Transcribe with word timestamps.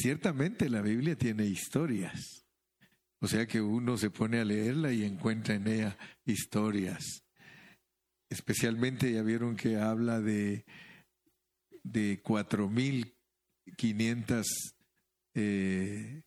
ciertamente 0.00 0.68
la 0.68 0.82
Biblia 0.82 1.16
tiene 1.16 1.46
historias. 1.46 2.44
O 3.20 3.26
sea 3.26 3.46
que 3.46 3.60
uno 3.60 3.98
se 3.98 4.10
pone 4.10 4.38
a 4.38 4.44
leerla 4.44 4.92
y 4.92 5.02
encuentra 5.04 5.56
en 5.56 5.66
ella 5.66 5.98
historias. 6.24 7.24
Especialmente 8.30 9.12
ya 9.12 9.22
vieron 9.22 9.56
que 9.56 9.76
habla 9.76 10.20
de, 10.20 10.64
de 11.82 12.22
4.500 12.22 14.44
eh, 15.34 16.22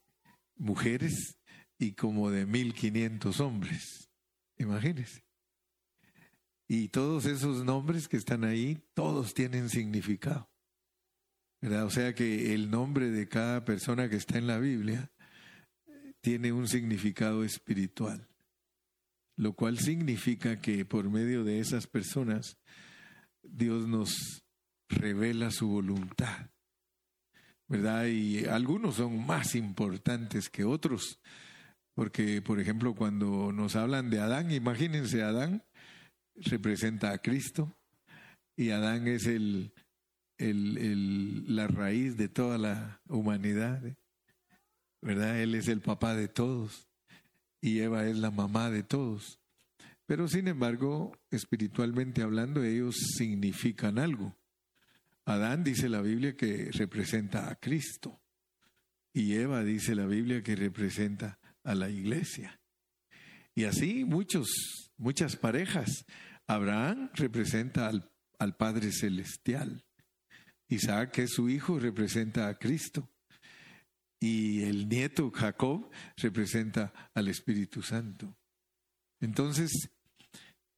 mujeres 0.57 1.38
y 1.77 1.93
como 1.93 2.29
de 2.29 2.45
1.500 2.45 3.39
hombres. 3.39 4.09
Imagínense. 4.57 5.23
Y 6.67 6.89
todos 6.89 7.25
esos 7.25 7.63
nombres 7.63 8.07
que 8.07 8.17
están 8.17 8.43
ahí, 8.43 8.77
todos 8.93 9.33
tienen 9.33 9.69
significado. 9.69 10.50
O 11.64 11.89
sea 11.91 12.16
que 12.16 12.55
el 12.55 12.71
nombre 12.71 13.12
de 13.12 13.28
cada 13.28 13.64
persona 13.64 14.10
que 14.10 14.16
está 14.16 14.39
en 14.39 14.48
la 14.48 14.57
Biblia 14.57 15.11
tiene 16.21 16.52
un 16.52 16.68
significado 16.68 17.43
espiritual, 17.43 18.28
lo 19.36 19.54
cual 19.54 19.78
significa 19.78 20.60
que 20.60 20.86
por 20.86 21.10
medio 21.10 21.43
de 21.43 21.60
esas 21.60 21.86
personas 21.86 22.57
Dios 23.43 23.88
nos 23.88 24.43
revela 24.89 25.52
su 25.52 25.68
voluntad, 25.68 26.50
¿verdad? 27.68 28.05
Y 28.05 28.46
algunos 28.46 28.96
son 28.96 29.24
más 29.25 29.54
importantes 29.54 30.50
que 30.50 30.64
otros, 30.64 31.19
porque 31.93 32.41
por 32.41 32.59
ejemplo 32.59 32.95
cuando 32.95 33.52
nos 33.52 33.75
hablan 33.75 34.09
de 34.09 34.19
Adán, 34.19 34.52
imagínense 34.52 35.22
Adán 35.22 35.64
representa 36.36 37.11
a 37.11 37.19
Cristo 37.19 37.78
y 38.55 38.72
Adán 38.72 39.08
es 39.08 39.28
el 39.28 39.73
el, 40.41 41.55
la 41.55 41.67
raíz 41.67 42.17
de 42.17 42.27
toda 42.27 42.58
la 42.58 43.02
humanidad, 43.08 43.86
¿eh? 43.86 43.95
¿verdad? 45.02 45.39
Él 45.39 45.55
es 45.55 45.67
el 45.67 45.81
papá 45.81 46.16
de 46.16 46.27
todos 46.27 46.88
y 47.61 47.79
Eva 47.79 48.07
es 48.07 48.17
la 48.17 48.31
mamá 48.31 48.69
de 48.69 48.83
todos. 48.83 49.39
Pero 50.05 50.27
sin 50.27 50.47
embargo, 50.47 51.17
espiritualmente 51.29 52.21
hablando, 52.21 52.63
ellos 52.63 52.95
significan 53.17 53.97
algo. 53.97 54.35
Adán 55.25 55.63
dice 55.63 55.88
la 55.88 56.01
Biblia 56.01 56.35
que 56.35 56.69
representa 56.73 57.49
a 57.49 57.55
Cristo 57.55 58.21
y 59.13 59.33
Eva 59.35 59.63
dice 59.63 59.95
la 59.95 60.05
Biblia 60.05 60.41
que 60.41 60.55
representa 60.55 61.39
a 61.63 61.75
la 61.75 61.89
iglesia. 61.89 62.59
Y 63.53 63.66
así 63.66 64.05
muchos, 64.05 64.49
muchas 64.97 65.35
parejas. 65.35 66.05
Abraham 66.47 67.09
representa 67.13 67.88
al, 67.88 68.11
al 68.39 68.55
Padre 68.55 68.91
Celestial. 68.91 69.85
Isaac, 70.72 71.11
que 71.11 71.23
es 71.23 71.31
su 71.31 71.50
hijo, 71.50 71.80
representa 71.80 72.47
a 72.47 72.58
Cristo. 72.58 73.09
Y 74.19 74.64
el 74.64 74.88
nieto 74.88 75.31
Jacob 75.31 75.89
representa 76.17 76.94
al 77.13 77.28
Espíritu 77.28 77.81
Santo. 77.81 78.36
Entonces, 79.19 79.89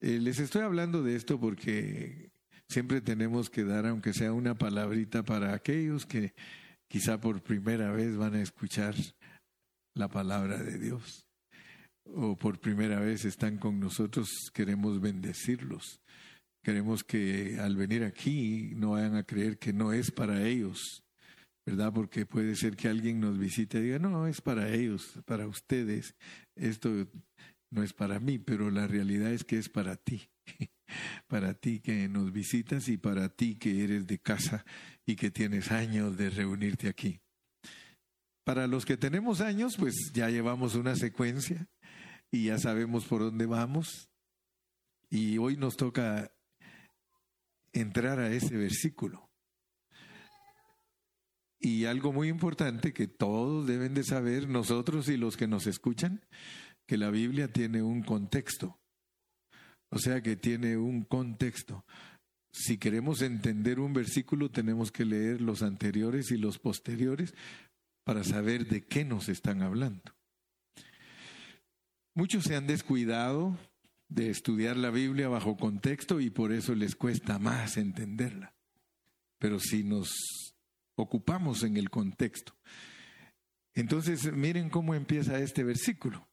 eh, 0.02 0.20
les 0.20 0.40
estoy 0.40 0.64
hablando 0.64 1.04
de 1.04 1.16
esto 1.16 1.40
porque 1.40 2.32
siempre 2.68 3.02
tenemos 3.02 3.50
que 3.50 3.64
dar, 3.64 3.86
aunque 3.86 4.14
sea 4.14 4.34
una 4.34 4.56
palabrita, 4.56 5.24
para 5.24 5.54
aquellos 5.54 6.06
que 6.06 6.34
quizá 6.88 7.20
por 7.20 7.42
primera 7.42 7.92
vez 7.92 8.16
van 8.18 8.36
a 8.36 8.42
escuchar 8.42 8.96
la 9.94 10.08
palabra 10.08 10.58
de 10.58 10.80
Dios 10.80 11.28
o 12.06 12.36
por 12.36 12.60
primera 12.60 13.00
vez 13.00 13.26
están 13.26 13.58
con 13.58 13.80
nosotros, 13.80 14.28
queremos 14.54 15.00
bendecirlos. 15.00 16.02
Queremos 16.64 17.04
que 17.04 17.60
al 17.60 17.76
venir 17.76 18.04
aquí 18.04 18.72
no 18.76 18.92
vayan 18.92 19.16
a 19.16 19.24
creer 19.24 19.60
que 19.60 19.74
no 19.74 19.92
es 19.92 20.12
para 20.12 20.48
ellos, 20.48 21.04
¿verdad? 21.66 21.92
Porque 21.94 22.26
puede 22.26 22.56
ser 22.56 22.78
que 22.78 22.88
alguien 22.88 23.20
nos 23.20 23.38
visite 23.38 23.80
y 23.80 23.84
diga, 23.84 24.00
no, 24.00 24.28
es 24.28 24.40
para 24.40 24.74
ellos, 24.74 25.20
para 25.26 25.46
ustedes, 25.46 26.16
esto 26.56 27.08
no 27.70 27.84
es 27.84 27.92
para 27.92 28.20
mí, 28.20 28.40
pero 28.40 28.72
la 28.72 28.88
realidad 28.88 29.34
es 29.34 29.44
que 29.44 29.58
es 29.58 29.68
para 29.68 29.98
ti, 29.98 30.30
para 31.28 31.54
ti 31.54 31.80
que 31.80 32.08
nos 32.08 32.32
visitas 32.32 32.88
y 32.88 32.98
para 32.98 33.30
ti 33.30 33.56
que 33.56 33.84
eres 33.84 34.08
de 34.08 34.20
casa 34.20 34.64
y 35.06 35.16
que 35.18 35.32
tienes 35.32 35.72
años 35.72 36.16
de 36.16 36.30
reunirte 36.30 36.88
aquí. 36.88 37.20
Para 38.46 38.68
los 38.68 38.86
que 38.86 38.98
tenemos 38.98 39.42
años, 39.42 39.76
pues 39.78 40.12
ya 40.14 40.30
llevamos 40.30 40.76
una 40.76 40.96
secuencia 40.96 41.68
y 42.32 42.46
ya 42.46 42.58
sabemos 42.58 43.06
por 43.06 43.22
dónde 43.22 43.46
vamos. 43.46 44.10
Y 45.10 45.38
hoy 45.38 45.56
nos 45.56 45.78
toca 45.78 46.33
entrar 47.74 48.20
a 48.20 48.32
ese 48.32 48.56
versículo. 48.56 49.30
Y 51.60 51.86
algo 51.86 52.12
muy 52.12 52.28
importante 52.28 52.94
que 52.94 53.08
todos 53.08 53.66
deben 53.66 53.94
de 53.94 54.04
saber, 54.04 54.50
nosotros 54.50 55.08
y 55.10 55.18
los 55.18 55.38
que 55.38 55.48
nos 55.48 55.66
escuchan, 55.66 56.26
que 56.86 56.98
la 56.98 57.10
Biblia 57.10 57.48
tiene 57.48 57.82
un 57.82 58.04
contexto. 58.04 58.80
O 59.90 60.00
sea 60.00 60.22
que 60.22 60.36
tiene 60.36 60.78
un 60.78 61.04
contexto. 61.04 61.86
Si 62.52 62.78
queremos 62.78 63.22
entender 63.22 63.80
un 63.80 63.94
versículo, 63.94 64.52
tenemos 64.52 64.92
que 64.92 65.06
leer 65.06 65.42
los 65.42 65.64
anteriores 65.64 66.32
y 66.32 66.38
los 66.38 66.60
posteriores 66.60 67.34
para 68.04 68.24
saber 68.24 68.68
de 68.68 68.86
qué 68.86 69.06
nos 69.06 69.30
están 69.30 69.62
hablando. 69.62 70.14
Muchos 72.16 72.44
se 72.44 72.56
han 72.56 72.68
descuidado 72.68 73.58
de 74.14 74.30
estudiar 74.30 74.78
la 74.78 74.92
Biblia 74.92 75.28
bajo 75.28 75.58
contexto 75.58 76.20
y 76.20 76.30
por 76.30 76.52
eso 76.52 76.76
les 76.76 76.96
cuesta 76.96 77.40
más 77.40 77.78
entenderla. 77.78 78.54
Pero 79.40 79.60
si 79.60 79.84
nos 79.84 80.14
ocupamos 80.96 81.64
en 81.64 81.78
el 81.78 81.90
contexto, 81.90 82.56
entonces 83.74 84.32
miren 84.32 84.70
cómo 84.70 84.94
empieza 84.94 85.40
este 85.40 85.64
versículo. 85.64 86.28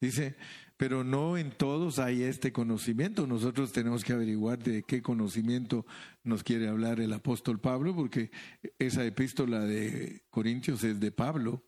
Dice, 0.00 0.36
pero 0.76 1.02
no 1.02 1.36
en 1.38 1.50
todos 1.50 1.98
hay 1.98 2.22
este 2.22 2.52
conocimiento. 2.52 3.26
Nosotros 3.26 3.72
tenemos 3.72 4.04
que 4.04 4.12
averiguar 4.12 4.58
de 4.62 4.82
qué 4.82 5.02
conocimiento 5.02 5.86
nos 6.22 6.44
quiere 6.44 6.68
hablar 6.68 7.00
el 7.00 7.12
apóstol 7.12 7.58
Pablo, 7.58 7.96
porque 7.96 8.30
esa 8.78 9.04
epístola 9.04 9.60
de 9.60 10.22
Corintios 10.30 10.84
es 10.84 11.00
de 11.00 11.10
Pablo. 11.10 11.64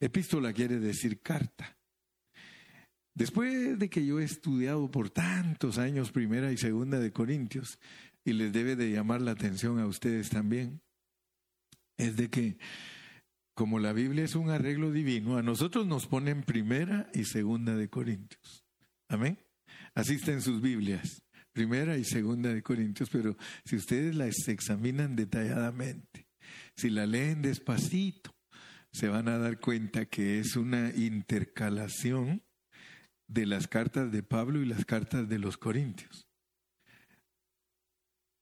Epístola 0.00 0.52
quiere 0.52 0.80
decir 0.80 1.20
carta. 1.20 1.76
Después 3.14 3.78
de 3.78 3.90
que 3.90 4.06
yo 4.06 4.20
he 4.20 4.24
estudiado 4.24 4.90
por 4.90 5.10
tantos 5.10 5.78
años 5.78 6.12
primera 6.12 6.52
y 6.52 6.56
segunda 6.56 6.98
de 6.98 7.12
Corintios, 7.12 7.78
y 8.24 8.32
les 8.32 8.52
debe 8.52 8.76
de 8.76 8.90
llamar 8.90 9.20
la 9.22 9.32
atención 9.32 9.78
a 9.78 9.86
ustedes 9.86 10.30
también, 10.30 10.80
es 11.96 12.16
de 12.16 12.28
que 12.30 12.58
como 13.54 13.78
la 13.78 13.92
Biblia 13.92 14.24
es 14.24 14.36
un 14.36 14.48
arreglo 14.48 14.90
divino, 14.90 15.36
a 15.36 15.42
nosotros 15.42 15.86
nos 15.86 16.06
ponen 16.06 16.42
primera 16.42 17.10
y 17.12 17.24
segunda 17.24 17.76
de 17.76 17.90
Corintios. 17.90 18.64
Amén. 19.08 19.38
Así 19.94 20.14
está 20.14 20.32
en 20.32 20.40
sus 20.40 20.62
Biblias, 20.62 21.22
primera 21.52 21.98
y 21.98 22.04
segunda 22.04 22.54
de 22.54 22.62
Corintios, 22.62 23.10
pero 23.10 23.36
si 23.64 23.76
ustedes 23.76 24.14
las 24.14 24.48
examinan 24.48 25.16
detalladamente, 25.16 26.26
si 26.76 26.88
la 26.90 27.06
leen 27.06 27.42
despacito, 27.42 28.34
se 28.92 29.08
van 29.08 29.28
a 29.28 29.38
dar 29.38 29.60
cuenta 29.60 30.06
que 30.06 30.38
es 30.38 30.56
una 30.56 30.92
intercalación 30.96 32.42
de 33.30 33.46
las 33.46 33.68
cartas 33.68 34.10
de 34.10 34.24
Pablo 34.24 34.60
y 34.60 34.66
las 34.66 34.84
cartas 34.84 35.28
de 35.28 35.38
los 35.38 35.56
Corintios. 35.56 36.26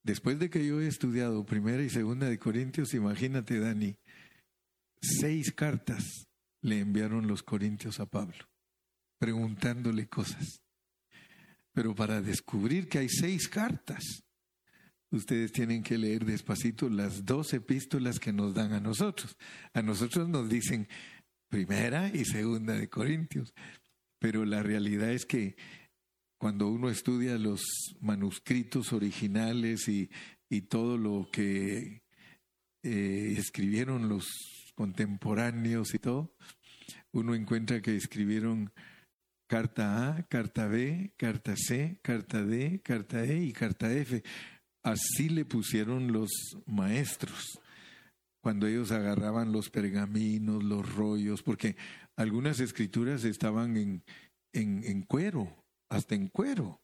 Después 0.03 0.39
de 0.39 0.49
que 0.49 0.65
yo 0.65 0.81
he 0.81 0.87
estudiado 0.87 1.45
primera 1.45 1.83
y 1.83 1.89
segunda 1.89 2.27
de 2.27 2.39
Corintios, 2.39 2.95
imagínate, 2.95 3.59
Dani, 3.59 3.95
seis 4.99 5.53
cartas 5.53 6.27
le 6.61 6.79
enviaron 6.79 7.27
los 7.27 7.43
Corintios 7.43 7.99
a 7.99 8.07
Pablo, 8.07 8.49
preguntándole 9.19 10.07
cosas. 10.07 10.63
Pero 11.71 11.93
para 11.93 12.21
descubrir 12.21 12.89
que 12.89 12.97
hay 12.97 13.09
seis 13.09 13.47
cartas, 13.47 14.23
ustedes 15.11 15.51
tienen 15.51 15.83
que 15.83 15.99
leer 15.99 16.25
despacito 16.25 16.89
las 16.89 17.25
dos 17.25 17.53
epístolas 17.53 18.19
que 18.19 18.33
nos 18.33 18.55
dan 18.55 18.73
a 18.73 18.79
nosotros. 18.79 19.37
A 19.73 19.83
nosotros 19.83 20.27
nos 20.27 20.49
dicen 20.49 20.87
primera 21.47 22.09
y 22.09 22.25
segunda 22.25 22.73
de 22.73 22.89
Corintios, 22.89 23.53
pero 24.19 24.45
la 24.45 24.61
realidad 24.61 25.11
es 25.11 25.25
que 25.25 25.55
cuando 26.37 26.67
uno 26.67 26.89
estudia 26.89 27.37
los 27.37 27.61
manuscritos 27.99 28.93
originales 28.93 29.87
y, 29.87 30.09
todo 30.67 30.97
lo 30.97 31.29
que 31.31 32.01
eh, 32.83 33.35
escribieron 33.37 34.09
los 34.09 34.25
contemporáneos 34.75 35.93
y 35.93 35.99
todo, 35.99 36.33
uno 37.11 37.35
encuentra 37.35 37.81
que 37.81 37.95
escribieron 37.95 38.71
carta 39.47 40.15
A, 40.15 40.23
carta 40.23 40.67
B, 40.67 41.13
carta 41.17 41.55
C, 41.55 41.99
carta 42.01 42.43
D, 42.43 42.81
carta 42.83 43.23
E 43.23 43.43
y 43.43 43.53
carta 43.53 43.91
F. 43.93 44.23
Así 44.83 45.29
le 45.29 45.45
pusieron 45.45 46.11
los 46.11 46.29
maestros 46.65 47.59
cuando 48.41 48.67
ellos 48.67 48.91
agarraban 48.91 49.51
los 49.51 49.69
pergaminos, 49.69 50.63
los 50.63 50.95
rollos, 50.95 51.43
porque 51.43 51.75
algunas 52.19 52.59
escrituras 52.59 53.23
estaban 53.23 53.77
en, 53.77 54.03
en, 54.51 55.03
cuero, 55.03 55.55
hasta 55.87 56.15
en 56.15 56.27
cuero. 56.27 56.81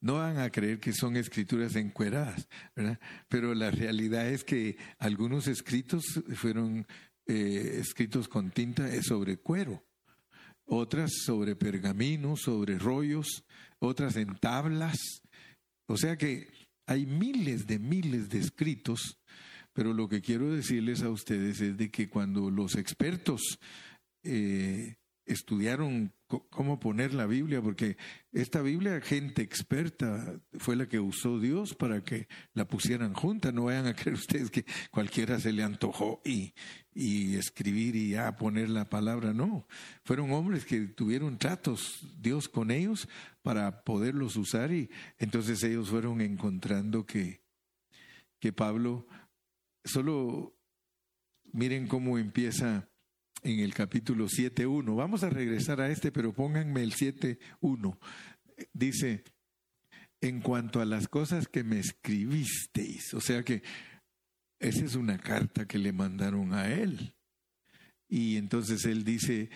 No 0.00 0.14
van 0.14 0.38
a 0.38 0.50
creer 0.50 0.78
que 0.78 0.92
son 0.92 1.16
escrituras 1.16 1.74
encueradas, 1.74 2.48
¿verdad? 2.76 3.00
Pero 3.28 3.52
la 3.54 3.72
realidad 3.72 4.28
es 4.28 4.44
que 4.44 4.78
algunos 4.98 5.48
escritos 5.48 6.04
fueron 6.36 6.86
eh, 7.26 7.78
escritos 7.80 8.28
con 8.28 8.52
tinta 8.52 8.88
es 8.88 9.06
sobre 9.06 9.38
cuero, 9.38 9.84
otras 10.66 11.10
sobre 11.24 11.56
pergaminos, 11.56 12.42
sobre 12.42 12.78
rollos, 12.78 13.44
otras 13.80 14.14
en 14.14 14.36
tablas. 14.36 14.98
O 15.86 15.96
sea 15.96 16.16
que 16.16 16.46
hay 16.86 17.06
miles 17.06 17.66
de 17.66 17.80
miles 17.80 18.28
de 18.28 18.38
escritos, 18.38 19.18
pero 19.72 19.92
lo 19.92 20.08
que 20.08 20.20
quiero 20.20 20.52
decirles 20.52 21.02
a 21.02 21.10
ustedes 21.10 21.60
es 21.60 21.76
de 21.76 21.90
que 21.90 22.08
cuando 22.08 22.52
los 22.52 22.76
expertos 22.76 23.58
eh, 24.22 24.96
estudiaron 25.26 26.12
cómo 26.26 26.78
poner 26.78 27.12
la 27.14 27.26
Biblia, 27.26 27.60
porque 27.60 27.96
esta 28.32 28.62
Biblia, 28.62 29.00
gente 29.00 29.42
experta, 29.42 30.40
fue 30.58 30.76
la 30.76 30.86
que 30.86 31.00
usó 31.00 31.38
Dios 31.40 31.74
para 31.74 32.02
que 32.02 32.28
la 32.54 32.66
pusieran 32.66 33.14
junta. 33.14 33.52
No 33.52 33.64
vayan 33.64 33.86
a 33.86 33.94
creer 33.94 34.14
ustedes 34.18 34.50
que 34.50 34.64
cualquiera 34.90 35.38
se 35.40 35.52
le 35.52 35.62
antojó 35.62 36.20
y, 36.24 36.54
y 36.92 37.36
escribir 37.36 37.96
y 37.96 38.14
a 38.14 38.36
poner 38.36 38.70
la 38.70 38.88
palabra. 38.88 39.32
No, 39.32 39.66
fueron 40.04 40.32
hombres 40.32 40.64
que 40.64 40.80
tuvieron 40.80 41.38
tratos 41.38 42.06
Dios 42.20 42.48
con 42.48 42.70
ellos 42.70 43.08
para 43.42 43.82
poderlos 43.84 44.36
usar 44.36 44.72
y 44.72 44.90
entonces 45.18 45.62
ellos 45.62 45.88
fueron 45.88 46.20
encontrando 46.20 47.06
que, 47.06 47.42
que 48.38 48.52
Pablo, 48.52 49.06
solo 49.84 50.56
miren 51.52 51.88
cómo 51.88 52.18
empieza 52.18 52.89
en 53.42 53.60
el 53.60 53.74
capítulo 53.74 54.26
7.1. 54.26 54.96
Vamos 54.96 55.22
a 55.22 55.30
regresar 55.30 55.80
a 55.80 55.90
este, 55.90 56.12
pero 56.12 56.32
pónganme 56.32 56.82
el 56.82 56.94
7.1. 56.94 57.98
Dice, 58.72 59.24
en 60.20 60.40
cuanto 60.40 60.80
a 60.80 60.84
las 60.84 61.08
cosas 61.08 61.48
que 61.48 61.64
me 61.64 61.78
escribisteis, 61.78 63.14
o 63.14 63.20
sea 63.20 63.42
que 63.42 63.62
esa 64.58 64.84
es 64.84 64.94
una 64.94 65.18
carta 65.18 65.66
que 65.66 65.78
le 65.78 65.92
mandaron 65.92 66.52
a 66.52 66.72
él. 66.72 67.14
Y 68.08 68.36
entonces 68.36 68.84
él 68.84 69.04
dice, 69.04 69.50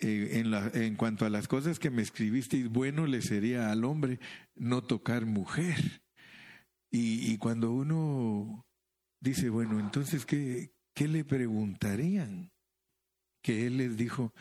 eh, 0.00 0.40
en, 0.40 0.50
la, 0.50 0.70
en 0.74 0.96
cuanto 0.96 1.24
a 1.24 1.30
las 1.30 1.46
cosas 1.46 1.78
que 1.78 1.90
me 1.90 2.02
escribisteis, 2.02 2.68
bueno 2.68 3.06
le 3.06 3.22
sería 3.22 3.70
al 3.70 3.84
hombre 3.84 4.18
no 4.56 4.82
tocar 4.82 5.26
mujer. 5.26 6.02
Y, 6.90 7.32
y 7.32 7.38
cuando 7.38 7.72
uno 7.72 8.66
dice, 9.20 9.50
bueno, 9.50 9.78
entonces, 9.80 10.26
¿qué, 10.26 10.72
¿qué 10.94 11.08
le 11.08 11.24
preguntarían? 11.24 12.53
Que 13.44 13.66
él 13.66 13.76
les 13.76 13.94
dijo, 13.94 14.32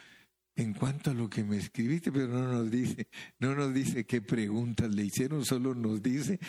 en 0.56 0.74
cuanto 0.74 1.12
a 1.12 1.14
lo 1.14 1.30
que 1.30 1.44
me 1.44 1.58
escribiste, 1.58 2.10
pero 2.10 2.28
no 2.30 2.48
nos 2.48 2.72
dice, 2.72 3.10
no 3.40 3.54
nos 3.54 3.74
dice 3.74 4.06
qué 4.06 4.22
preguntas 4.22 4.90
le 4.96 5.04
hicieron, 5.04 5.44
solo 5.44 5.76
nos 5.76 6.02
dice, 6.02 6.40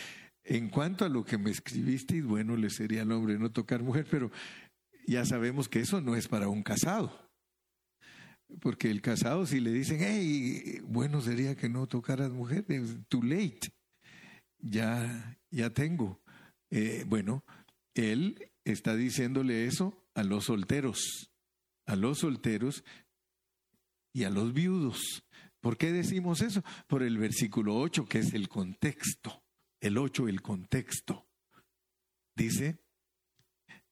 en 0.44 0.68
cuanto 0.68 1.04
a 1.04 1.08
lo 1.08 1.24
que 1.24 1.36
me 1.36 1.50
escribiste, 1.50 2.16
y 2.16 2.20
bueno, 2.20 2.56
le 2.56 2.70
sería 2.70 3.02
al 3.02 3.10
hombre 3.10 3.38
no 3.40 3.50
tocar 3.50 3.82
mujer, 3.82 4.06
pero 4.08 4.30
ya 5.04 5.24
sabemos 5.24 5.68
que 5.68 5.80
eso 5.80 6.00
no 6.00 6.14
es 6.14 6.28
para 6.28 6.48
un 6.48 6.62
casado. 6.62 7.28
Porque 8.60 8.88
el 8.88 9.02
casado, 9.02 9.46
si 9.46 9.58
le 9.58 9.72
dicen, 9.72 9.98
hey, 10.00 10.80
bueno 10.84 11.20
sería 11.22 11.56
que 11.56 11.68
no 11.68 11.88
tocaras 11.88 12.30
mujer, 12.30 12.64
too 13.08 13.22
late. 13.22 13.72
Ya, 14.58 15.36
ya 15.50 15.70
tengo. 15.70 16.20
Eh, 16.70 17.04
bueno, 17.08 17.42
él 17.94 18.52
está 18.64 18.94
diciéndole 18.94 19.66
eso 19.66 20.06
a 20.14 20.22
los 20.22 20.44
solteros 20.44 21.33
a 21.86 21.96
los 21.96 22.18
solteros 22.18 22.84
y 24.12 24.24
a 24.24 24.30
los 24.30 24.52
viudos. 24.52 25.24
¿Por 25.60 25.76
qué 25.76 25.92
decimos 25.92 26.42
eso? 26.42 26.62
Por 26.86 27.02
el 27.02 27.18
versículo 27.18 27.76
8, 27.76 28.06
que 28.06 28.18
es 28.18 28.34
el 28.34 28.48
contexto. 28.48 29.42
El 29.80 29.98
8, 29.98 30.28
el 30.28 30.42
contexto. 30.42 31.26
Dice, 32.36 32.78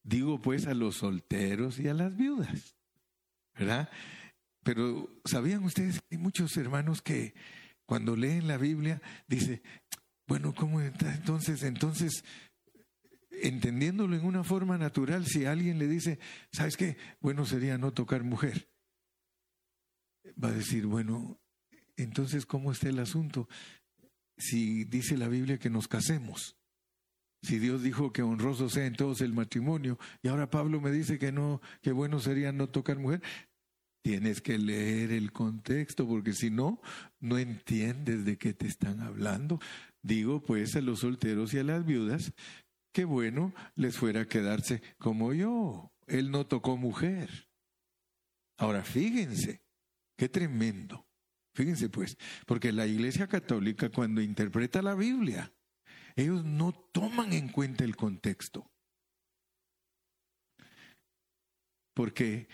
digo 0.02 0.40
pues 0.40 0.66
a 0.66 0.74
los 0.74 0.96
solteros 0.96 1.78
y 1.78 1.88
a 1.88 1.94
las 1.94 2.16
viudas. 2.16 2.76
¿Verdad? 3.54 3.90
Pero 4.62 5.08
¿sabían 5.24 5.64
ustedes 5.64 6.00
que 6.00 6.16
hay 6.16 6.18
muchos 6.18 6.56
hermanos 6.56 7.02
que 7.02 7.34
cuando 7.86 8.16
leen 8.16 8.48
la 8.48 8.56
Biblia 8.56 9.02
dice, 9.26 9.62
bueno, 10.26 10.54
¿cómo 10.54 10.80
entonces? 10.80 11.62
Entonces 11.62 12.24
entendiéndolo 13.40 14.16
en 14.16 14.24
una 14.24 14.44
forma 14.44 14.78
natural, 14.78 15.26
si 15.26 15.44
alguien 15.44 15.78
le 15.78 15.88
dice, 15.88 16.18
¿sabes 16.52 16.76
qué? 16.76 16.96
Bueno 17.20 17.46
sería 17.46 17.78
no 17.78 17.92
tocar 17.92 18.24
mujer. 18.24 18.68
Va 20.42 20.48
a 20.48 20.52
decir, 20.52 20.86
bueno, 20.86 21.38
entonces, 21.96 22.46
¿cómo 22.46 22.72
está 22.72 22.88
el 22.88 22.98
asunto? 22.98 23.48
Si 24.36 24.84
dice 24.84 25.16
la 25.16 25.28
Biblia 25.28 25.58
que 25.58 25.70
nos 25.70 25.88
casemos, 25.88 26.56
si 27.42 27.58
Dios 27.58 27.82
dijo 27.82 28.12
que 28.12 28.22
honroso 28.22 28.68
sea 28.68 28.86
en 28.86 28.94
todos 28.94 29.20
el 29.20 29.32
matrimonio, 29.32 29.98
y 30.22 30.28
ahora 30.28 30.50
Pablo 30.50 30.80
me 30.80 30.92
dice 30.92 31.18
que 31.18 31.32
no, 31.32 31.60
que 31.80 31.92
bueno 31.92 32.20
sería 32.20 32.52
no 32.52 32.68
tocar 32.68 32.98
mujer, 32.98 33.22
tienes 34.02 34.40
que 34.40 34.58
leer 34.58 35.12
el 35.12 35.32
contexto, 35.32 36.06
porque 36.06 36.32
si 36.32 36.50
no, 36.50 36.80
no 37.20 37.38
entiendes 37.38 38.24
de 38.24 38.36
qué 38.36 38.52
te 38.52 38.66
están 38.66 39.00
hablando. 39.00 39.60
Digo 40.02 40.42
pues 40.42 40.74
a 40.76 40.80
los 40.80 41.00
solteros 41.00 41.54
y 41.54 41.58
a 41.58 41.64
las 41.64 41.84
viudas 41.84 42.32
qué 42.92 43.04
bueno 43.04 43.54
les 43.74 43.96
fuera 43.96 44.26
quedarse 44.26 44.82
como 44.98 45.32
yo. 45.32 45.92
Él 46.06 46.30
no 46.30 46.46
tocó 46.46 46.76
mujer. 46.76 47.48
Ahora, 48.58 48.84
fíjense, 48.84 49.62
qué 50.16 50.28
tremendo. 50.28 51.06
Fíjense 51.54 51.88
pues, 51.88 52.16
porque 52.46 52.72
la 52.72 52.86
Iglesia 52.86 53.26
Católica 53.26 53.90
cuando 53.90 54.22
interpreta 54.22 54.80
la 54.80 54.94
Biblia, 54.94 55.52
ellos 56.16 56.44
no 56.44 56.72
toman 56.72 57.32
en 57.32 57.48
cuenta 57.48 57.84
el 57.84 57.96
contexto. 57.96 58.70
Porque 61.94 62.48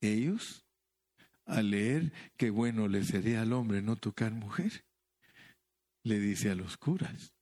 ellos, 0.00 0.66
al 1.46 1.70
leer 1.70 2.12
que 2.36 2.50
bueno 2.50 2.88
le 2.88 3.04
sería 3.04 3.42
al 3.42 3.52
hombre 3.52 3.82
no 3.82 3.96
tocar 3.96 4.32
mujer, 4.32 4.84
le 6.02 6.18
dice 6.18 6.50
a 6.50 6.54
los 6.54 6.76
curas, 6.76 7.34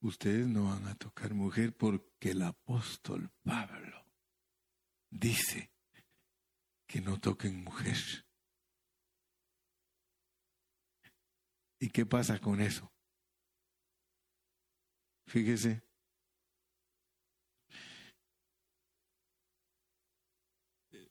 ustedes 0.00 0.46
no 0.46 0.64
van 0.64 0.86
a 0.86 0.94
tocar 0.94 1.34
mujer 1.34 1.76
porque 1.76 2.30
el 2.30 2.42
apóstol 2.42 3.30
Pablo 3.42 4.04
dice 5.10 5.70
que 6.86 7.00
no 7.00 7.20
toquen 7.20 7.62
mujer. 7.62 7.96
¿Y 11.80 11.90
qué 11.90 12.06
pasa 12.06 12.40
con 12.40 12.60
eso? 12.60 12.92
Fíjese. 15.26 15.82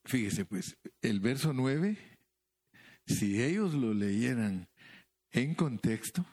Fíjese 0.04 0.45
pues, 0.45 0.78
el 1.02 1.19
verso 1.19 1.52
9, 1.54 1.97
si 3.06 3.44
ellos 3.44 3.73
lo 3.73 3.94
leyeran 3.94 4.69
en 5.31 5.54
contexto, 5.54 6.26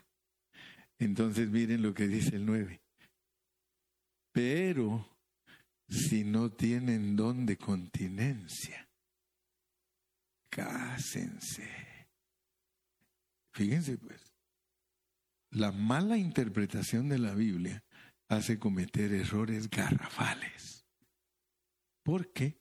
entonces 1.05 1.49
miren 1.51 1.83
lo 1.83 1.95
que 1.95 2.09
dice 2.09 2.37
el 2.37 2.47
9. 2.47 2.81
Pero 4.33 5.09
si 5.89 6.25
no 6.25 6.51
tienen 6.51 7.17
don 7.17 7.47
de 7.47 7.57
continencia, 7.57 8.89
cásense. 10.51 11.69
Fíjense 13.53 13.99
pues, 13.99 14.35
la 15.51 15.71
mala 15.71 16.19
interpretación 16.19 17.09
de 17.09 17.19
la 17.19 17.35
Biblia 17.35 17.85
hace 18.29 18.59
cometer 18.59 19.13
errores 19.13 19.71
garrafales. 19.71 20.85
Porque 22.03 22.59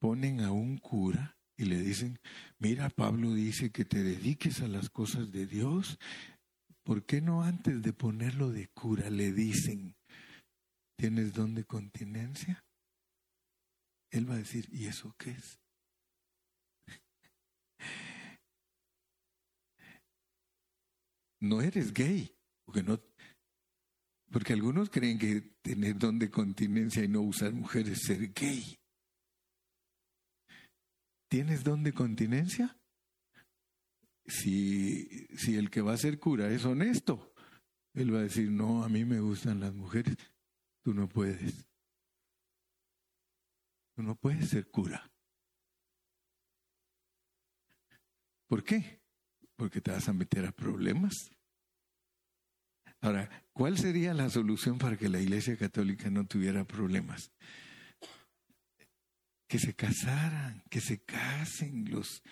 ponen 0.00 0.40
a 0.40 0.50
un 0.50 0.78
cura 0.78 1.38
y 1.56 1.64
le 1.64 1.78
dicen, 1.78 2.18
mira, 2.58 2.90
Pablo 2.90 3.32
dice 3.34 3.70
que 3.70 3.84
te 3.84 4.02
dediques 4.02 4.60
a 4.60 4.68
las 4.68 4.90
cosas 4.90 5.30
de 5.32 5.46
Dios 5.46 5.98
¿Por 6.88 7.04
qué 7.04 7.20
no 7.20 7.42
antes 7.42 7.82
de 7.82 7.92
ponerlo 7.92 8.50
de 8.50 8.68
cura 8.68 9.10
le 9.10 9.30
dicen, 9.30 9.94
¿tienes 10.96 11.34
don 11.34 11.54
de 11.54 11.64
continencia? 11.64 12.64
Él 14.10 14.26
va 14.26 14.36
a 14.36 14.38
decir, 14.38 14.66
¿y 14.72 14.86
eso 14.86 15.14
qué 15.18 15.32
es? 15.32 15.60
No 21.42 21.60
eres 21.60 21.92
gay, 21.92 22.34
porque 22.64 22.82
no 22.82 22.98
porque 24.32 24.54
algunos 24.54 24.88
creen 24.88 25.18
que 25.18 25.42
tener 25.60 25.98
don 25.98 26.18
de 26.18 26.30
continencia 26.30 27.04
y 27.04 27.08
no 27.08 27.20
usar 27.20 27.52
mujeres 27.52 27.98
es 27.98 28.06
ser 28.06 28.32
gay. 28.32 28.78
¿Tienes 31.30 31.62
don 31.64 31.84
de 31.84 31.92
continencia? 31.92 32.78
Si, 34.28 35.26
si 35.36 35.56
el 35.56 35.70
que 35.70 35.80
va 35.80 35.94
a 35.94 35.98
ser 35.98 36.18
cura 36.18 36.48
es 36.50 36.64
honesto, 36.64 37.34
él 37.94 38.14
va 38.14 38.18
a 38.18 38.22
decir, 38.22 38.50
no, 38.50 38.84
a 38.84 38.88
mí 38.88 39.04
me 39.04 39.20
gustan 39.20 39.60
las 39.60 39.74
mujeres, 39.74 40.16
tú 40.82 40.94
no 40.94 41.08
puedes. 41.08 41.66
Tú 43.96 44.02
no 44.02 44.14
puedes 44.14 44.50
ser 44.50 44.68
cura. 44.70 45.10
¿Por 48.46 48.62
qué? 48.62 49.00
Porque 49.56 49.80
te 49.80 49.90
vas 49.90 50.08
a 50.08 50.12
meter 50.12 50.46
a 50.46 50.52
problemas. 50.52 51.14
Ahora, 53.00 53.44
¿cuál 53.52 53.76
sería 53.76 54.14
la 54.14 54.30
solución 54.30 54.78
para 54.78 54.96
que 54.96 55.08
la 55.08 55.20
Iglesia 55.20 55.56
Católica 55.56 56.10
no 56.10 56.26
tuviera 56.26 56.64
problemas? 56.64 57.32
que 59.48 59.58
se 59.58 59.74
casaran, 59.74 60.62
que 60.70 60.80
se 60.80 61.02
casen 61.02 61.90
los 61.90 62.22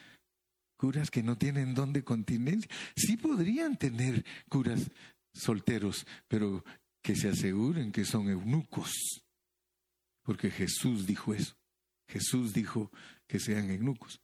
curas 0.77 1.11
que 1.11 1.23
no 1.23 1.37
tienen 1.37 1.75
don 1.75 1.93
de 1.93 2.05
continencia. 2.05 2.71
Sí 2.97 3.17
podrían 3.17 3.77
tener 3.77 4.25
curas 4.49 4.91
solteros, 5.33 6.07
pero 6.29 6.65
que 7.03 7.15
se 7.15 7.29
aseguren 7.29 7.93
que 7.93 8.05
son 8.05 8.29
eunucos, 8.29 8.93
porque 10.23 10.51
Jesús 10.51 11.07
dijo 11.07 11.35
eso. 11.35 11.57
Jesús 12.09 12.53
dijo 12.53 12.91
que 13.27 13.39
sean 13.39 13.71
eunucos. 13.71 14.21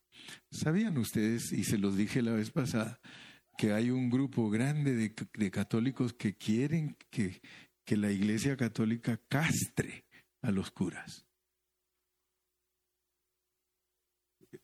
¿Sabían 0.50 0.98
ustedes, 0.98 1.52
y 1.52 1.64
se 1.64 1.78
los 1.78 1.96
dije 1.96 2.22
la 2.22 2.32
vez 2.32 2.50
pasada, 2.50 3.00
que 3.56 3.72
hay 3.72 3.90
un 3.90 4.10
grupo 4.10 4.50
grande 4.50 4.94
de, 4.94 5.50
católicos 5.50 6.12
que 6.12 6.34
quieren 6.34 6.96
que, 7.10 7.40
que 7.84 7.96
la 7.96 8.10
Iglesia 8.10 8.56
Católica 8.56 9.20
castre 9.28 10.04
a 10.42 10.50
los 10.50 10.70
curas? 10.70 11.26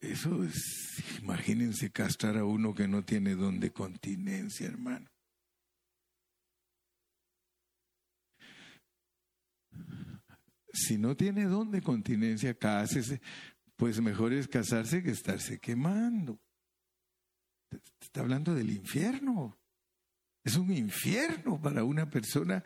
Eso 0.01 0.45
es, 0.45 1.03
imagínense 1.21 1.91
castrar 1.91 2.37
a 2.37 2.45
uno 2.45 2.73
que 2.73 2.87
no 2.87 3.05
tiene 3.05 3.35
don 3.35 3.59
de 3.59 3.73
continencia, 3.73 4.67
hermano. 4.67 5.11
Si 10.73 10.97
no 10.99 11.17
tiene 11.17 11.45
don 11.45 11.73
de 11.73 11.83
continencia, 11.83 12.55
cásese, 12.55 13.21
pues 13.75 14.01
mejor 14.01 14.33
es 14.33 14.47
casarse 14.47 15.03
que 15.03 15.11
estarse 15.11 15.59
quemando. 15.59 16.41
Está 18.01 18.21
hablando 18.21 18.55
del 18.55 18.71
infierno. 18.71 19.59
Es 20.45 20.57
un 20.57 20.73
infierno 20.73 21.61
para 21.61 21.83
una 21.83 22.09
persona 22.09 22.63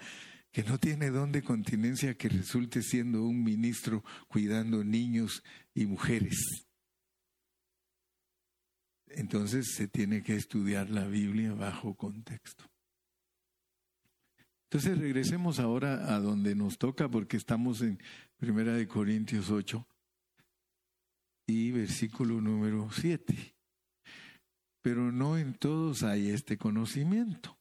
que 0.51 0.63
no 0.63 0.79
tiene 0.79 1.11
don 1.11 1.33
de 1.33 1.43
continencia 1.43 2.15
que 2.15 2.29
resulte 2.29 2.83
siendo 2.83 3.25
un 3.25 3.43
ministro 3.43 4.05
cuidando 4.29 4.85
niños 4.85 5.43
y 5.75 5.87
mujeres. 5.87 6.67
Entonces 9.17 9.75
se 9.75 9.89
tiene 9.89 10.23
que 10.23 10.35
estudiar 10.35 10.91
la 10.91 11.07
Biblia 11.07 11.53
bajo 11.55 11.95
contexto. 11.95 12.65
Entonces 14.65 14.99
regresemos 14.99 15.59
ahora 15.59 16.15
a 16.15 16.19
donde 16.19 16.55
nos 16.55 16.79
toca 16.79 17.09
porque 17.09 17.37
estamos 17.37 17.83
en 17.83 17.99
Primera 18.39 18.73
de 18.73 18.89
Corintios 18.89 19.51
8 19.51 19.87
y 21.47 21.73
versículo 21.73 22.41
número 22.41 22.89
7. 22.91 23.55
Pero 24.81 25.13
no 25.13 25.37
en 25.37 25.55
todos 25.55 26.03
hay 26.03 26.31
este 26.31 26.57
conocimiento. 26.57 27.59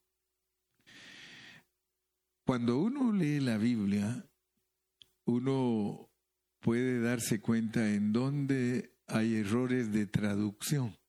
Cuando 2.46 2.80
uno 2.80 3.12
lee 3.12 3.42
la 3.42 3.58
Biblia, 3.58 4.26
uno 5.26 6.10
puede 6.62 7.02
darse 7.02 7.42
cuenta 7.42 7.94
en 7.94 8.14
dónde 8.14 8.94
hay 9.08 9.36
errores 9.36 9.92
de 9.92 10.08
traducción. 10.08 11.01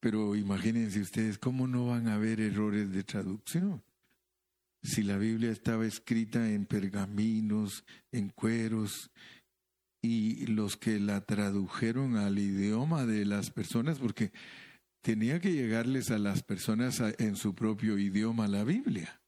Pero 0.00 0.36
imagínense 0.36 1.00
ustedes, 1.00 1.38
¿cómo 1.38 1.66
no 1.66 1.86
van 1.86 2.08
a 2.08 2.14
haber 2.14 2.40
errores 2.40 2.92
de 2.92 3.02
traducción? 3.02 3.82
Si 4.82 5.02
la 5.02 5.18
Biblia 5.18 5.50
estaba 5.50 5.86
escrita 5.86 6.50
en 6.50 6.66
pergaminos, 6.66 7.84
en 8.12 8.28
cueros, 8.28 9.10
y 10.02 10.46
los 10.46 10.76
que 10.76 11.00
la 11.00 11.22
tradujeron 11.22 12.16
al 12.16 12.38
idioma 12.38 13.06
de 13.06 13.24
las 13.24 13.50
personas, 13.50 13.98
porque 13.98 14.32
tenía 15.02 15.40
que 15.40 15.52
llegarles 15.52 16.10
a 16.10 16.18
las 16.18 16.42
personas 16.42 17.00
en 17.18 17.36
su 17.36 17.54
propio 17.54 17.98
idioma 17.98 18.46
la 18.46 18.64
Biblia. 18.64 19.20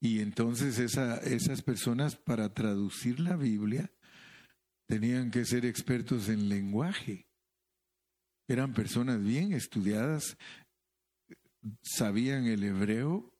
Y 0.00 0.20
entonces 0.20 0.78
esa, 0.78 1.18
esas 1.18 1.62
personas 1.62 2.16
para 2.16 2.52
traducir 2.54 3.20
la 3.20 3.36
Biblia 3.36 3.92
tenían 4.86 5.30
que 5.30 5.44
ser 5.44 5.66
expertos 5.66 6.28
en 6.28 6.48
lenguaje. 6.48 7.29
Eran 8.50 8.74
personas 8.74 9.22
bien 9.22 9.52
estudiadas, 9.52 10.36
sabían 11.82 12.46
el 12.46 12.64
hebreo 12.64 13.32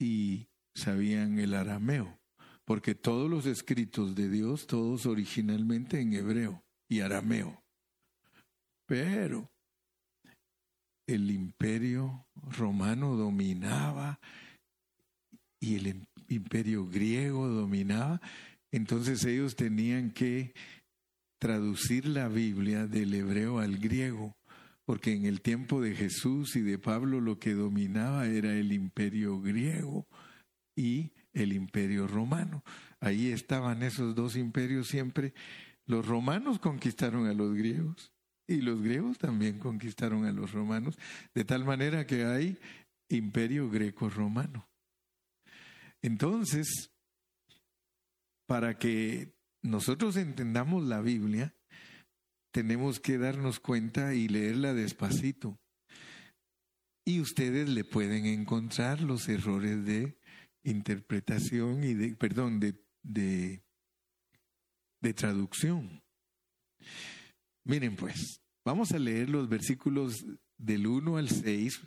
y 0.00 0.48
sabían 0.74 1.38
el 1.38 1.52
arameo, 1.52 2.18
porque 2.64 2.94
todos 2.94 3.28
los 3.28 3.44
escritos 3.44 4.14
de 4.14 4.30
Dios, 4.30 4.66
todos 4.66 5.04
originalmente 5.04 6.00
en 6.00 6.14
hebreo 6.14 6.64
y 6.88 7.00
arameo. 7.00 7.62
Pero 8.86 9.50
el 11.06 11.30
imperio 11.30 12.26
romano 12.34 13.16
dominaba 13.16 14.18
y 15.60 15.74
el 15.74 16.08
imperio 16.28 16.86
griego 16.86 17.46
dominaba, 17.48 18.22
entonces 18.72 19.22
ellos 19.26 19.54
tenían 19.54 20.12
que 20.12 20.54
traducir 21.38 22.06
la 22.06 22.28
Biblia 22.28 22.86
del 22.86 23.14
hebreo 23.14 23.58
al 23.58 23.78
griego, 23.78 24.36
porque 24.84 25.12
en 25.14 25.24
el 25.26 25.40
tiempo 25.40 25.80
de 25.80 25.94
Jesús 25.94 26.56
y 26.56 26.60
de 26.60 26.78
Pablo 26.78 27.20
lo 27.20 27.38
que 27.38 27.54
dominaba 27.54 28.26
era 28.26 28.54
el 28.54 28.72
imperio 28.72 29.40
griego 29.40 30.06
y 30.76 31.12
el 31.32 31.52
imperio 31.52 32.06
romano. 32.06 32.62
Ahí 33.00 33.30
estaban 33.30 33.82
esos 33.82 34.14
dos 34.14 34.36
imperios 34.36 34.88
siempre. 34.88 35.34
Los 35.86 36.06
romanos 36.06 36.58
conquistaron 36.58 37.26
a 37.26 37.34
los 37.34 37.54
griegos 37.54 38.12
y 38.46 38.60
los 38.60 38.82
griegos 38.82 39.18
también 39.18 39.58
conquistaron 39.58 40.24
a 40.24 40.32
los 40.32 40.52
romanos, 40.52 40.98
de 41.34 41.44
tal 41.44 41.64
manera 41.64 42.06
que 42.06 42.24
hay 42.24 42.58
imperio 43.08 43.70
greco-romano. 43.70 44.68
Entonces, 46.02 46.90
para 48.46 48.78
que 48.78 49.33
nosotros 49.64 50.16
entendamos 50.16 50.84
la 50.84 51.00
Biblia, 51.00 51.54
tenemos 52.52 53.00
que 53.00 53.16
darnos 53.16 53.60
cuenta 53.60 54.14
y 54.14 54.28
leerla 54.28 54.74
despacito. 54.74 55.58
Y 57.06 57.20
ustedes 57.20 57.68
le 57.70 57.82
pueden 57.82 58.26
encontrar 58.26 59.00
los 59.00 59.28
errores 59.28 59.84
de 59.84 60.18
interpretación 60.64 61.82
y 61.82 61.94
de, 61.94 62.14
perdón, 62.14 62.60
de, 62.60 62.78
de, 63.02 63.62
traducción. 65.14 66.02
Miren 67.66 67.96
pues, 67.96 68.42
vamos 68.66 68.92
a 68.92 68.98
leer 68.98 69.30
los 69.30 69.48
versículos 69.48 70.26
del 70.58 70.86
1 70.86 71.16
al 71.16 71.30
6 71.30 71.80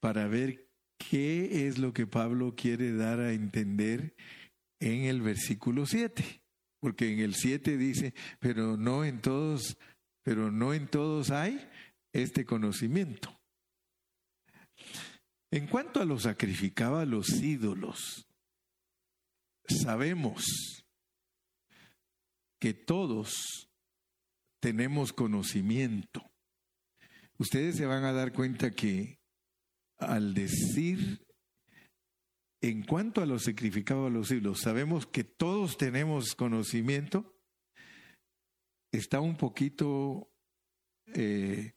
para 0.00 0.28
ver 0.28 0.68
qué 0.98 1.66
es 1.66 1.78
lo 1.78 1.92
que 1.92 2.06
Pablo 2.06 2.54
quiere 2.54 2.92
dar 2.92 3.18
a 3.20 3.32
entender 3.32 4.14
en 4.80 5.04
el 5.04 5.22
versículo 5.22 5.86
7 5.86 6.39
porque 6.80 7.12
en 7.12 7.20
el 7.20 7.34
7 7.34 7.76
dice, 7.76 8.14
pero 8.38 8.76
no 8.76 9.04
en 9.04 9.20
todos, 9.20 9.76
pero 10.22 10.50
no 10.50 10.74
en 10.74 10.88
todos 10.88 11.30
hay 11.30 11.68
este 12.12 12.44
conocimiento. 12.44 13.38
En 15.52 15.66
cuanto 15.66 16.00
a 16.00 16.04
lo 16.04 16.18
sacrificaba 16.18 17.02
a 17.02 17.06
los 17.06 17.28
ídolos, 17.40 18.26
sabemos 19.68 20.44
que 22.60 22.74
todos 22.74 23.68
tenemos 24.60 25.12
conocimiento. 25.12 26.22
Ustedes 27.38 27.76
se 27.76 27.86
van 27.86 28.04
a 28.04 28.12
dar 28.12 28.32
cuenta 28.32 28.70
que 28.70 29.18
al 29.98 30.34
decir 30.34 31.26
en 32.60 32.82
cuanto 32.82 33.22
a 33.22 33.26
lo 33.26 33.38
sacrificado 33.38 34.06
a 34.06 34.10
los 34.10 34.28
siglos, 34.28 34.60
sabemos 34.60 35.06
que 35.06 35.24
todos 35.24 35.78
tenemos 35.78 36.34
conocimiento. 36.34 37.34
Está 38.92 39.20
un 39.20 39.36
poquito 39.36 40.30
eh, 41.14 41.74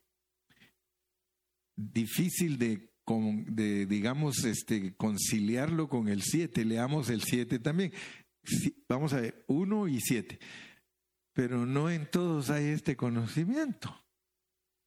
difícil 1.75 2.58
de, 2.58 2.92
de, 3.48 3.86
digamos, 3.86 4.44
este, 4.44 4.94
conciliarlo 4.96 5.88
con 5.88 6.10
el 6.10 6.22
7. 6.22 6.66
Leamos 6.66 7.10
el 7.10 7.22
7 7.22 7.60
también. 7.60 7.94
Vamos 8.90 9.13
a 9.13 9.22
ver, 9.22 9.46
1 9.48 9.88
y 9.88 10.02
7. 10.02 10.40
Pero 11.34 11.66
no 11.66 11.90
en 11.90 12.10
todos 12.10 12.50
hay 12.50 12.66
este 12.66 12.98
conocimiento. 12.98 14.04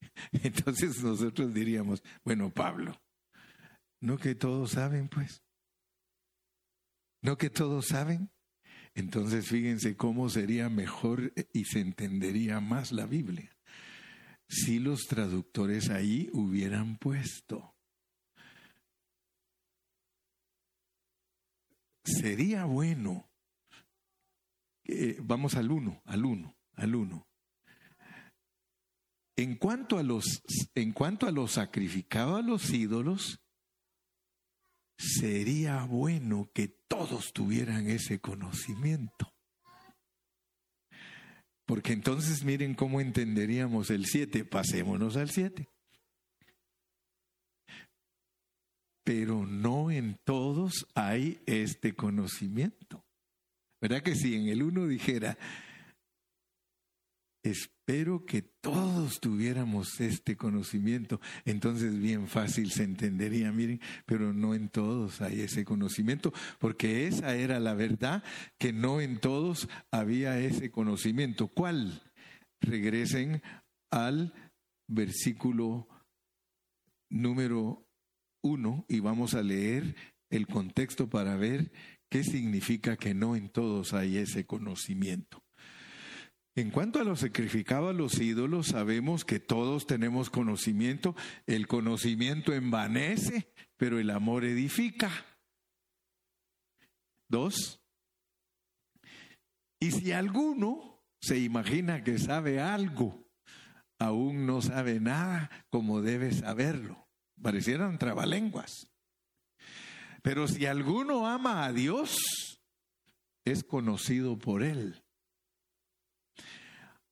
Entonces 0.33 1.03
nosotros 1.03 1.55
diríamos, 1.55 2.03
bueno, 2.25 2.53
Pablo, 2.53 3.01
no 4.01 4.19
que 4.19 4.35
todos 4.35 4.73
saben, 4.73 5.09
pues. 5.09 5.46
¿No 7.27 7.37
que 7.37 7.51
todos 7.51 7.89
saben? 7.89 8.31
Entonces 8.95 9.49
fíjense 9.49 9.97
cómo 9.97 10.29
sería 10.29 10.69
mejor 10.69 11.33
y 11.53 11.65
se 11.65 11.81
entendería 11.81 12.61
más 12.61 12.93
la 12.93 13.05
Biblia 13.05 13.51
si 14.49 14.79
los 14.79 15.09
traductores 15.09 15.91
ahí 15.91 16.31
hubieran 16.33 16.99
puesto. 16.99 17.75
Sería 22.05 22.65
bueno. 22.65 23.29
vamos 25.19 25.57
al 25.57 25.73
uno, 25.73 26.01
al 26.05 26.25
uno, 26.25 26.57
al 26.75 26.95
uno. 26.95 27.27
En 29.35 29.57
cuanto 29.57 29.99
a 29.99 30.05
los, 30.05 30.45
en 30.77 30.93
cuanto 30.93 31.27
a 31.27 31.33
los 31.33 31.55
sacrificados 31.55 32.39
a 32.39 32.47
los 32.47 32.71
ídolos, 32.71 33.41
sería 34.99 35.85
bueno 35.85 36.51
que 36.55 36.69
todos 36.89 37.33
tuvieran 37.33 37.89
ese 37.89 38.21
conocimiento. 38.21 39.33
Porque 41.67 41.93
entonces 41.93 42.45
miren 42.45 42.75
cómo 42.75 43.01
entenderíamos 43.01 43.91
el 43.91 44.07
7. 44.07 44.45
Pasémonos 44.45 45.17
al 45.17 45.31
7. 45.31 45.69
Pero 49.05 49.47
no 49.47 49.91
en 49.91 50.17
todos 50.25 50.87
hay 50.95 51.43
este 51.47 51.95
conocimiento. 51.95 53.05
¿Verdad 53.81 54.03
que 54.03 54.15
si 54.15 54.35
en 54.37 54.49
el 54.49 54.63
1 54.63 54.87
dijera, 54.87 55.37
espero 57.89 58.27
que 58.27 58.43
todos 58.43 59.21
tuviéramos 59.21 60.01
este 60.01 60.37
conocimiento, 60.37 61.21
entonces 61.45 61.97
bien 61.97 62.27
fácil 62.27 62.73
se 62.73 62.83
entendería, 62.83 63.53
miren, 63.53 63.81
pero 64.07 64.33
no 64.33 64.55
en 64.57 64.71
todos 64.71 65.21
hay 65.21 65.43
ese 65.43 65.65
conocimiento, 65.65 66.33
porque 66.59 67.07
esa 67.07 67.37
era 67.37 67.61
la 67.61 67.75
verdad, 67.75 68.25
que 68.59 68.73
no 68.73 69.01
en 69.01 69.21
todos 69.21 69.69
había 69.93 70.37
ese 70.41 70.73
conocimiento. 70.73 71.47
¿Cuál? 71.47 72.03
Regresen 72.61 73.41
al 73.93 74.35
versículo 74.89 75.87
número 77.09 77.87
uno 78.43 78.85
y 78.89 78.99
vamos 78.99 79.35
a 79.35 79.45
leer 79.45 79.95
el 80.29 80.49
contexto 80.49 81.09
para 81.09 81.37
ver 81.37 81.71
qué 82.09 82.25
significa 82.25 82.97
que 82.97 83.15
no 83.15 83.37
en 83.37 83.49
todos 83.49 83.95
hay 83.95 84.17
ese 84.17 84.45
conocimiento. 84.45 85.46
En 86.57 86.71
cuanto 86.71 86.99
a 86.99 87.05
lo 87.05 87.17
sacrificado 87.17 87.91
a 87.91 87.93
los 87.93 88.19
ídolos, 88.19 88.69
sabemos 88.69 89.27
que 89.27 89.39
todos 89.39 89.87
tenemos 89.87 90.31
conocimiento. 90.31 91.15
El 91.47 91.67
conocimiento 91.67 92.55
envanece, 92.55 93.53
pero 93.77 93.99
el 93.99 94.09
amor 94.09 94.47
edifica. 94.47 95.11
Dos. 97.29 97.83
Y 99.79 99.91
si 99.91 100.13
alguno 100.13 101.05
se 101.21 101.39
imagina 101.39 102.03
que 102.03 102.19
sabe 102.19 102.59
algo, 102.59 103.29
aún 103.99 104.47
no 104.47 104.63
sabe 104.63 104.99
nada 104.99 105.51
como 105.69 106.01
debe 106.01 106.33
saberlo. 106.33 107.07
Parecieran 107.43 107.99
trabalenguas. 107.99 108.91
Pero 110.23 110.49
si 110.49 110.65
alguno 110.65 111.27
ama 111.29 111.67
a 111.67 111.73
Dios, 111.75 112.17
es 113.45 113.63
conocido 113.63 114.39
por 114.39 114.63
él. 114.63 115.06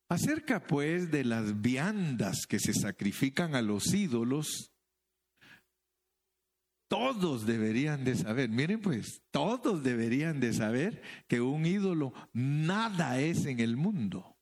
Acerca 0.09 0.65
pues 0.65 1.09
de 1.11 1.23
las 1.23 1.61
viandas 1.61 2.45
que 2.47 2.59
se 2.59 2.73
sacrifican 2.73 3.55
a 3.55 3.61
los 3.61 3.93
ídolos, 3.93 4.71
todos 6.87 7.47
deberían 7.47 8.03
de 8.05 8.15
saber, 8.15 8.49
miren 8.49 8.81
pues, 8.81 9.23
todos 9.31 9.83
deberían 9.83 10.39
de 10.39 10.53
saber 10.53 11.01
que 11.27 11.41
un 11.41 11.65
ídolo 11.65 12.13
nada 12.33 13.19
es 13.19 13.45
en 13.45 13.59
el 13.59 13.75
mundo. 13.75 14.37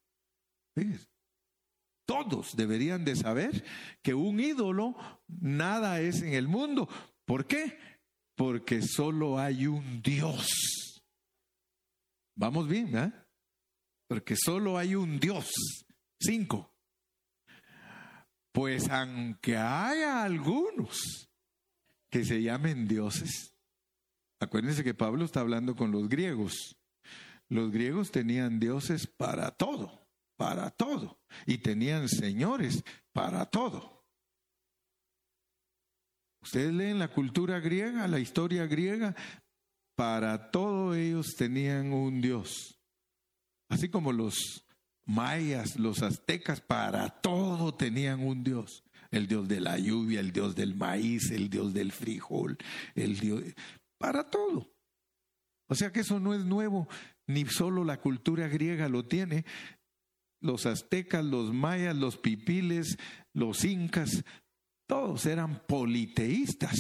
Todos 2.05 2.57
deberían 2.57 3.05
de 3.05 3.15
saber 3.15 3.63
que 4.01 4.13
un 4.13 4.41
ídolo 4.41 4.95
nada 5.27 6.01
es 6.01 6.21
en 6.21 6.33
el 6.33 6.49
mundo. 6.49 6.89
¿Por 7.25 7.47
qué? 7.47 7.77
Porque 8.35 8.81
solo 8.81 9.39
hay 9.39 9.67
un 9.67 10.01
Dios. 10.01 11.01
Vamos 12.35 12.67
bien, 12.67 12.97
¿eh? 12.97 13.13
Porque 14.13 14.35
solo 14.35 14.77
hay 14.77 14.93
un 14.93 15.19
Dios. 15.19 15.51
Cinco. 16.19 16.71
Pues 18.51 18.87
aunque 18.87 19.57
haya 19.57 20.23
algunos 20.23 21.27
que 22.11 22.23
se 22.23 22.43
llamen 22.43 22.87
dioses, 22.87 23.55
acuérdense 24.39 24.83
que 24.83 24.93
Pablo 24.93 25.25
está 25.25 25.39
hablando 25.39 25.75
con 25.75 25.91
los 25.91 26.07
griegos. 26.09 26.77
Los 27.49 27.71
griegos 27.71 28.11
tenían 28.11 28.59
dioses 28.59 29.07
para 29.07 29.49
todo, 29.49 30.07
para 30.37 30.69
todo, 30.69 31.19
y 31.47 31.57
tenían 31.57 32.07
señores 32.07 32.83
para 33.13 33.47
todo. 33.47 34.05
Ustedes 36.39 36.71
leen 36.71 36.99
la 36.99 37.07
cultura 37.07 37.59
griega, 37.59 38.07
la 38.07 38.19
historia 38.19 38.67
griega, 38.67 39.15
para 39.95 40.51
todo 40.51 40.93
ellos 40.93 41.33
tenían 41.35 41.91
un 41.93 42.21
dios. 42.21 42.79
Así 43.73 43.89
como 43.89 44.13
los 44.13 44.67
mayas, 45.03 45.79
los 45.79 46.03
aztecas, 46.03 46.61
para 46.61 47.09
todo 47.09 47.73
tenían 47.73 48.19
un 48.19 48.43
dios. 48.43 48.83
El 49.09 49.25
dios 49.25 49.47
de 49.47 49.59
la 49.61 49.79
lluvia, 49.79 50.19
el 50.19 50.31
dios 50.31 50.55
del 50.55 50.75
maíz, 50.75 51.31
el 51.31 51.49
dios 51.49 51.73
del 51.73 51.91
frijol, 51.91 52.57
el 52.93 53.19
dios... 53.19 53.43
Para 53.97 54.29
todo. 54.29 54.71
O 55.67 55.73
sea 55.73 55.91
que 55.91 56.01
eso 56.01 56.19
no 56.19 56.35
es 56.35 56.45
nuevo, 56.45 56.87
ni 57.25 57.45
solo 57.45 57.83
la 57.83 57.99
cultura 57.99 58.47
griega 58.47 58.89
lo 58.89 59.05
tiene. 59.05 59.43
Los 60.39 60.67
aztecas, 60.67 61.25
los 61.25 61.51
mayas, 61.51 61.95
los 61.95 62.17
pipiles, 62.17 62.97
los 63.33 63.65
incas, 63.65 64.23
todos 64.85 65.25
eran 65.25 65.63
politeístas. 65.65 66.77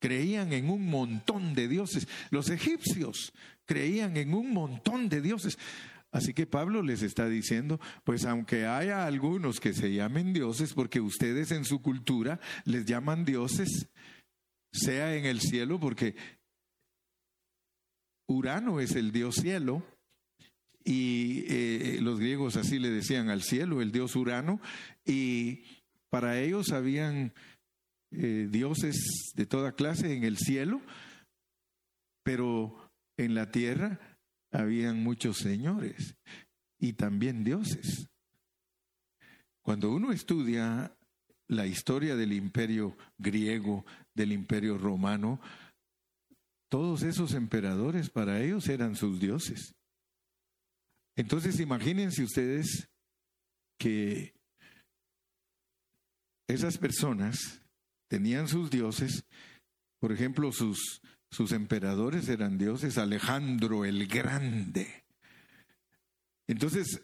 Creían 0.00 0.52
en 0.52 0.68
un 0.68 0.86
montón 0.86 1.54
de 1.54 1.68
dioses. 1.68 2.08
Los 2.30 2.50
egipcios 2.50 3.32
creían 3.64 4.16
en 4.16 4.34
un 4.34 4.52
montón 4.52 5.08
de 5.08 5.20
dioses. 5.20 5.56
Así 6.12 6.34
que 6.34 6.46
Pablo 6.46 6.82
les 6.82 7.02
está 7.02 7.28
diciendo, 7.28 7.78
pues 8.02 8.24
aunque 8.24 8.66
haya 8.66 9.06
algunos 9.06 9.60
que 9.60 9.72
se 9.72 9.92
llamen 9.92 10.32
dioses, 10.32 10.72
porque 10.72 11.00
ustedes 11.00 11.52
en 11.52 11.64
su 11.64 11.80
cultura 11.80 12.40
les 12.64 12.84
llaman 12.84 13.24
dioses, 13.24 13.88
sea 14.72 15.14
en 15.14 15.24
el 15.24 15.40
cielo, 15.40 15.78
porque 15.78 16.16
Urano 18.26 18.80
es 18.80 18.96
el 18.96 19.12
dios 19.12 19.36
cielo, 19.36 19.84
y 20.84 21.44
eh, 21.46 21.98
los 22.00 22.18
griegos 22.18 22.56
así 22.56 22.80
le 22.80 22.90
decían 22.90 23.28
al 23.28 23.42
cielo, 23.42 23.80
el 23.80 23.92
dios 23.92 24.16
Urano, 24.16 24.60
y 25.04 25.62
para 26.08 26.40
ellos 26.40 26.72
habían 26.72 27.32
eh, 28.12 28.48
dioses 28.50 29.32
de 29.34 29.46
toda 29.46 29.72
clase 29.72 30.16
en 30.16 30.24
el 30.24 30.36
cielo, 30.36 30.80
pero 32.22 32.92
en 33.16 33.34
la 33.34 33.50
tierra 33.50 34.18
habían 34.50 35.02
muchos 35.02 35.38
señores 35.38 36.16
y 36.78 36.94
también 36.94 37.44
dioses. 37.44 38.08
Cuando 39.62 39.92
uno 39.92 40.12
estudia 40.12 40.96
la 41.46 41.66
historia 41.66 42.16
del 42.16 42.32
imperio 42.32 42.96
griego, 43.18 43.84
del 44.14 44.32
imperio 44.32 44.78
romano, 44.78 45.40
todos 46.68 47.02
esos 47.02 47.34
emperadores 47.34 48.10
para 48.10 48.40
ellos 48.40 48.68
eran 48.68 48.96
sus 48.96 49.20
dioses. 49.20 49.74
Entonces 51.16 51.60
imagínense 51.60 52.22
ustedes 52.22 52.88
que 53.78 54.34
esas 56.48 56.78
personas 56.78 57.59
tenían 58.10 58.48
sus 58.48 58.70
dioses, 58.70 59.24
por 60.00 60.12
ejemplo, 60.12 60.52
sus 60.52 61.00
sus 61.30 61.52
emperadores 61.52 62.28
eran 62.28 62.58
dioses, 62.58 62.98
Alejandro 62.98 63.84
el 63.84 64.06
Grande. 64.08 65.04
Entonces, 66.48 67.02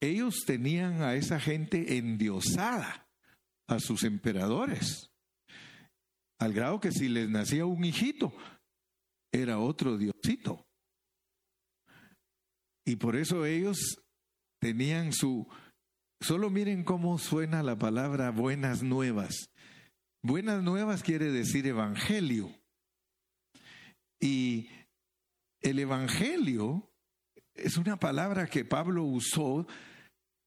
ellos 0.00 0.44
tenían 0.46 1.02
a 1.02 1.14
esa 1.14 1.40
gente 1.40 1.96
endiosada, 1.96 3.08
a 3.68 3.80
sus 3.80 4.04
emperadores, 4.04 5.10
al 6.38 6.52
grado 6.52 6.80
que 6.80 6.92
si 6.92 7.08
les 7.08 7.30
nacía 7.30 7.64
un 7.64 7.84
hijito, 7.84 8.34
era 9.32 9.58
otro 9.58 9.96
diosito. 9.96 10.66
Y 12.84 12.96
por 12.96 13.16
eso 13.16 13.46
ellos 13.46 13.78
tenían 14.60 15.12
su... 15.12 15.46
Solo 16.20 16.50
miren 16.50 16.84
cómo 16.84 17.16
suena 17.18 17.62
la 17.62 17.78
palabra 17.78 18.30
buenas 18.30 18.82
nuevas. 18.82 19.51
Buenas 20.24 20.62
nuevas 20.62 21.02
quiere 21.02 21.30
decir 21.32 21.66
evangelio. 21.66 22.50
Y 24.20 24.68
el 25.60 25.80
Evangelio 25.80 26.88
es 27.54 27.76
una 27.76 27.96
palabra 27.96 28.46
que 28.46 28.64
Pablo 28.64 29.02
usó 29.02 29.66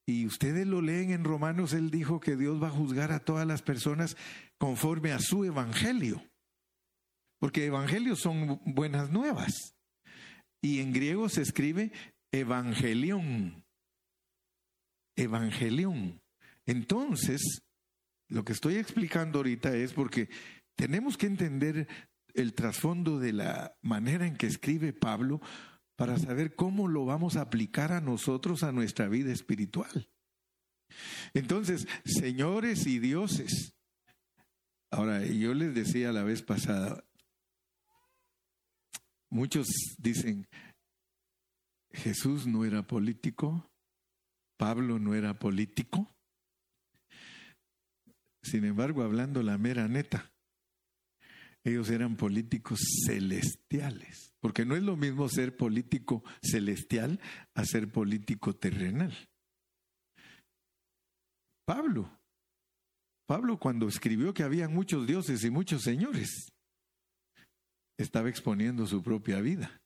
y 0.06 0.24
ustedes 0.24 0.66
lo 0.66 0.80
leen 0.80 1.10
en 1.10 1.24
Romanos, 1.24 1.72
él 1.72 1.90
dijo 1.90 2.20
que 2.20 2.36
Dios 2.36 2.62
va 2.62 2.68
a 2.68 2.70
juzgar 2.70 3.12
a 3.12 3.18
todas 3.20 3.46
las 3.46 3.60
personas 3.60 4.16
conforme 4.58 5.12
a 5.12 5.18
su 5.18 5.44
Evangelio. 5.44 6.22
Porque 7.38 7.66
Evangelios 7.66 8.20
son 8.20 8.60
buenas 8.64 9.10
nuevas. 9.10 9.74
Y 10.62 10.80
en 10.80 10.92
griego 10.92 11.28
se 11.28 11.42
escribe 11.42 11.92
Evangelión. 12.32 13.64
Evangelión. 15.16 16.22
Entonces, 16.64 17.62
lo 18.28 18.44
que 18.44 18.52
estoy 18.52 18.76
explicando 18.76 19.38
ahorita 19.38 19.74
es 19.74 19.92
porque 19.92 20.28
tenemos 20.74 21.16
que 21.16 21.26
entender 21.26 21.88
el 22.34 22.54
trasfondo 22.54 23.18
de 23.18 23.32
la 23.32 23.76
manera 23.82 24.26
en 24.26 24.36
que 24.36 24.46
escribe 24.46 24.92
Pablo 24.92 25.40
para 25.96 26.18
saber 26.18 26.54
cómo 26.54 26.88
lo 26.88 27.06
vamos 27.06 27.36
a 27.36 27.42
aplicar 27.42 27.92
a 27.92 28.00
nosotros, 28.00 28.62
a 28.62 28.72
nuestra 28.72 29.08
vida 29.08 29.32
espiritual. 29.32 30.10
Entonces, 31.32 31.88
señores 32.04 32.86
y 32.86 32.98
dioses, 32.98 33.74
ahora 34.90 35.24
yo 35.24 35.54
les 35.54 35.74
decía 35.74 36.12
la 36.12 36.22
vez 36.22 36.42
pasada, 36.42 37.04
muchos 39.30 39.66
dicen, 39.98 40.46
Jesús 41.92 42.46
no 42.46 42.64
era 42.64 42.86
político, 42.86 43.70
Pablo 44.58 44.98
no 44.98 45.14
era 45.14 45.38
político. 45.38 46.15
Sin 48.46 48.64
embargo, 48.64 49.02
hablando 49.02 49.42
la 49.42 49.58
mera 49.58 49.88
neta, 49.88 50.30
ellos 51.64 51.90
eran 51.90 52.16
políticos 52.16 52.78
celestiales, 53.04 54.32
porque 54.38 54.64
no 54.64 54.76
es 54.76 54.84
lo 54.84 54.96
mismo 54.96 55.28
ser 55.28 55.56
político 55.56 56.22
celestial 56.40 57.20
a 57.54 57.64
ser 57.64 57.90
político 57.90 58.54
terrenal. 58.54 59.12
Pablo, 61.64 62.08
Pablo 63.26 63.58
cuando 63.58 63.88
escribió 63.88 64.32
que 64.32 64.44
había 64.44 64.68
muchos 64.68 65.08
dioses 65.08 65.42
y 65.42 65.50
muchos 65.50 65.82
señores, 65.82 66.52
estaba 67.98 68.28
exponiendo 68.28 68.86
su 68.86 69.02
propia 69.02 69.40
vida. 69.40 69.82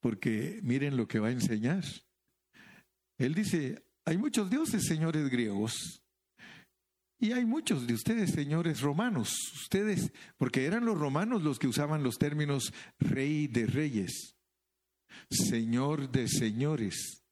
Porque 0.00 0.60
miren 0.62 0.96
lo 0.96 1.08
que 1.08 1.18
va 1.18 1.28
a 1.28 1.32
enseñar. 1.32 1.82
Él 3.18 3.34
dice, 3.34 3.84
hay 4.04 4.18
muchos 4.18 4.48
dioses, 4.50 4.84
señores 4.84 5.28
griegos, 5.28 6.01
y 7.22 7.32
hay 7.32 7.44
muchos 7.44 7.86
de 7.86 7.94
ustedes, 7.94 8.32
señores 8.32 8.80
romanos, 8.80 9.32
ustedes, 9.54 10.12
porque 10.36 10.66
eran 10.66 10.84
los 10.84 10.98
romanos 10.98 11.44
los 11.44 11.60
que 11.60 11.68
usaban 11.68 12.02
los 12.02 12.18
términos 12.18 12.74
rey 12.98 13.46
de 13.46 13.66
reyes, 13.66 14.36
señor 15.30 16.10
de 16.10 16.26
señores. 16.26 17.22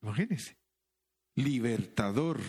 Imagínense, 0.00 0.56
libertador, 1.34 2.40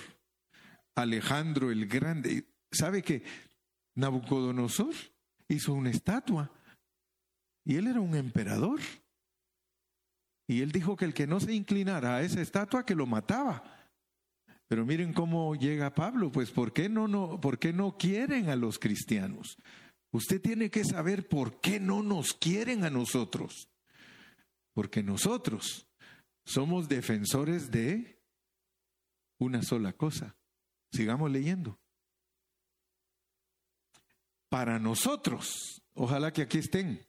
Alejandro 0.96 1.70
el 1.70 1.86
Grande. 1.86 2.48
¿Sabe 2.72 3.02
que 3.02 3.22
Nabucodonosor 3.96 4.96
hizo 5.50 5.74
una 5.74 5.90
estatua 5.90 6.50
y 7.66 7.76
él 7.76 7.88
era 7.88 8.00
un 8.00 8.16
emperador? 8.16 8.80
Y 10.48 10.62
él 10.62 10.72
dijo 10.72 10.96
que 10.96 11.04
el 11.04 11.14
que 11.14 11.28
no 11.28 11.42
se 11.42 11.54
inclinara 11.54 12.16
a 12.16 12.22
esa 12.22 12.40
estatua, 12.40 12.86
que 12.86 12.96
lo 12.96 13.06
mataba. 13.06 13.75
Pero 14.68 14.86
miren 14.86 15.14
cómo 15.14 15.56
llega 15.56 15.94
Pablo, 15.94 16.32
pues 16.32 16.52
¿por 16.52 16.74
qué 16.74 16.90
no, 16.90 17.08
no, 17.08 17.40
por 17.40 17.60
qué 17.60 17.72
no 17.72 17.98
quieren 17.98 18.50
a 18.50 18.56
los 18.56 18.80
cristianos? 18.80 19.58
Usted 20.12 20.42
tiene 20.42 20.70
que 20.72 20.84
saber 20.84 21.28
por 21.28 21.60
qué 21.60 21.80
no 21.80 22.02
nos 22.02 22.34
quieren 22.34 22.84
a 22.84 22.90
nosotros. 22.90 23.70
Porque 24.74 25.04
nosotros 25.04 25.88
somos 26.46 26.88
defensores 26.88 27.70
de 27.70 28.22
una 29.40 29.62
sola 29.62 29.94
cosa. 29.94 30.36
Sigamos 30.92 31.32
leyendo. 31.32 31.80
Para 34.50 34.80
nosotros, 34.80 35.82
ojalá 35.94 36.32
que 36.32 36.44
aquí 36.44 36.60
estén. 36.60 37.06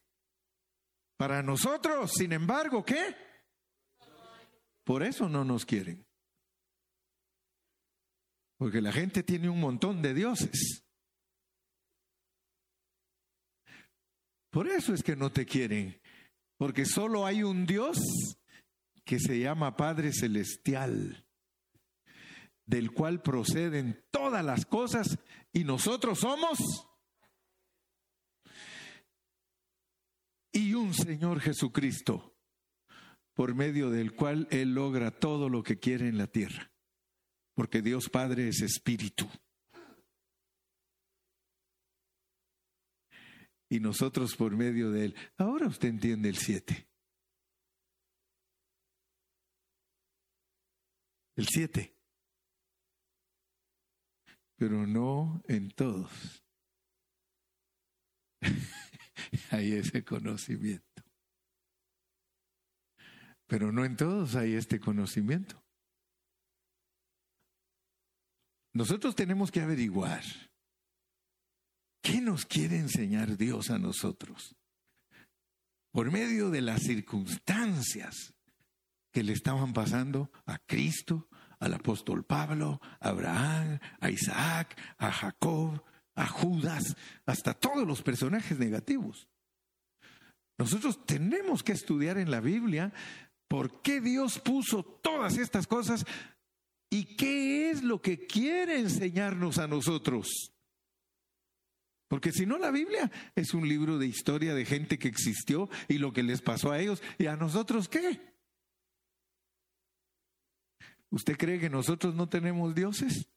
Para 1.16 1.42
nosotros, 1.42 2.12
sin 2.12 2.32
embargo, 2.32 2.84
¿qué? 2.84 3.14
Por 4.84 5.02
eso 5.02 5.28
no 5.28 5.44
nos 5.44 5.64
quieren. 5.64 6.05
Porque 8.56 8.80
la 8.80 8.92
gente 8.92 9.22
tiene 9.22 9.48
un 9.48 9.60
montón 9.60 10.02
de 10.02 10.14
dioses. 10.14 10.84
Por 14.50 14.68
eso 14.68 14.94
es 14.94 15.02
que 15.02 15.16
no 15.16 15.30
te 15.30 15.44
quieren. 15.44 16.00
Porque 16.56 16.86
solo 16.86 17.26
hay 17.26 17.42
un 17.42 17.66
Dios 17.66 17.98
que 19.04 19.20
se 19.20 19.38
llama 19.38 19.76
Padre 19.76 20.12
Celestial, 20.12 21.26
del 22.64 22.92
cual 22.92 23.22
proceden 23.22 24.04
todas 24.10 24.44
las 24.44 24.66
cosas 24.66 25.18
y 25.52 25.64
nosotros 25.64 26.20
somos. 26.20 26.58
Y 30.52 30.72
un 30.72 30.94
Señor 30.94 31.40
Jesucristo 31.40 32.36
por 33.34 33.54
medio 33.54 33.90
del 33.90 34.14
cual 34.14 34.48
Él 34.50 34.74
logra 34.74 35.10
todo 35.10 35.50
lo 35.50 35.62
que 35.62 35.78
quiere 35.78 36.08
en 36.08 36.16
la 36.16 36.26
tierra, 36.26 36.72
porque 37.56 37.80
Dios 37.80 38.10
Padre 38.10 38.48
es 38.48 38.60
espíritu. 38.60 39.26
Y 43.70 43.80
nosotros 43.80 44.36
por 44.36 44.54
medio 44.54 44.90
de 44.90 45.06
Él. 45.06 45.16
Ahora 45.38 45.66
usted 45.66 45.88
entiende 45.88 46.28
el 46.28 46.36
7. 46.36 46.86
El 51.34 51.48
7. 51.48 51.96
Pero 54.56 54.86
no 54.86 55.42
en 55.48 55.70
todos. 55.70 56.44
Hay 59.50 59.72
ese 59.72 60.04
conocimiento. 60.04 61.02
Pero 63.46 63.72
no 63.72 63.84
en 63.84 63.96
todos 63.96 64.34
hay 64.34 64.54
este 64.54 64.80
conocimiento. 64.80 65.65
Nosotros 68.76 69.14
tenemos 69.14 69.50
que 69.50 69.62
averiguar 69.62 70.22
qué 72.02 72.20
nos 72.20 72.44
quiere 72.44 72.76
enseñar 72.76 73.38
Dios 73.38 73.70
a 73.70 73.78
nosotros 73.78 74.54
por 75.92 76.12
medio 76.12 76.50
de 76.50 76.60
las 76.60 76.82
circunstancias 76.82 78.34
que 79.10 79.22
le 79.22 79.32
estaban 79.32 79.72
pasando 79.72 80.30
a 80.44 80.58
Cristo, 80.58 81.26
al 81.58 81.72
apóstol 81.72 82.26
Pablo, 82.26 82.82
a 83.00 83.08
Abraham, 83.08 83.78
a 83.98 84.10
Isaac, 84.10 84.78
a 84.98 85.10
Jacob, 85.10 85.82
a 86.14 86.26
Judas, 86.26 86.96
hasta 87.24 87.54
todos 87.54 87.86
los 87.86 88.02
personajes 88.02 88.58
negativos. 88.58 89.26
Nosotros 90.58 91.02
tenemos 91.06 91.62
que 91.62 91.72
estudiar 91.72 92.18
en 92.18 92.30
la 92.30 92.40
Biblia 92.40 92.92
¿Por 93.48 93.80
qué 93.80 94.00
Dios 94.00 94.40
puso 94.40 94.82
todas 94.82 95.38
estas 95.38 95.66
cosas? 95.66 96.04
¿Y 96.90 97.16
qué 97.16 97.70
es 97.70 97.82
lo 97.82 98.00
que 98.00 98.26
quiere 98.26 98.78
enseñarnos 98.78 99.58
a 99.58 99.66
nosotros? 99.66 100.52
Porque 102.08 102.32
si 102.32 102.46
no, 102.46 102.58
la 102.58 102.70
Biblia 102.70 103.10
es 103.34 103.52
un 103.52 103.68
libro 103.68 103.98
de 103.98 104.06
historia 104.06 104.54
de 104.54 104.64
gente 104.64 104.98
que 104.98 105.08
existió 105.08 105.68
y 105.88 105.98
lo 105.98 106.12
que 106.12 106.22
les 106.22 106.40
pasó 106.40 106.70
a 106.70 106.78
ellos. 106.78 107.02
¿Y 107.18 107.26
a 107.26 107.36
nosotros 107.36 107.88
qué? 107.88 108.20
¿Usted 111.10 111.36
cree 111.36 111.58
que 111.58 111.70
nosotros 111.70 112.14
no 112.14 112.28
tenemos 112.28 112.74
dioses? 112.74 113.28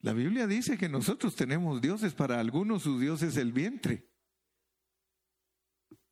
La 0.00 0.12
Biblia 0.12 0.46
dice 0.46 0.78
que 0.78 0.88
nosotros 0.88 1.34
tenemos 1.34 1.80
dioses, 1.80 2.14
para 2.14 2.38
algunos 2.38 2.82
su 2.82 3.00
dios 3.00 3.22
es 3.22 3.36
el 3.36 3.52
vientre 3.52 4.08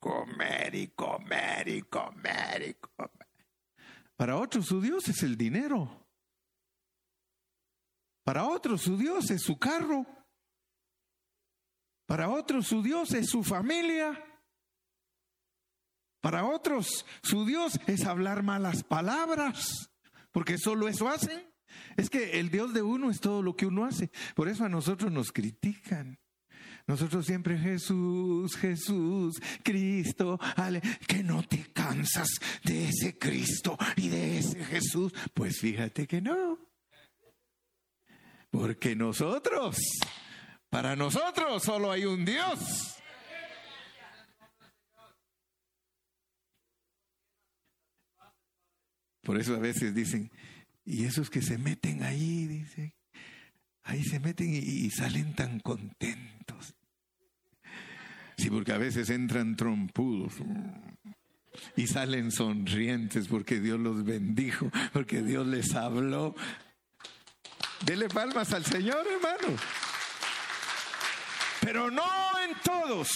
comer 0.05 0.75
y 0.75 0.87
comer 0.89 1.67
y 1.67 1.81
comer 1.81 2.61
y 2.61 2.73
comer. 2.75 3.24
Para 4.15 4.37
otros 4.37 4.67
su 4.67 4.81
Dios 4.81 5.07
es 5.09 5.23
el 5.23 5.37
dinero. 5.37 6.07
Para 8.23 8.45
otros 8.45 8.81
su 8.81 8.97
Dios 8.97 9.29
es 9.29 9.41
su 9.41 9.57
carro. 9.59 10.05
Para 12.05 12.29
otros 12.29 12.67
su 12.67 12.81
Dios 12.81 13.13
es 13.13 13.29
su 13.29 13.43
familia. 13.43 14.23
Para 16.21 16.45
otros 16.45 17.05
su 17.21 17.45
Dios 17.45 17.79
es 17.85 18.05
hablar 18.05 18.41
malas 18.41 18.83
palabras, 18.83 19.91
porque 20.31 20.57
solo 20.57 20.87
eso 20.87 21.07
hacen. 21.07 21.53
Es 21.97 22.09
que 22.09 22.39
el 22.39 22.49
Dios 22.49 22.73
de 22.73 22.81
uno 22.81 23.11
es 23.11 23.19
todo 23.19 23.43
lo 23.43 23.55
que 23.55 23.67
uno 23.67 23.85
hace. 23.85 24.09
Por 24.35 24.47
eso 24.47 24.65
a 24.65 24.69
nosotros 24.69 25.11
nos 25.11 25.31
critican. 25.31 26.17
Nosotros 26.87 27.25
siempre 27.25 27.57
Jesús, 27.57 28.55
Jesús, 28.57 29.41
Cristo, 29.63 30.39
que 31.07 31.23
no 31.23 31.41
te 31.41 31.71
cansas 31.73 32.29
de 32.63 32.89
ese 32.89 33.17
Cristo 33.17 33.75
y 33.95 34.09
de 34.09 34.37
ese 34.37 34.63
Jesús. 34.63 35.11
Pues 35.33 35.59
fíjate 35.59 36.05
que 36.05 36.21
no. 36.21 36.59
Porque 38.51 38.95
nosotros, 38.95 39.77
para 40.69 40.95
nosotros 40.95 41.63
solo 41.63 41.91
hay 41.91 42.05
un 42.05 42.23
Dios. 42.23 42.95
Por 49.23 49.39
eso 49.39 49.55
a 49.55 49.59
veces 49.59 49.95
dicen, 49.95 50.31
y 50.85 51.05
esos 51.05 51.31
que 51.31 51.41
se 51.41 51.57
meten 51.57 52.03
ahí, 52.03 52.45
dice, 52.45 52.94
ahí 53.85 54.03
se 54.03 54.19
meten 54.19 54.53
y, 54.53 54.89
salen 54.89 55.33
tan 55.33 55.59
contentos. 55.59 56.75
Sí, 58.37 58.49
porque 58.49 58.73
a 58.73 58.77
veces 58.77 59.09
entran 59.09 59.55
trompudos 59.55 60.33
y 61.77 61.87
salen 61.87 62.31
sonrientes 62.31 63.27
porque 63.27 63.59
Dios 63.59 63.79
los 63.79 64.03
bendijo, 64.03 64.69
porque 64.91 65.21
Dios 65.21 65.47
les 65.47 65.73
habló. 65.73 66.35
Dele 67.85 68.09
palmas 68.09 68.51
al 68.53 68.65
Señor, 68.65 69.05
hermano. 69.07 69.57
Pero 71.61 71.89
no 71.89 72.03
en 72.39 72.55
todos, 72.63 73.09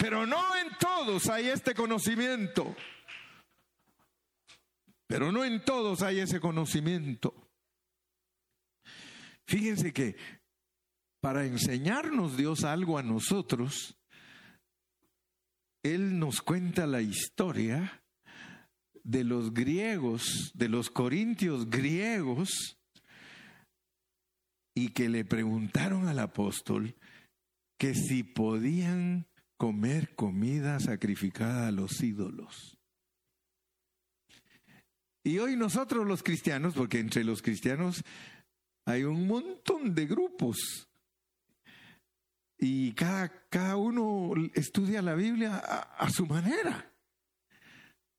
pero 0.00 0.26
no 0.26 0.56
en 0.56 0.68
todos 0.78 1.28
hay 1.28 1.48
este 1.48 1.74
conocimiento. 1.74 2.74
Pero 5.06 5.32
no 5.32 5.44
en 5.44 5.64
todos 5.64 6.02
hay 6.02 6.20
ese 6.20 6.40
conocimiento. 6.40 7.47
Fíjense 9.48 9.94
que 9.94 10.14
para 11.22 11.46
enseñarnos 11.46 12.36
Dios 12.36 12.64
algo 12.64 12.98
a 12.98 13.02
nosotros, 13.02 13.96
Él 15.82 16.18
nos 16.18 16.42
cuenta 16.42 16.86
la 16.86 17.00
historia 17.00 18.04
de 19.02 19.24
los 19.24 19.54
griegos, 19.54 20.52
de 20.54 20.68
los 20.68 20.90
corintios 20.90 21.70
griegos, 21.70 22.78
y 24.76 24.90
que 24.90 25.08
le 25.08 25.24
preguntaron 25.24 26.06
al 26.08 26.18
apóstol 26.18 26.94
que 27.78 27.94
si 27.94 28.22
podían 28.22 29.26
comer 29.56 30.14
comida 30.14 30.78
sacrificada 30.78 31.68
a 31.68 31.72
los 31.72 32.02
ídolos. 32.02 32.78
Y 35.24 35.38
hoy 35.38 35.56
nosotros 35.56 36.06
los 36.06 36.22
cristianos, 36.22 36.74
porque 36.74 37.00
entre 37.00 37.24
los 37.24 37.42
cristianos 37.42 38.04
hay 38.88 39.04
un 39.04 39.26
montón 39.26 39.94
de 39.94 40.06
grupos 40.06 40.88
y 42.58 42.92
cada, 42.92 43.28
cada 43.50 43.76
uno 43.76 44.32
estudia 44.54 45.02
la 45.02 45.14
Biblia 45.14 45.58
a 45.58 46.08
su 46.10 46.26
manera. 46.26 46.90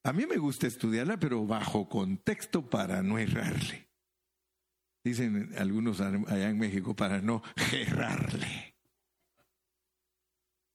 A 0.04 0.14
mí 0.14 0.28
me 0.28 0.38
gusta 0.38 0.68
estudiarla, 0.68 1.18
pero 1.18 1.46
bajo 1.48 1.90
contexto 1.90 2.70
para 2.70 3.02
no 3.02 3.18
errarle. 3.18 3.90
Dicen 5.04 5.52
algunos 5.58 6.02
allá 6.02 6.50
en 6.50 6.60
México 6.60 6.96
para 6.96 7.20
no 7.20 7.42
errarle. 7.74 8.76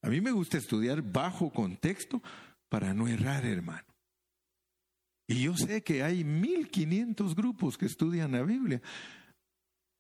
A 0.03 0.09
mí 0.09 0.21
me 0.21 0.33
gusta 0.33 0.59
estudiar 0.59 1.03
bajo 1.03 1.53
contexto 1.53 2.21
para 2.69 2.93
no 2.95 3.07
errar, 3.07 3.47
hermano. 3.47 3.95
Y 5.29 5.45
yo 5.45 5.57
sé 5.57 5.85
que 5.85 6.03
hay 6.03 6.25
1500 6.25 7.37
grupos 7.37 7.79
que 7.79 7.87
estudian 7.87 8.33
la 8.33 8.43
Biblia, 8.43 8.83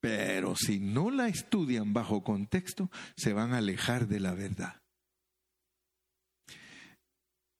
pero 0.05 0.55
si 0.55 0.81
no 0.81 1.11
la 1.11 1.29
estudian 1.29 1.95
bajo 1.95 2.23
contexto, 2.23 2.91
se 3.17 3.33
van 3.33 3.55
a 3.55 3.57
alejar 3.57 4.07
de 4.07 4.21
la 4.21 4.35
verdad. 4.35 4.83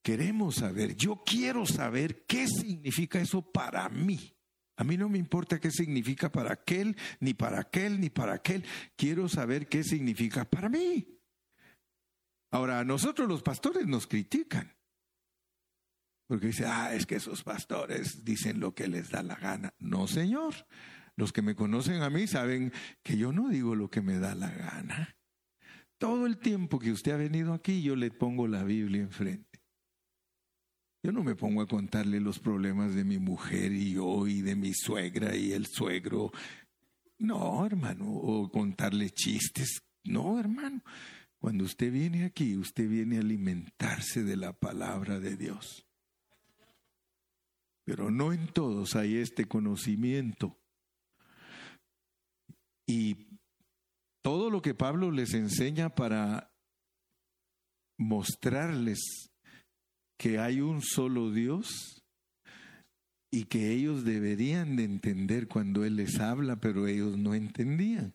Queremos 0.05 0.57
saber, 0.57 0.95
yo 0.95 1.23
quiero 1.25 1.65
saber 1.65 2.27
qué 2.27 2.47
significa 2.47 3.19
eso 3.19 3.51
para 3.51 3.89
mí. 3.89 4.37
A 4.77 4.85
mí 4.85 4.99
no 4.99 5.09
me 5.09 5.17
importa 5.17 5.59
qué 5.59 5.71
significa 5.71 6.31
para 6.31 6.53
aquel, 6.53 6.95
ni 7.19 7.33
para 7.33 7.61
aquel, 7.61 7.99
ni 7.99 8.11
para 8.11 8.35
aquel. 8.35 8.63
Quiero 8.95 9.27
saber 9.27 9.67
qué 9.67 9.83
significa 9.83 10.45
para 10.45 10.69
mí. 10.69 11.19
Ahora, 12.51 12.81
a 12.81 12.85
nosotros 12.85 13.27
los 13.27 13.43
pastores 13.43 13.87
nos 13.87 14.07
critican. 14.07 14.71
Porque 16.27 16.49
dice, 16.49 16.67
ah, 16.67 16.95
es 16.95 17.07
que 17.07 17.17
esos 17.17 17.43
pastores 17.43 18.23
dicen 18.23 18.61
lo 18.61 18.75
que 18.75 18.87
les 18.87 19.09
da 19.09 19.23
la 19.23 19.37
gana. 19.37 19.73
No, 19.79 20.07
señor. 20.07 20.55
Los 21.17 21.33
que 21.33 21.43
me 21.43 21.55
conocen 21.55 22.03
a 22.03 22.11
mí 22.11 22.27
saben 22.27 22.73
que 23.03 23.17
yo 23.17 23.33
no 23.33 23.49
digo 23.49 23.75
lo 23.75 23.89
que 23.89 24.03
me 24.03 24.19
da 24.19 24.35
la 24.35 24.51
gana. 24.51 25.17
Todo 25.99 26.27
el 26.27 26.39
tiempo 26.39 26.79
que 26.79 26.93
usted 26.93 27.13
ha 27.13 27.17
venido 27.17 27.55
aquí, 27.55 27.83
yo 27.83 27.95
le 27.97 28.11
pongo 28.11 28.49
la 28.49 28.65
Biblia 28.65 29.01
enfrente. 29.01 29.61
Yo 31.03 31.13
no 31.13 31.23
me 31.23 31.37
pongo 31.37 31.61
a 31.61 31.69
contarle 31.69 32.19
los 32.19 32.39
problemas 32.39 32.95
de 32.95 33.05
mi 33.05 33.19
mujer 33.19 33.73
y 33.73 33.93
yo 33.93 34.27
y 34.27 34.41
de 34.41 34.57
mi 34.57 34.73
suegra 34.73 35.37
y 35.37 35.53
el 35.53 35.67
suegro. 35.67 36.33
No, 37.19 37.65
hermano, 37.65 38.07
o 38.11 38.51
contarle 38.51 39.11
chistes. 39.11 39.83
No, 40.03 40.41
hermano. 40.41 40.83
Cuando 41.39 41.65
usted 41.65 41.93
viene 41.93 42.25
aquí, 42.25 42.57
usted 42.57 42.89
viene 42.89 43.19
a 43.19 43.21
alimentarse 43.21 44.25
de 44.25 44.37
la 44.37 44.55
palabra 44.55 45.21
de 45.21 45.37
Dios. 45.37 45.87
Pero 47.85 48.11
no 48.11 48.33
en 48.33 48.47
todos 48.49 48.97
hay 48.97 49.17
este 49.17 49.45
conocimiento. 49.45 50.59
Y 52.87 53.17
todo 54.23 54.51
lo 54.51 54.63
que 54.63 54.75
Pablo 54.75 55.11
les 55.11 55.35
enseña 55.35 55.95
para 55.95 56.51
mostrarles 57.99 59.31
que 60.19 60.39
hay 60.39 60.61
un 60.61 60.83
solo 60.83 61.31
Dios 61.31 62.03
y 63.31 63.45
que 63.45 63.73
ellos 63.73 64.05
deberían 64.05 64.77
de 64.77 64.85
entender 64.85 65.49
cuando 65.49 65.85
Él 65.85 65.97
les 65.97 66.21
habla, 66.21 66.57
pero 66.57 66.87
ellos 66.87 67.19
no 67.19 67.35
entendían. 67.35 68.15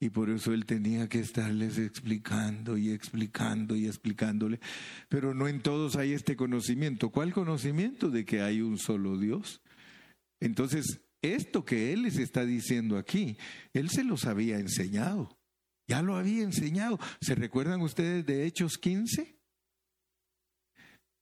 Y 0.00 0.10
por 0.10 0.30
eso 0.30 0.52
Él 0.52 0.66
tenía 0.66 1.08
que 1.08 1.20
estarles 1.20 1.78
explicando 1.78 2.78
y 2.78 2.90
explicando 2.90 3.76
y 3.76 3.86
explicándole. 3.86 4.60
Pero 5.08 5.34
no 5.34 5.48
en 5.48 5.60
todos 5.60 5.96
hay 5.96 6.12
este 6.12 6.36
conocimiento. 6.36 7.10
¿Cuál 7.10 7.32
conocimiento 7.32 8.08
de 8.08 8.24
que 8.24 8.40
hay 8.40 8.62
un 8.62 8.78
solo 8.78 9.18
Dios? 9.18 9.60
Entonces, 10.40 11.00
esto 11.22 11.64
que 11.64 11.92
Él 11.92 12.02
les 12.02 12.18
está 12.18 12.44
diciendo 12.44 12.98
aquí, 12.98 13.38
Él 13.72 13.88
se 13.88 14.04
los 14.04 14.26
había 14.26 14.58
enseñado. 14.58 15.38
Ya 15.88 16.02
lo 16.02 16.16
había 16.16 16.42
enseñado. 16.42 16.98
¿Se 17.20 17.34
recuerdan 17.34 17.80
ustedes 17.80 18.26
de 18.26 18.46
Hechos 18.46 18.78
15? 18.78 19.42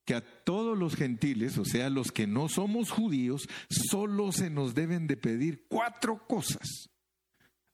que 0.05 0.15
a 0.17 0.21
todos 0.45 0.77
los 0.77 0.97
gentiles, 0.97 1.57
o 1.57 1.65
sea, 1.65 1.89
los 1.89 2.11
que 2.11 2.27
no 2.27 2.49
somos 2.49 2.91
judíos, 2.91 3.49
solo 3.69 4.33
se 4.33 4.51
nos 4.51 4.75
deben 4.75 5.07
de 5.07 5.17
pedir 5.17 5.67
cuatro 5.69 6.27
cosas. 6.27 6.91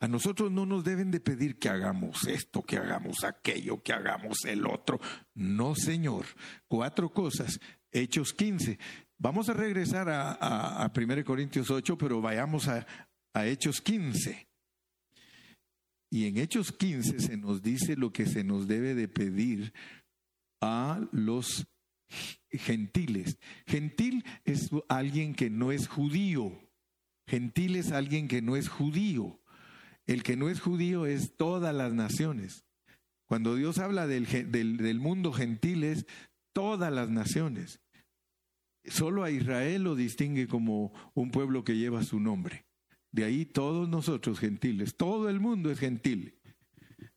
A 0.01 0.09
nosotros 0.09 0.53
no 0.53 0.67
nos 0.67 0.85
deben 0.85 1.11
de 1.11 1.21
pedir 1.21 1.59
que 1.59 1.71
hagamos 1.71 2.27
esto, 2.27 2.61
que 2.62 2.77
hagamos 2.77 3.25
aquello, 3.25 3.83
que 3.83 3.95
hagamos 3.95 4.45
el 4.45 4.67
otro. 4.67 5.01
No, 5.35 5.75
Señor. 5.75 6.27
Cuatro 6.69 7.11
cosas. 7.11 7.59
Hechos 7.91 8.35
15. 8.35 8.79
Vamos 9.18 9.48
a 9.48 9.55
regresar 9.55 10.09
a, 10.09 10.85
a, 10.85 10.92
1 10.94 11.24
Corintios 11.24 11.70
8, 11.70 11.96
pero 11.96 12.20
vayamos 12.20 12.68
a, 12.68 12.87
a 13.35 13.46
Hechos 13.46 13.81
15. 13.81 14.46
Y 16.11 16.26
en 16.26 16.38
Hechos 16.38 16.72
15 16.72 17.20
se 17.20 17.37
nos 17.37 17.62
dice 17.62 17.96
lo 17.96 18.12
que 18.12 18.26
se 18.26 18.44
nos 18.44 18.68
debe 18.68 18.94
de 18.94 19.09
pedir 19.09 19.72
a 20.61 21.00
los 21.12 21.66
gentiles. 22.50 23.38
Gentil 23.66 24.24
es 24.44 24.70
alguien 24.88 25.35
que 25.35 25.50
no 25.50 25.72
es 25.72 25.88
judío. 25.88 26.52
Gentil 27.29 27.76
es 27.76 27.92
alguien 27.92 28.29
que 28.29 28.42
no 28.42 28.57
es 28.57 28.68
judío. 28.68 29.40
El 30.07 30.22
que 30.22 30.37
no 30.37 30.48
es 30.48 30.61
judío 30.61 31.07
es 31.07 31.37
todas 31.37 31.74
las 31.74 31.92
naciones. 31.92 32.64
Cuando 33.29 33.57
Dios 33.57 33.79
habla 33.79 34.07
del, 34.07 34.26
del, 34.52 35.00
mundo 35.00 35.33
gentil 35.33 35.83
es 35.83 36.07
todas 36.55 36.92
las 36.92 37.11
naciones. 37.11 37.81
Solo 38.88 39.25
a 39.25 39.31
Israel 39.31 39.85
lo 39.85 39.94
distingue 39.94 40.46
como 40.46 40.92
un 41.14 41.31
pueblo 41.31 41.64
que 41.64 41.77
lleva 41.77 42.03
su 42.03 42.20
nombre. 42.20 42.66
De 43.12 43.25
ahí 43.25 43.46
todos 43.46 43.88
nosotros 43.88 44.38
gentiles, 44.38 44.96
todo 44.96 45.29
el 45.29 45.40
mundo 45.40 45.70
es 45.70 45.79
gentil. 45.79 46.35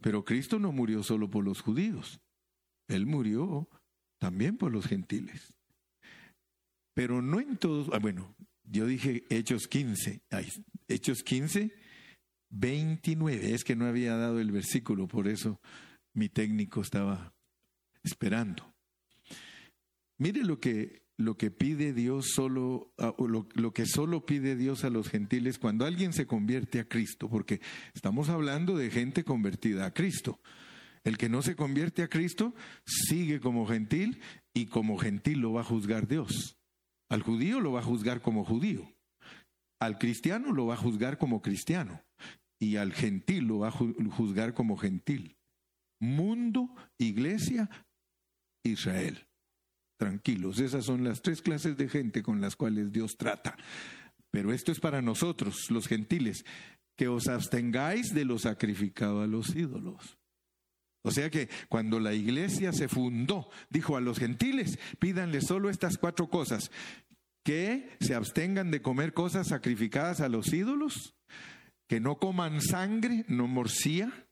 Pero 0.02 0.24
Cristo 0.24 0.60
no 0.60 0.72
murió 0.72 1.04
solo 1.04 1.30
por 1.30 1.44
los 1.44 1.62
judíos. 1.62 2.22
Él 2.88 3.06
murió 3.06 3.70
también 4.18 4.58
por 4.58 4.72
los 4.72 4.88
gentiles. 4.88 5.54
Pero 6.94 7.22
no 7.22 7.40
en 7.40 7.58
todos, 7.58 7.90
ah, 7.94 8.00
bueno, 8.00 8.36
yo 8.64 8.86
dije 8.86 9.24
Hechos 9.30 9.68
15, 9.68 10.22
Hechos 10.88 11.24
15, 11.24 11.74
29, 12.50 13.54
es 13.54 13.64
que 13.64 13.76
no 13.76 13.86
había 13.86 14.16
dado 14.16 14.40
el 14.40 14.52
versículo, 14.52 15.08
por 15.08 15.28
eso 15.28 15.62
mi 16.14 16.30
técnico 16.30 16.82
estaba 16.82 17.34
esperando. 18.04 18.74
Mire 20.18 20.44
lo 20.44 20.60
que, 20.60 21.04
lo 21.20 21.36
que 21.36 21.52
pide 21.52 21.92
Dios 21.92 22.32
solo, 22.34 22.94
ah, 22.98 23.14
lo, 23.20 23.46
lo 23.54 23.74
que 23.74 23.86
solo 23.86 24.26
pide 24.26 24.56
Dios 24.56 24.86
a 24.86 24.90
los 24.90 25.10
gentiles 25.10 25.60
cuando 25.60 25.86
alguien 25.86 26.14
se 26.14 26.26
convierte 26.26 26.80
a 26.80 26.88
Cristo, 26.88 27.30
porque 27.30 27.60
estamos 27.94 28.30
hablando 28.30 28.78
de 28.78 28.90
gente 28.90 29.26
convertida 29.26 29.86
a 29.86 29.94
Cristo. 29.94 30.40
El 31.04 31.18
que 31.18 31.28
no 31.28 31.42
se 31.42 31.58
convierte 31.58 32.04
a 32.04 32.08
Cristo 32.08 32.56
sigue 32.86 33.42
como 33.42 33.68
gentil 33.68 34.22
y 34.54 34.68
como 34.68 34.98
gentil 34.98 35.40
lo 35.40 35.52
va 35.52 35.62
a 35.62 35.66
juzgar 35.66 36.08
Dios. 36.08 36.58
Al 37.10 37.22
judío 37.22 37.60
lo 37.60 37.74
va 37.74 37.82
a 37.82 37.84
juzgar 37.84 38.22
como 38.22 38.46
judío. 38.46 38.90
Al 39.82 39.98
cristiano 39.98 40.54
lo 40.54 40.68
va 40.68 40.76
a 40.76 40.78
juzgar 40.78 41.18
como 41.18 41.42
cristiano. 41.42 42.02
Y 42.62 42.78
al 42.78 42.94
gentil 42.94 43.46
lo 43.46 43.60
va 43.60 43.70
a 43.70 43.72
juzgar 43.72 44.54
como 44.54 44.78
gentil. 44.78 45.38
Mundo, 46.00 46.74
iglesia, 46.98 47.70
Israel. 48.64 49.29
Tranquilos, 50.00 50.62
esas 50.62 50.86
son 50.86 51.04
las 51.04 51.22
tres 51.22 51.42
clases 51.42 51.76
de 51.76 51.90
gente 51.90 52.24
con 52.24 52.40
las 52.40 52.56
cuales 52.56 52.94
Dios 52.94 53.18
trata. 53.18 53.58
Pero 54.32 54.54
esto 54.54 54.72
es 54.72 54.80
para 54.80 55.02
nosotros, 55.02 55.70
los 55.70 55.88
gentiles, 55.88 56.46
que 56.96 57.10
os 57.10 57.28
abstengáis 57.28 58.14
de 58.14 58.24
lo 58.24 58.40
sacrificado 58.40 59.22
a 59.22 59.28
los 59.28 59.54
ídolos. 59.58 60.18
O 61.04 61.12
sea 61.12 61.30
que 61.30 61.50
cuando 61.68 62.00
la 62.00 62.14
iglesia 62.14 62.72
se 62.72 62.88
fundó, 62.88 63.50
dijo 63.70 63.98
a 63.98 64.02
los 64.02 64.20
gentiles, 64.20 64.80
pídanle 65.00 65.42
solo 65.42 65.70
estas 65.70 65.98
cuatro 65.98 66.30
cosas, 66.30 66.72
que 67.44 67.98
se 68.00 68.16
abstengan 68.16 68.72
de 68.72 68.82
comer 68.82 69.14
cosas 69.14 69.48
sacrificadas 69.50 70.22
a 70.22 70.30
los 70.30 70.54
ídolos, 70.54 71.14
que 71.90 72.00
no 72.00 72.20
coman 72.20 72.62
sangre, 72.62 73.26
no 73.28 73.48
morcía, 73.48 74.29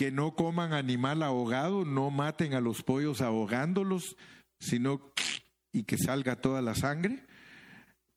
que 0.00 0.10
no 0.10 0.34
coman 0.34 0.72
animal 0.72 1.22
ahogado, 1.22 1.84
no 1.84 2.10
maten 2.10 2.54
a 2.54 2.62
los 2.62 2.82
pollos 2.82 3.20
ahogándolos, 3.20 4.16
sino 4.58 5.12
y 5.74 5.82
que 5.82 5.98
salga 5.98 6.36
toda 6.36 6.62
la 6.62 6.74
sangre. 6.74 7.26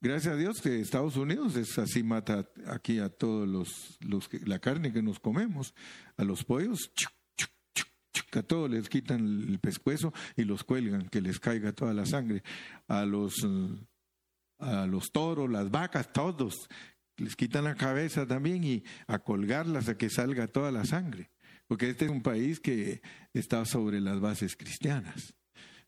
Gracias 0.00 0.32
a 0.32 0.36
Dios 0.38 0.62
que 0.62 0.80
Estados 0.80 1.18
Unidos 1.18 1.56
es 1.56 1.78
así 1.78 2.02
mata 2.02 2.48
aquí 2.68 3.00
a 3.00 3.10
todos 3.10 3.46
los, 3.46 3.98
los 4.00 4.30
la 4.46 4.60
carne 4.60 4.94
que 4.94 5.02
nos 5.02 5.20
comemos, 5.20 5.74
a 6.16 6.24
los 6.24 6.42
pollos, 6.42 6.90
a 8.32 8.42
todos 8.42 8.70
les 8.70 8.88
quitan 8.88 9.20
el 9.20 9.58
pescuezo 9.58 10.14
y 10.36 10.44
los 10.44 10.64
cuelgan, 10.64 11.10
que 11.10 11.20
les 11.20 11.38
caiga 11.38 11.74
toda 11.74 11.92
la 11.92 12.06
sangre. 12.06 12.42
A 12.88 13.04
los, 13.04 13.46
a 14.58 14.86
los 14.86 15.12
toros, 15.12 15.50
las 15.50 15.70
vacas, 15.70 16.14
todos, 16.14 16.66
les 17.18 17.36
quitan 17.36 17.64
la 17.64 17.74
cabeza 17.74 18.26
también 18.26 18.64
y 18.64 18.84
a 19.06 19.18
colgarlas 19.18 19.90
a 19.90 19.98
que 19.98 20.08
salga 20.08 20.48
toda 20.48 20.72
la 20.72 20.86
sangre. 20.86 21.33
Porque 21.66 21.90
este 21.90 22.04
es 22.04 22.10
un 22.10 22.22
país 22.22 22.60
que 22.60 23.00
está 23.32 23.64
sobre 23.64 24.00
las 24.00 24.20
bases 24.20 24.56
cristianas 24.56 25.34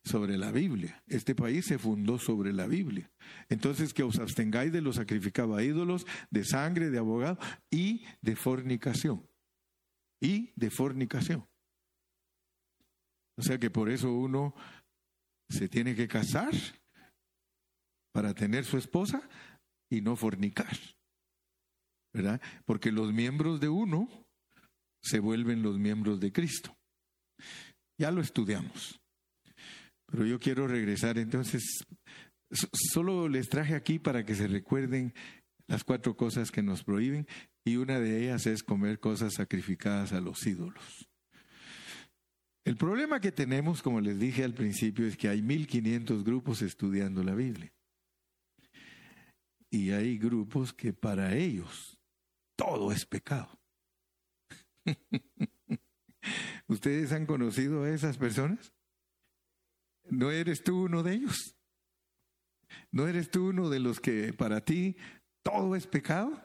sobre 0.06 0.38
la 0.38 0.52
Biblia. 0.52 1.02
Este 1.08 1.34
país 1.34 1.66
se 1.66 1.78
fundó 1.78 2.18
sobre 2.18 2.52
la 2.52 2.68
Biblia. 2.68 3.10
Entonces 3.48 3.92
que 3.92 4.04
os 4.04 4.20
abstengáis 4.20 4.72
de 4.72 4.80
los 4.80 4.96
sacrificados 4.96 5.58
a 5.58 5.64
ídolos, 5.64 6.06
de 6.30 6.44
sangre, 6.44 6.90
de 6.90 6.98
abogado 6.98 7.38
y 7.70 8.06
de 8.22 8.36
fornicación. 8.36 9.28
Y 10.20 10.52
de 10.54 10.70
fornicación. 10.70 11.46
O 13.36 13.42
sea 13.42 13.58
que 13.58 13.68
por 13.68 13.90
eso 13.90 14.12
uno 14.12 14.54
se 15.48 15.68
tiene 15.68 15.96
que 15.96 16.08
casar 16.08 16.54
para 18.12 18.32
tener 18.32 18.64
su 18.64 18.78
esposa 18.78 19.28
y 19.90 20.00
no 20.00 20.14
fornicar. 20.14 20.78
¿Verdad? 22.14 22.40
Porque 22.64 22.92
los 22.92 23.12
miembros 23.12 23.60
de 23.60 23.68
uno 23.68 24.08
se 25.06 25.20
vuelven 25.20 25.62
los 25.62 25.78
miembros 25.78 26.20
de 26.20 26.32
Cristo. 26.32 26.76
Ya 27.98 28.10
lo 28.10 28.20
estudiamos. 28.20 29.00
Pero 30.06 30.26
yo 30.26 30.38
quiero 30.38 30.66
regresar, 30.66 31.18
entonces, 31.18 31.84
solo 32.92 33.28
les 33.28 33.48
traje 33.48 33.74
aquí 33.74 33.98
para 33.98 34.24
que 34.24 34.34
se 34.34 34.46
recuerden 34.46 35.14
las 35.68 35.84
cuatro 35.84 36.16
cosas 36.16 36.50
que 36.50 36.62
nos 36.62 36.84
prohíben 36.84 37.26
y 37.64 37.76
una 37.76 37.98
de 37.98 38.22
ellas 38.22 38.46
es 38.46 38.62
comer 38.62 39.00
cosas 39.00 39.34
sacrificadas 39.34 40.12
a 40.12 40.20
los 40.20 40.46
ídolos. 40.46 41.08
El 42.64 42.76
problema 42.76 43.20
que 43.20 43.32
tenemos, 43.32 43.82
como 43.82 44.00
les 44.00 44.18
dije 44.18 44.44
al 44.44 44.54
principio, 44.54 45.06
es 45.06 45.16
que 45.16 45.28
hay 45.28 45.42
1500 45.42 46.24
grupos 46.24 46.62
estudiando 46.62 47.22
la 47.22 47.34
Biblia. 47.34 47.72
Y 49.70 49.90
hay 49.90 50.18
grupos 50.18 50.72
que 50.72 50.92
para 50.92 51.36
ellos 51.36 51.98
todo 52.56 52.90
es 52.92 53.04
pecado. 53.04 53.55
¿Ustedes 56.68 57.12
han 57.12 57.27
conocido 57.27 57.85
a 57.85 57.90
esas 57.90 58.16
personas? 58.16 58.72
¿No 60.05 60.31
eres 60.31 60.62
tú 60.62 60.85
uno 60.85 61.03
de 61.03 61.14
ellos? 61.14 61.57
¿No 62.90 63.09
eres 63.09 63.31
tú 63.31 63.49
uno 63.49 63.68
de 63.68 63.81
los 63.81 64.01
que 64.01 64.33
para 64.33 64.64
ti 64.64 64.96
todo 65.42 65.77
es 65.77 65.87
pecado? 65.87 66.42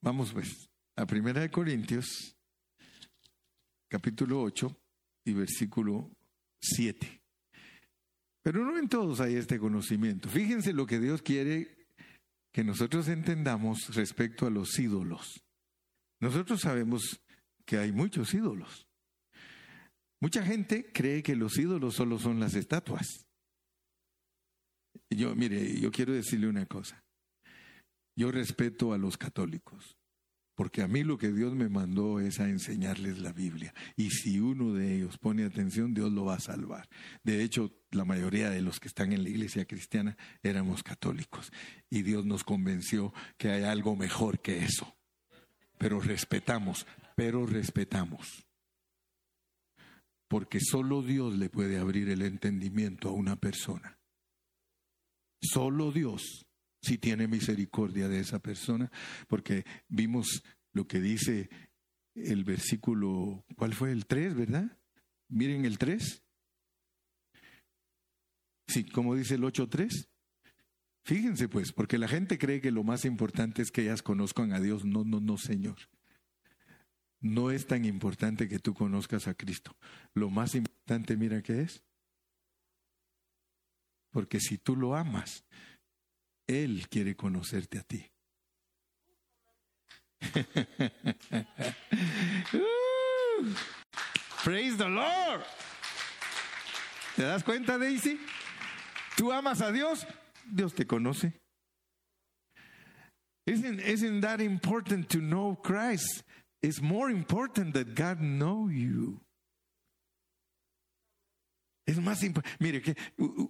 Vamos 0.00 0.32
pues 0.32 0.70
a 0.96 1.06
Primera 1.06 1.40
de 1.40 1.50
Corintios, 1.50 2.36
capítulo 3.88 4.42
8 4.42 4.78
y 5.24 5.32
versículo 5.32 6.10
7. 6.60 7.22
Pero 8.42 8.62
no 8.62 8.78
en 8.78 8.88
todos 8.88 9.20
hay 9.20 9.36
este 9.36 9.58
conocimiento. 9.58 10.28
Fíjense 10.28 10.74
lo 10.74 10.84
que 10.84 11.00
Dios 11.00 11.22
quiere 11.22 11.83
que 12.54 12.62
nosotros 12.62 13.08
entendamos 13.08 13.92
respecto 13.96 14.46
a 14.46 14.50
los 14.50 14.78
ídolos. 14.78 15.44
Nosotros 16.20 16.60
sabemos 16.60 17.20
que 17.66 17.78
hay 17.78 17.90
muchos 17.90 18.32
ídolos. 18.32 18.86
Mucha 20.20 20.44
gente 20.44 20.92
cree 20.92 21.24
que 21.24 21.34
los 21.34 21.58
ídolos 21.58 21.96
solo 21.96 22.16
son 22.16 22.38
las 22.38 22.54
estatuas. 22.54 23.26
Yo, 25.10 25.34
mire, 25.34 25.80
yo 25.80 25.90
quiero 25.90 26.12
decirle 26.12 26.46
una 26.46 26.64
cosa. 26.64 27.02
Yo 28.16 28.30
respeto 28.30 28.92
a 28.92 28.98
los 28.98 29.18
católicos, 29.18 29.96
porque 30.54 30.82
a 30.82 30.88
mí 30.88 31.02
lo 31.02 31.18
que 31.18 31.32
Dios 31.32 31.54
me 31.54 31.68
mandó 31.68 32.20
es 32.20 32.40
a 32.40 32.48
enseñarles 32.48 33.18
la 33.18 33.32
Biblia. 33.32 33.74
Y 33.96 34.10
si 34.10 34.38
uno 34.40 34.72
de 34.72 34.96
ellos 34.96 35.18
pone 35.18 35.44
atención, 35.44 35.94
Dios 35.94 36.12
lo 36.12 36.24
va 36.24 36.34
a 36.34 36.40
salvar. 36.40 36.88
De 37.22 37.42
hecho, 37.42 37.72
la 37.90 38.04
mayoría 38.04 38.50
de 38.50 38.62
los 38.62 38.80
que 38.80 38.88
están 38.88 39.12
en 39.12 39.22
la 39.22 39.30
iglesia 39.30 39.64
cristiana 39.64 40.16
éramos 40.42 40.82
católicos. 40.82 41.52
Y 41.90 42.02
Dios 42.02 42.24
nos 42.24 42.44
convenció 42.44 43.12
que 43.36 43.50
hay 43.50 43.64
algo 43.64 43.96
mejor 43.96 44.40
que 44.40 44.58
eso. 44.58 44.94
Pero 45.78 46.00
respetamos, 46.00 46.86
pero 47.16 47.46
respetamos 47.46 48.44
porque 50.34 50.58
solo 50.58 51.02
Dios 51.02 51.36
le 51.36 51.48
puede 51.48 51.78
abrir 51.78 52.08
el 52.08 52.20
entendimiento 52.22 53.08
a 53.08 53.12
una 53.12 53.36
persona. 53.36 54.00
Solo 55.40 55.92
Dios, 55.92 56.44
si 56.84 56.98
tiene 56.98 57.26
misericordia 57.26 58.08
de 58.08 58.20
esa 58.20 58.38
persona, 58.38 58.90
porque 59.28 59.64
vimos 59.88 60.42
lo 60.72 60.86
que 60.86 61.00
dice 61.00 61.48
el 62.14 62.44
versículo, 62.44 63.44
¿cuál 63.56 63.74
fue 63.74 63.92
el 63.92 64.06
3, 64.06 64.34
verdad? 64.34 64.78
Miren 65.28 65.64
el 65.64 65.78
3. 65.78 66.22
Sí, 68.68 68.84
como 68.84 69.14
dice 69.14 69.34
el 69.34 69.42
8.3. 69.42 70.08
Fíjense 71.06 71.48
pues, 71.48 71.72
porque 71.72 71.98
la 71.98 72.08
gente 72.08 72.38
cree 72.38 72.60
que 72.60 72.70
lo 72.70 72.82
más 72.82 73.04
importante 73.04 73.62
es 73.62 73.70
que 73.70 73.82
ellas 73.82 74.02
conozcan 74.02 74.52
a 74.52 74.60
Dios. 74.60 74.84
No, 74.84 75.04
no, 75.04 75.20
no, 75.20 75.36
Señor 75.36 75.76
no 77.24 77.50
es 77.50 77.66
tan 77.66 77.86
importante 77.86 78.48
que 78.48 78.58
tú 78.58 78.74
conozcas 78.74 79.28
a 79.28 79.34
Cristo. 79.34 79.74
Lo 80.12 80.28
más 80.28 80.54
importante, 80.54 81.16
mira 81.16 81.42
qué 81.42 81.62
es. 81.62 81.82
Porque 84.10 84.40
si 84.40 84.58
tú 84.58 84.76
lo 84.76 84.94
amas, 84.94 85.42
Él 86.46 86.86
quiere 86.88 87.14
conocerte 87.16 87.78
a 87.78 87.82
ti. 87.82 88.10
praise 94.42 94.76
the 94.76 94.88
Lord. 94.88 95.42
¿Te 97.16 97.22
das 97.22 97.42
cuenta, 97.42 97.78
Daisy? 97.78 98.18
Tú 99.16 99.32
amas 99.32 99.60
a 99.60 99.70
Dios, 99.70 100.06
Dios 100.52 100.74
te 100.74 100.84
conoce. 100.84 101.32
Isn't, 103.46 103.80
isn't 103.80 104.22
that 104.22 104.40
important 104.40 105.08
to 105.10 105.18
know 105.18 105.56
Christ? 105.62 106.22
It's 106.62 106.80
more 106.80 107.10
important 107.10 107.74
that 107.74 107.94
God 107.94 108.20
know 108.20 108.68
you. 108.68 109.20
Más 112.04 112.22
importante. 112.22 112.56
Mire, 112.62 112.82
que 112.82 112.96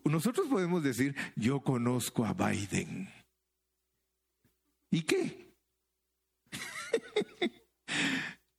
nosotros 0.05 0.49
podemos 0.49 0.83
decir, 0.83 1.15
yo 1.37 1.61
conozco 1.61 2.25
a 2.25 2.33
Biden. 2.33 3.09
¿Y 4.91 5.03
qué? 5.03 5.55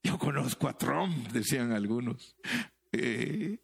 yo 0.04 0.18
conozco 0.20 0.68
a 0.68 0.78
Trump, 0.78 1.32
decían 1.32 1.72
algunos. 1.72 2.36
Eh, 2.92 3.60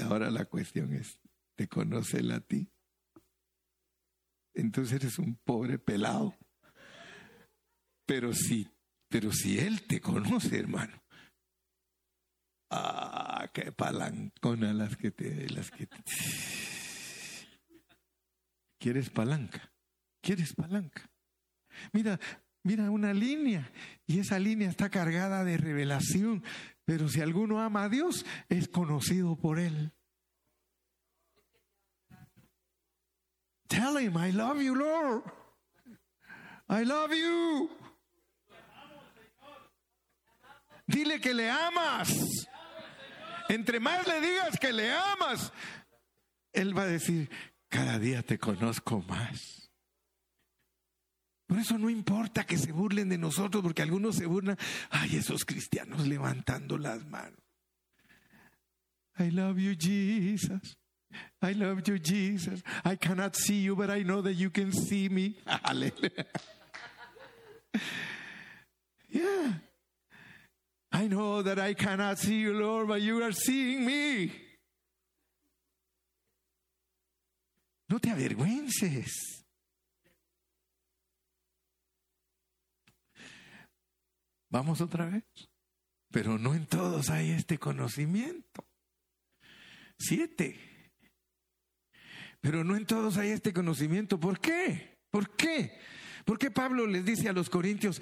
ahora 0.00 0.30
la 0.30 0.46
cuestión 0.46 0.94
es, 0.94 1.20
¿te 1.56 1.68
conoce 1.68 2.18
él 2.18 2.30
a 2.30 2.40
ti? 2.40 2.68
Entonces 4.54 4.94
eres 5.02 5.18
un 5.18 5.36
pobre 5.36 5.78
pelado. 5.78 6.36
Pero 8.06 8.32
si 8.32 8.68
pero 9.10 9.32
si 9.32 9.58
Él 9.58 9.82
te 9.82 10.00
conoce, 10.00 10.56
hermano. 10.56 11.02
Ah, 12.70 13.50
qué 13.52 13.72
palancona 13.72 14.72
las 14.72 14.96
que 14.96 15.10
te, 15.10 15.48
las 15.50 15.70
que 15.70 15.88
¿Quieres 18.78 19.10
palanca? 19.10 19.72
¿Quieres 20.22 20.54
palanca? 20.54 21.10
Mira, 21.92 22.18
mira 22.62 22.90
una 22.90 23.12
línea 23.12 23.70
y 24.06 24.20
esa 24.20 24.38
línea 24.38 24.70
está 24.70 24.88
cargada 24.88 25.44
de 25.44 25.56
revelación, 25.56 26.44
pero 26.84 27.08
si 27.08 27.20
alguno 27.20 27.60
ama 27.60 27.84
a 27.84 27.88
Dios, 27.88 28.24
es 28.48 28.68
conocido 28.68 29.36
por 29.36 29.58
Él. 29.58 29.92
Tell 33.68 33.98
him, 33.98 34.16
I 34.16 34.32
love 34.32 34.60
you, 34.62 34.74
Lord. 34.74 35.22
I 36.68 36.84
love 36.84 37.12
you. 37.12 37.70
Dile 40.86 41.20
que 41.20 41.34
le 41.34 41.50
amas. 41.50 42.08
Entre 43.50 43.80
más 43.80 44.06
le 44.06 44.20
digas 44.20 44.58
que 44.60 44.72
le 44.72 44.92
amas, 44.92 45.52
Él 46.52 46.76
va 46.76 46.82
a 46.82 46.86
decir, 46.86 47.28
cada 47.68 47.98
día 47.98 48.22
te 48.22 48.38
conozco 48.38 49.02
más. 49.08 49.72
Por 51.48 51.58
eso 51.58 51.76
no 51.76 51.90
importa 51.90 52.46
que 52.46 52.56
se 52.56 52.70
burlen 52.70 53.08
de 53.08 53.18
nosotros, 53.18 53.60
porque 53.60 53.82
algunos 53.82 54.14
se 54.14 54.26
burlan, 54.26 54.56
ay, 54.90 55.16
esos 55.16 55.44
cristianos 55.44 56.06
levantando 56.06 56.78
las 56.78 57.04
manos. 57.06 57.40
I 59.18 59.32
love 59.32 59.58
you, 59.58 59.74
Jesus. 59.74 60.78
I 61.42 61.54
love 61.54 61.82
you, 61.82 61.98
Jesus. 61.98 62.62
I 62.84 62.94
cannot 62.94 63.34
see 63.34 63.62
you, 63.64 63.74
but 63.74 63.90
I 63.90 64.04
know 64.04 64.22
that 64.22 64.34
you 64.34 64.50
can 64.50 64.72
see 64.72 65.08
me. 65.08 65.34
yeah. 69.08 69.54
I 70.92 71.06
know 71.06 71.42
that 71.42 71.58
I 71.58 71.74
cannot 71.74 72.18
see 72.18 72.40
you, 72.40 72.52
Lord, 72.52 72.88
but 72.88 73.00
you 73.00 73.22
are 73.22 73.32
seeing 73.32 73.86
me. 73.86 74.32
No 77.88 77.98
te 77.98 78.10
avergüences. 78.10 79.44
Vamos 84.50 84.80
otra 84.80 85.06
vez. 85.06 85.24
Pero 86.10 86.38
no 86.38 86.54
en 86.54 86.66
todos 86.66 87.08
hay 87.10 87.30
este 87.30 87.58
conocimiento. 87.58 88.64
Siete. 89.98 90.58
Pero 92.40 92.64
no 92.64 92.76
en 92.76 92.84
todos 92.84 93.16
hay 93.16 93.30
este 93.30 93.52
conocimiento. 93.52 94.18
¿Por 94.18 94.40
qué? 94.40 94.98
¿Por 95.10 95.36
qué? 95.36 95.78
¿Por 96.24 96.38
qué 96.38 96.50
Pablo 96.50 96.86
les 96.86 97.04
dice 97.04 97.28
a 97.28 97.32
los 97.32 97.48
corintios, 97.48 98.00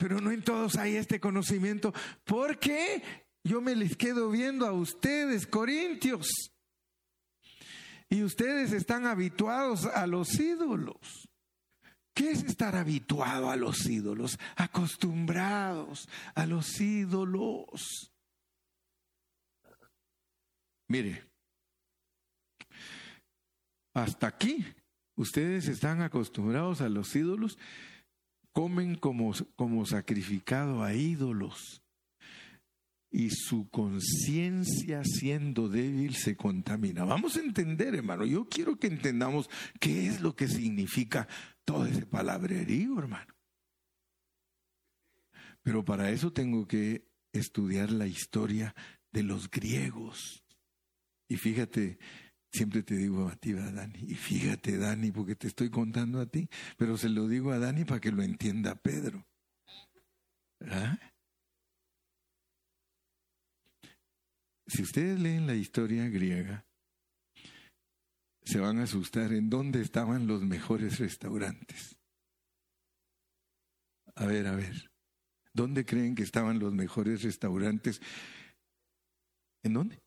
pero 0.00 0.18
no 0.18 0.30
en 0.30 0.42
todos 0.42 0.76
hay 0.76 0.96
este 0.96 1.20
conocimiento? 1.20 1.92
Porque 2.24 3.02
yo 3.44 3.60
me 3.60 3.76
les 3.76 3.96
quedo 3.96 4.30
viendo 4.30 4.66
a 4.66 4.72
ustedes, 4.72 5.46
corintios. 5.46 6.26
Y 8.08 8.22
ustedes 8.22 8.72
están 8.72 9.06
habituados 9.06 9.84
a 9.84 10.06
los 10.06 10.40
ídolos. 10.40 11.28
¿Qué 12.14 12.30
es 12.30 12.42
estar 12.44 12.76
habituado 12.76 13.50
a 13.50 13.56
los 13.56 13.84
ídolos? 13.86 14.38
Acostumbrados 14.56 16.08
a 16.34 16.46
los 16.46 16.80
ídolos. 16.80 18.10
Mire, 20.88 21.22
hasta 23.92 24.28
aquí 24.28 24.64
ustedes 25.14 25.68
están 25.68 26.00
acostumbrados 26.00 26.80
a 26.80 26.88
los 26.88 27.14
ídolos, 27.14 27.58
comen 28.52 28.96
como, 28.96 29.32
como 29.56 29.86
sacrificado 29.86 30.82
a 30.82 30.94
ídolos 30.94 31.82
y 33.10 33.30
su 33.30 33.68
conciencia 33.70 35.02
siendo 35.04 35.68
débil 35.68 36.14
se 36.14 36.36
contamina. 36.36 37.04
Vamos 37.04 37.36
a 37.36 37.40
entender, 37.40 37.94
hermano. 37.94 38.24
Yo 38.24 38.48
quiero 38.48 38.76
que 38.76 38.86
entendamos 38.86 39.50
qué 39.80 40.06
es 40.06 40.20
lo 40.20 40.36
que 40.36 40.46
significa 40.46 41.26
todo 41.64 41.86
ese 41.86 42.06
palabrerío, 42.06 42.98
hermano. 42.98 43.34
Pero 45.62 45.84
para 45.84 46.10
eso 46.10 46.32
tengo 46.32 46.66
que 46.66 47.08
estudiar 47.32 47.90
la 47.90 48.06
historia 48.06 48.74
de 49.12 49.24
los 49.24 49.50
griegos. 49.50 50.44
Y 51.28 51.36
fíjate, 51.36 51.98
siempre 52.52 52.82
te 52.82 52.96
digo 52.96 53.28
a 53.28 53.36
ti, 53.36 53.52
a 53.52 53.70
Dani, 53.70 53.98
y 53.98 54.14
fíjate, 54.14 54.76
Dani, 54.78 55.12
porque 55.12 55.36
te 55.36 55.46
estoy 55.46 55.70
contando 55.70 56.20
a 56.20 56.26
ti, 56.26 56.48
pero 56.76 56.96
se 56.96 57.08
lo 57.08 57.28
digo 57.28 57.52
a 57.52 57.58
Dani 57.58 57.84
para 57.84 58.00
que 58.00 58.12
lo 58.12 58.22
entienda 58.22 58.74
Pedro. 58.74 59.26
¿Ah? 60.66 60.98
Si 64.66 64.82
ustedes 64.82 65.18
leen 65.18 65.46
la 65.46 65.54
historia 65.54 66.08
griega, 66.08 66.64
se 68.44 68.60
van 68.60 68.78
a 68.78 68.84
asustar 68.84 69.32
en 69.32 69.50
dónde 69.50 69.80
estaban 69.80 70.26
los 70.26 70.42
mejores 70.42 70.98
restaurantes. 70.98 71.98
A 74.14 74.26
ver, 74.26 74.46
a 74.46 74.54
ver. 74.54 74.90
¿Dónde 75.52 75.84
creen 75.84 76.14
que 76.14 76.22
estaban 76.22 76.58
los 76.58 76.72
mejores 76.72 77.22
restaurantes? 77.22 78.00
¿En 79.64 79.72
dónde? 79.72 80.00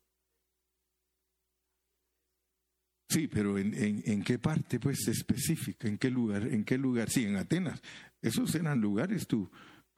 Sí, 3.14 3.28
pero 3.28 3.56
¿en, 3.58 3.72
en, 4.04 4.24
qué 4.24 4.40
parte 4.40 4.80
pues 4.80 5.06
específica? 5.06 5.86
¿En 5.86 5.98
qué 5.98 6.10
lugar? 6.10 6.48
¿En 6.48 6.64
qué 6.64 6.76
lugar? 6.76 7.08
Sí, 7.08 7.24
en 7.24 7.36
Atenas. 7.36 7.80
Esos 8.20 8.52
eran 8.56 8.80
lugares 8.80 9.28
tú. 9.28 9.48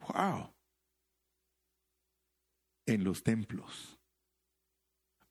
¡Wow! 0.01 0.53
En 2.85 3.03
los 3.03 3.23
templos. 3.23 3.97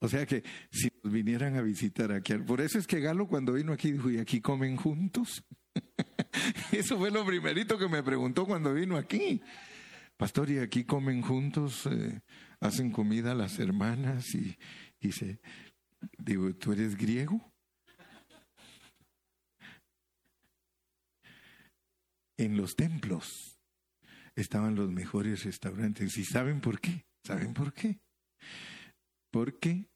O 0.01 0.09
sea 0.09 0.27
que 0.27 0.43
si 0.73 0.89
nos 1.01 1.13
vinieran 1.13 1.55
a 1.55 1.63
visitar 1.63 2.11
aquí, 2.11 2.35
por 2.39 2.61
eso 2.61 2.77
es 2.77 2.89
que 2.89 2.99
Galo 2.99 3.29
cuando 3.29 3.53
vino 3.53 3.73
aquí 3.73 3.93
dijo, 3.93 4.11
¿y 4.11 4.19
aquí 4.19 4.41
comen 4.41 4.77
juntos? 4.77 5.45
eso 6.73 6.99
fue 6.99 7.13
lo 7.13 7.25
primerito 7.25 7.79
que 7.79 7.89
me 7.89 8.03
preguntó 8.03 8.47
cuando 8.47 8.75
vino 8.75 8.97
aquí. 8.97 9.41
Pastor, 10.17 10.51
¿y 10.51 10.59
aquí 10.59 10.83
comen 10.83 11.23
juntos? 11.23 11.87
Eh, 11.87 12.21
¿Hacen 12.59 12.91
comida 12.91 13.33
las 13.37 13.61
hermanas? 13.61 14.35
Y 14.35 14.57
dice, 15.01 15.39
digo, 16.19 16.53
¿tú 16.57 16.73
eres 16.73 16.97
griego? 16.97 17.53
En 22.37 22.57
los 22.57 22.77
templos 22.77 23.59
estaban 24.35 24.75
los 24.75 24.91
mejores 24.91 25.45
restaurantes. 25.45 26.17
¿Y 26.19 26.25
saben 26.25 26.61
por 26.61 26.81
qué? 26.81 27.07
¿Saben 27.25 27.55
por 27.55 27.73
qué? 27.73 28.01
porque 29.37 29.91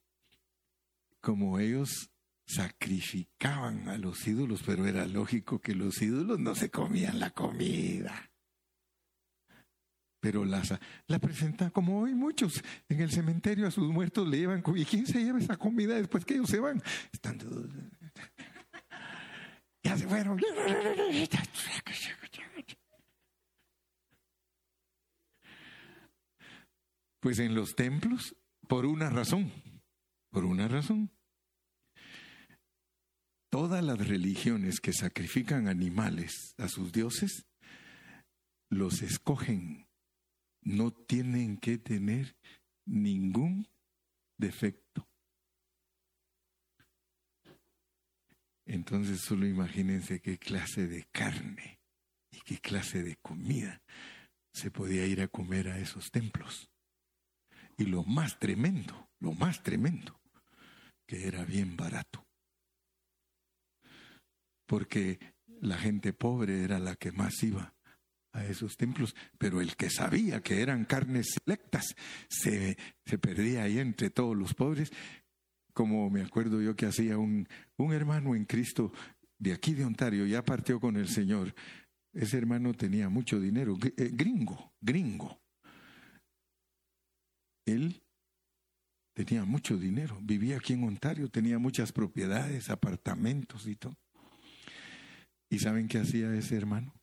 como 1.22 1.58
ellos 1.58 2.10
sacrificaban 2.46 3.88
a 3.88 3.96
los 3.96 4.26
ídolos, 4.26 4.62
pero 4.66 4.86
era 4.86 5.06
lógico 5.06 5.62
que 5.62 5.74
los 5.74 6.02
ídolos 6.02 6.38
no 6.38 6.54
se 6.54 6.70
comían 6.70 7.18
la 7.18 7.30
comida. 7.30 8.30
Pero 10.20 10.44
la, 10.44 10.62
la 11.06 11.18
presenta 11.20 11.70
como 11.70 12.02
hoy 12.02 12.14
muchos 12.14 12.62
en 12.90 13.00
el 13.00 13.10
cementerio 13.10 13.66
a 13.66 13.70
sus 13.70 13.88
muertos 13.88 14.28
le 14.28 14.36
llevan 14.36 14.62
¿Y 14.76 14.84
quién 14.84 15.06
se 15.06 15.24
lleva 15.24 15.38
esa 15.38 15.56
comida 15.56 15.94
después 15.94 16.26
que 16.26 16.34
ellos 16.34 16.50
se 16.50 16.60
van? 16.60 16.82
Están 17.10 17.38
Ya 19.82 19.96
se 19.96 20.06
fueron. 20.06 20.38
Pues 27.20 27.38
en 27.38 27.54
los 27.54 27.74
templos 27.74 28.34
por 28.66 28.86
una 28.86 29.10
razón, 29.10 29.52
por 30.30 30.44
una 30.44 30.68
razón. 30.68 31.10
Todas 33.50 33.84
las 33.84 34.06
religiones 34.06 34.80
que 34.80 34.92
sacrifican 34.92 35.66
animales 35.66 36.54
a 36.56 36.68
sus 36.68 36.92
dioses, 36.92 37.46
los 38.70 39.02
escogen. 39.02 39.88
No 40.62 40.92
tienen 40.92 41.56
que 41.56 41.78
tener 41.78 42.36
ningún 42.86 43.66
defecto. 44.38 45.08
Entonces 48.66 49.20
solo 49.20 49.46
imagínense 49.46 50.20
qué 50.20 50.38
clase 50.38 50.86
de 50.86 51.04
carne 51.10 51.80
y 52.30 52.40
qué 52.42 52.58
clase 52.58 53.02
de 53.02 53.16
comida 53.16 53.82
se 54.54 54.70
podía 54.70 55.06
ir 55.06 55.22
a 55.22 55.28
comer 55.28 55.68
a 55.68 55.78
esos 55.78 56.12
templos. 56.12 56.69
Y 57.80 57.86
lo 57.86 58.04
más 58.04 58.38
tremendo, 58.38 59.08
lo 59.20 59.32
más 59.32 59.62
tremendo, 59.62 60.20
que 61.06 61.26
era 61.26 61.46
bien 61.46 61.78
barato. 61.78 62.26
Porque 64.66 65.18
la 65.62 65.78
gente 65.78 66.12
pobre 66.12 66.62
era 66.62 66.78
la 66.78 66.94
que 66.96 67.10
más 67.10 67.42
iba 67.42 67.72
a 68.32 68.44
esos 68.44 68.76
templos, 68.76 69.16
pero 69.38 69.62
el 69.62 69.76
que 69.76 69.88
sabía 69.88 70.42
que 70.42 70.60
eran 70.60 70.84
carnes 70.84 71.38
selectas 71.42 71.96
se, 72.28 72.76
se 73.06 73.16
perdía 73.16 73.62
ahí 73.62 73.78
entre 73.78 74.10
todos 74.10 74.36
los 74.36 74.52
pobres, 74.52 74.92
como 75.72 76.10
me 76.10 76.20
acuerdo 76.20 76.60
yo 76.60 76.76
que 76.76 76.84
hacía 76.84 77.16
un, 77.16 77.48
un 77.78 77.94
hermano 77.94 78.34
en 78.34 78.44
Cristo 78.44 78.92
de 79.38 79.54
aquí 79.54 79.72
de 79.72 79.86
Ontario, 79.86 80.26
ya 80.26 80.44
partió 80.44 80.78
con 80.80 80.98
el 80.98 81.08
Señor. 81.08 81.54
Ese 82.12 82.36
hermano 82.36 82.74
tenía 82.74 83.08
mucho 83.08 83.40
dinero, 83.40 83.78
eh, 83.96 84.10
gringo, 84.12 84.74
gringo. 84.82 85.39
Él 87.70 88.02
tenía 89.12 89.44
mucho 89.44 89.76
dinero, 89.76 90.18
vivía 90.22 90.56
aquí 90.56 90.72
en 90.72 90.84
Ontario, 90.84 91.28
tenía 91.28 91.58
muchas 91.58 91.92
propiedades, 91.92 92.70
apartamentos 92.70 93.66
y 93.66 93.76
todo. 93.76 93.96
¿Y 95.50 95.58
saben 95.58 95.88
qué 95.88 95.98
hacía 95.98 96.32
ese 96.34 96.56
hermano? 96.56 96.94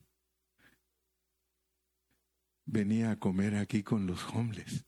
Venía 2.65 3.11
a 3.11 3.20
comer 3.20 3.55
aquí 3.55 3.84
con 3.84 4.07
los 4.07 4.24
homeless. 4.34 4.86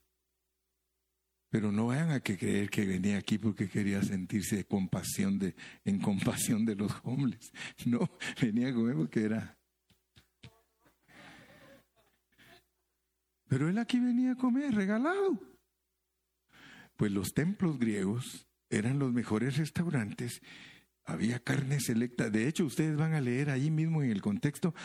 Pero 1.50 1.72
no 1.72 1.88
vayan 1.88 2.12
a 2.12 2.20
que 2.20 2.38
creer 2.38 2.70
que 2.70 2.86
venía 2.86 3.18
aquí 3.18 3.38
porque 3.38 3.68
quería 3.68 4.02
sentirse 4.04 4.58
de 4.58 4.66
compasión 4.66 5.40
de, 5.40 5.56
en 5.84 6.00
compasión 6.00 6.66
de 6.66 6.76
los 6.76 6.92
homeless. 7.04 7.52
No, 7.86 8.10
venía 8.42 8.70
a 8.70 8.74
comer 8.74 8.96
porque 8.96 9.24
era. 9.24 9.58
Pero 13.48 13.68
él 13.68 13.78
aquí 13.80 14.00
venía 14.00 14.34
a 14.34 14.36
comer, 14.36 14.76
regalado. 14.76 15.49
Pues 17.00 17.14
los 17.14 17.34
templos 17.34 17.80
griegos 17.80 18.46
eran 18.70 19.00
los 19.00 19.14
mejores 19.14 19.56
restaurantes, 19.56 20.42
había 21.06 21.40
carne 21.40 21.80
selecta. 21.80 22.30
De 22.30 22.46
hecho, 22.46 22.66
ustedes 22.66 22.98
van 22.98 23.14
a 23.14 23.22
leer 23.22 23.52
ahí 23.52 23.72
mismo 23.72 24.04
en 24.04 24.12
el 24.12 24.22
contexto 24.22 24.76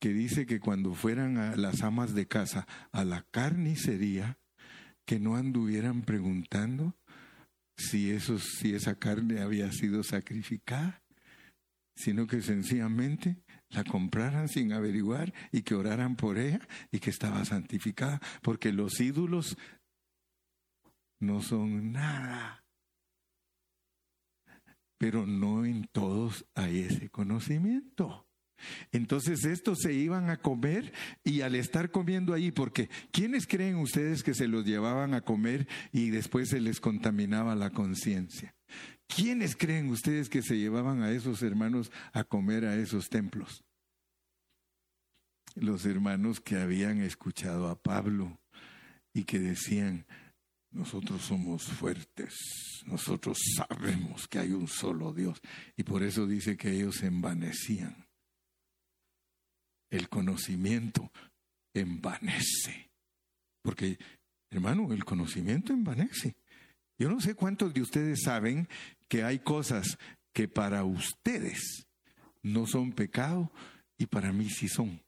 que 0.00 0.12
dice 0.12 0.46
que 0.46 0.58
cuando 0.58 0.94
fueran 0.94 1.38
a 1.38 1.54
las 1.54 1.82
amas 1.82 2.12
de 2.12 2.26
casa 2.26 2.66
a 2.90 3.04
la 3.04 3.24
carnicería, 3.30 4.36
que 5.06 5.20
no 5.20 5.36
anduvieran 5.36 6.02
preguntando 6.02 6.96
si, 7.76 8.18
si 8.18 8.74
esa 8.74 8.96
carne 8.96 9.40
había 9.40 9.70
sido 9.70 10.02
sacrificada, 10.02 11.04
sino 11.94 12.26
que 12.26 12.42
sencillamente 12.42 13.36
la 13.68 13.84
compraran 13.84 14.48
sin 14.48 14.72
averiguar 14.72 15.32
y 15.52 15.62
que 15.62 15.76
oraran 15.76 16.16
por 16.16 16.36
ella 16.36 16.66
y 16.90 16.98
que 16.98 17.10
estaba 17.10 17.44
santificada, 17.44 18.20
porque 18.42 18.72
los 18.72 18.98
ídolos 18.98 19.56
no 21.26 21.42
son 21.42 21.92
nada. 21.92 22.64
Pero 24.98 25.26
no 25.26 25.64
en 25.64 25.88
todos 25.92 26.46
hay 26.54 26.80
ese 26.80 27.10
conocimiento. 27.10 28.26
Entonces 28.92 29.44
estos 29.44 29.80
se 29.80 29.92
iban 29.92 30.30
a 30.30 30.38
comer 30.38 30.92
y 31.22 31.40
al 31.40 31.54
estar 31.54 31.90
comiendo 31.90 32.32
ahí, 32.32 32.50
porque 32.50 32.88
¿quiénes 33.10 33.46
creen 33.46 33.76
ustedes 33.76 34.22
que 34.22 34.34
se 34.34 34.48
los 34.48 34.64
llevaban 34.64 35.14
a 35.14 35.22
comer 35.22 35.66
y 35.92 36.10
después 36.10 36.48
se 36.48 36.60
les 36.60 36.80
contaminaba 36.80 37.54
la 37.54 37.70
conciencia? 37.70 38.54
¿Quiénes 39.06 39.56
creen 39.56 39.90
ustedes 39.90 40.28
que 40.28 40.42
se 40.42 40.56
llevaban 40.56 41.02
a 41.02 41.10
esos 41.10 41.42
hermanos 41.42 41.92
a 42.12 42.24
comer 42.24 42.64
a 42.64 42.76
esos 42.76 43.08
templos? 43.08 43.64
Los 45.54 45.84
hermanos 45.86 46.40
que 46.40 46.56
habían 46.56 47.00
escuchado 47.00 47.68
a 47.68 47.80
Pablo 47.80 48.40
y 49.12 49.24
que 49.24 49.38
decían, 49.38 50.06
nosotros 50.74 51.22
somos 51.22 51.62
fuertes, 51.62 52.34
nosotros 52.86 53.38
sabemos 53.56 54.26
que 54.26 54.40
hay 54.40 54.52
un 54.52 54.66
solo 54.66 55.12
Dios. 55.12 55.40
Y 55.76 55.84
por 55.84 56.02
eso 56.02 56.26
dice 56.26 56.56
que 56.56 56.72
ellos 56.72 57.02
envanecían. 57.02 58.08
El 59.88 60.08
conocimiento 60.08 61.12
envanece. 61.72 62.90
Porque, 63.62 63.98
hermano, 64.50 64.92
el 64.92 65.04
conocimiento 65.04 65.72
envanece. 65.72 66.34
Yo 66.98 67.08
no 67.08 67.20
sé 67.20 67.36
cuántos 67.36 67.72
de 67.72 67.80
ustedes 67.80 68.22
saben 68.24 68.68
que 69.08 69.22
hay 69.22 69.38
cosas 69.38 69.96
que 70.32 70.48
para 70.48 70.84
ustedes 70.84 71.86
no 72.42 72.66
son 72.66 72.92
pecado 72.92 73.52
y 73.96 74.06
para 74.06 74.32
mí 74.32 74.50
sí 74.50 74.68
son. 74.68 75.00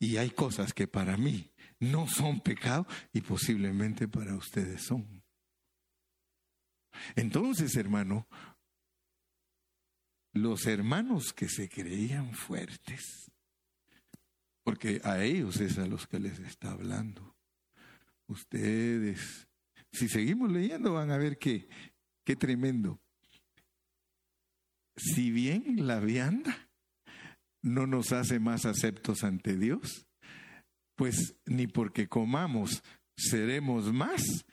Y 0.00 0.16
hay 0.16 0.30
cosas 0.30 0.72
que 0.72 0.88
para 0.88 1.18
mí 1.18 1.51
no 1.82 2.06
son 2.06 2.40
pecado 2.40 2.86
y 3.12 3.20
posiblemente 3.20 4.06
para 4.06 4.36
ustedes 4.36 4.82
son. 4.84 5.22
Entonces, 7.16 7.74
hermano, 7.76 8.28
los 10.32 10.66
hermanos 10.66 11.32
que 11.32 11.48
se 11.48 11.68
creían 11.68 12.34
fuertes, 12.34 13.30
porque 14.62 15.00
a 15.02 15.22
ellos 15.24 15.60
es 15.60 15.78
a 15.78 15.86
los 15.86 16.06
que 16.06 16.20
les 16.20 16.38
está 16.38 16.70
hablando. 16.70 17.36
Ustedes, 18.28 19.48
si 19.92 20.08
seguimos 20.08 20.52
leyendo, 20.52 20.92
van 20.92 21.10
a 21.10 21.18
ver 21.18 21.36
que, 21.36 21.68
qué 22.24 22.36
tremendo. 22.36 23.00
Si 24.96 25.32
bien 25.32 25.84
la 25.86 25.98
vianda 25.98 26.70
no 27.60 27.88
nos 27.88 28.12
hace 28.12 28.38
más 28.38 28.66
aceptos 28.66 29.24
ante 29.24 29.56
Dios, 29.56 30.06
pues 30.96 31.34
ni 31.46 31.66
porque 31.66 32.08
comamos 32.08 32.82
seremos 33.16 33.92
más, 33.92 34.44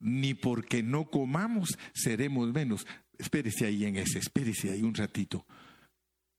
ni 0.00 0.34
porque 0.34 0.82
no 0.82 1.10
comamos 1.10 1.78
seremos 1.94 2.52
menos. 2.52 2.86
Espérese 3.18 3.66
ahí 3.66 3.84
en 3.84 3.96
ese, 3.96 4.18
espérese 4.18 4.70
ahí 4.70 4.82
un 4.82 4.94
ratito. 4.94 5.46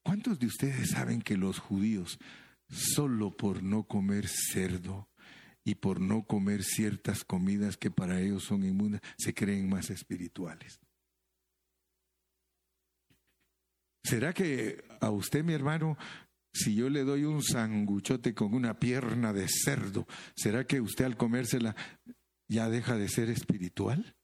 ¿Cuántos 0.04 0.40
de 0.40 0.48
ustedes 0.48 0.92
saben 0.92 1.22
que 1.22 1.38
los 1.38 1.60
judíos, 1.60 2.18
solo 2.70 3.32
por 3.32 3.62
no 3.62 3.84
comer 3.84 4.28
cerdo 4.28 5.08
y 5.64 5.76
por 5.76 6.02
no 6.02 6.24
comer 6.24 6.64
ciertas 6.64 7.24
comidas 7.24 7.78
que 7.78 7.92
para 7.92 8.20
ellos 8.20 8.44
son 8.44 8.64
inmundas, 8.64 9.02
se 9.18 9.34
creen 9.34 9.70
más 9.70 9.92
espirituales? 9.92 10.80
¿Será 14.04 14.34
que 14.34 14.84
a 15.00 15.12
usted, 15.12 15.44
mi 15.44 15.54
hermano, 15.54 15.98
si 16.54 16.76
yo 16.76 16.90
le 16.90 17.04
doy 17.04 17.24
un 17.24 17.42
sanguchote 17.42 18.34
con 18.34 18.54
una 18.54 18.80
pierna 18.80 19.34
de 19.34 19.48
cerdo, 19.48 20.08
¿será 20.36 20.66
que 20.66 20.82
usted 20.82 21.06
al 21.06 21.18
comérsela 21.18 21.76
ya 22.48 22.70
deja 22.70 22.98
de 22.98 23.08
ser 23.08 23.30
espiritual? 23.30 24.16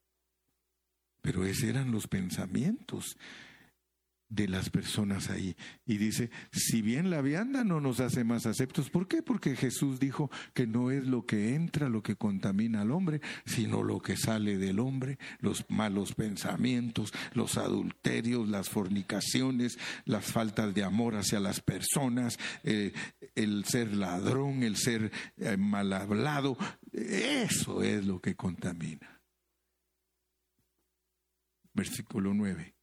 Pero 1.21 1.45
esos 1.45 1.63
eran 1.63 1.91
los 1.91 2.07
pensamientos 2.07 3.17
de 4.29 4.47
las 4.47 4.69
personas 4.69 5.29
ahí. 5.29 5.55
Y 5.85 5.97
dice, 5.97 6.29
si 6.51 6.81
bien 6.81 7.09
la 7.09 7.21
vianda 7.21 7.63
no 7.63 7.79
nos 7.79 7.99
hace 7.99 8.23
más 8.23 8.45
aceptos, 8.45 8.89
¿por 8.89 9.07
qué? 9.07 9.21
Porque 9.21 9.55
Jesús 9.55 9.99
dijo 9.99 10.29
que 10.53 10.67
no 10.67 10.91
es 10.91 11.05
lo 11.05 11.25
que 11.25 11.55
entra 11.55 11.89
lo 11.89 12.03
que 12.03 12.15
contamina 12.15 12.81
al 12.81 12.91
hombre, 12.91 13.21
sino 13.45 13.83
lo 13.83 13.99
que 13.99 14.17
sale 14.17 14.57
del 14.57 14.79
hombre, 14.79 15.17
los 15.39 15.65
malos 15.69 16.13
pensamientos, 16.13 17.13
los 17.33 17.57
adulterios, 17.57 18.47
las 18.47 18.69
fornicaciones, 18.69 19.77
las 20.05 20.25
faltas 20.25 20.73
de 20.73 20.83
amor 20.83 21.15
hacia 21.15 21.39
las 21.39 21.61
personas, 21.61 22.37
eh, 22.63 22.93
el 23.35 23.65
ser 23.65 23.93
ladrón, 23.93 24.63
el 24.63 24.75
ser 24.75 25.11
eh, 25.37 25.57
mal 25.57 25.93
hablado, 25.93 26.57
eso 26.91 27.83
es 27.83 28.05
lo 28.05 28.19
que 28.19 28.35
contamina. 28.35 29.21
Versículo 31.73 32.33
9. 32.33 32.76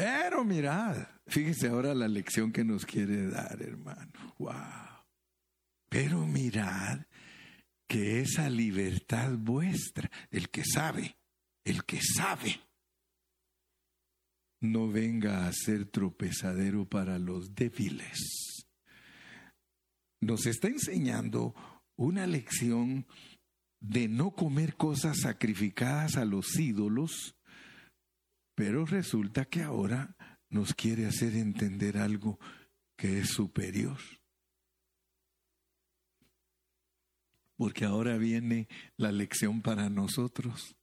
Pero 0.00 0.46
mirad, 0.46 0.96
fíjense 1.26 1.68
ahora 1.68 1.94
la 1.94 2.08
lección 2.08 2.52
que 2.52 2.64
nos 2.64 2.86
quiere 2.86 3.28
dar, 3.28 3.60
hermano. 3.60 4.10
Wow. 4.38 5.04
Pero 5.90 6.26
mirad 6.26 7.02
que 7.86 8.20
esa 8.20 8.48
libertad 8.48 9.32
vuestra, 9.36 10.10
el 10.30 10.48
que 10.48 10.64
sabe, 10.64 11.18
el 11.64 11.84
que 11.84 12.00
sabe, 12.00 12.62
no 14.62 14.88
venga 14.88 15.46
a 15.46 15.52
ser 15.52 15.84
tropezadero 15.84 16.88
para 16.88 17.18
los 17.18 17.54
débiles. 17.54 18.64
Nos 20.22 20.46
está 20.46 20.68
enseñando 20.68 21.54
una 21.96 22.26
lección 22.26 23.06
de 23.80 24.08
no 24.08 24.30
comer 24.30 24.76
cosas 24.76 25.18
sacrificadas 25.20 26.16
a 26.16 26.24
los 26.24 26.58
ídolos, 26.58 27.36
pero 28.60 28.84
resulta 28.84 29.46
que 29.46 29.62
ahora 29.62 30.14
nos 30.50 30.74
quiere 30.74 31.06
hacer 31.06 31.34
entender 31.34 31.96
algo 31.96 32.38
que 32.94 33.20
es 33.20 33.30
superior. 33.30 33.96
Porque 37.56 37.86
ahora 37.86 38.18
viene 38.18 38.68
la 38.98 39.12
lección 39.12 39.62
para 39.62 39.88
nosotros. 39.88 40.76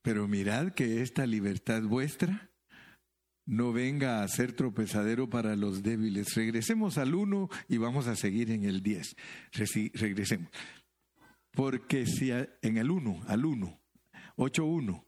Pero 0.00 0.26
mirad 0.26 0.72
que 0.72 1.02
esta 1.02 1.26
libertad 1.26 1.82
vuestra 1.82 2.50
no 3.44 3.74
venga 3.74 4.22
a 4.22 4.28
ser 4.28 4.54
tropezadero 4.54 5.28
para 5.28 5.54
los 5.54 5.82
débiles. 5.82 6.34
Regresemos 6.34 6.96
al 6.96 7.14
1 7.14 7.50
y 7.68 7.76
vamos 7.76 8.06
a 8.06 8.16
seguir 8.16 8.50
en 8.52 8.64
el 8.64 8.82
10. 8.82 9.16
Regresemos. 9.92 10.48
Porque 11.52 12.06
si 12.06 12.30
en 12.30 12.78
el 12.78 12.90
1, 12.90 13.24
al 13.26 13.44
1, 13.44 13.82
8.1, 14.38 15.07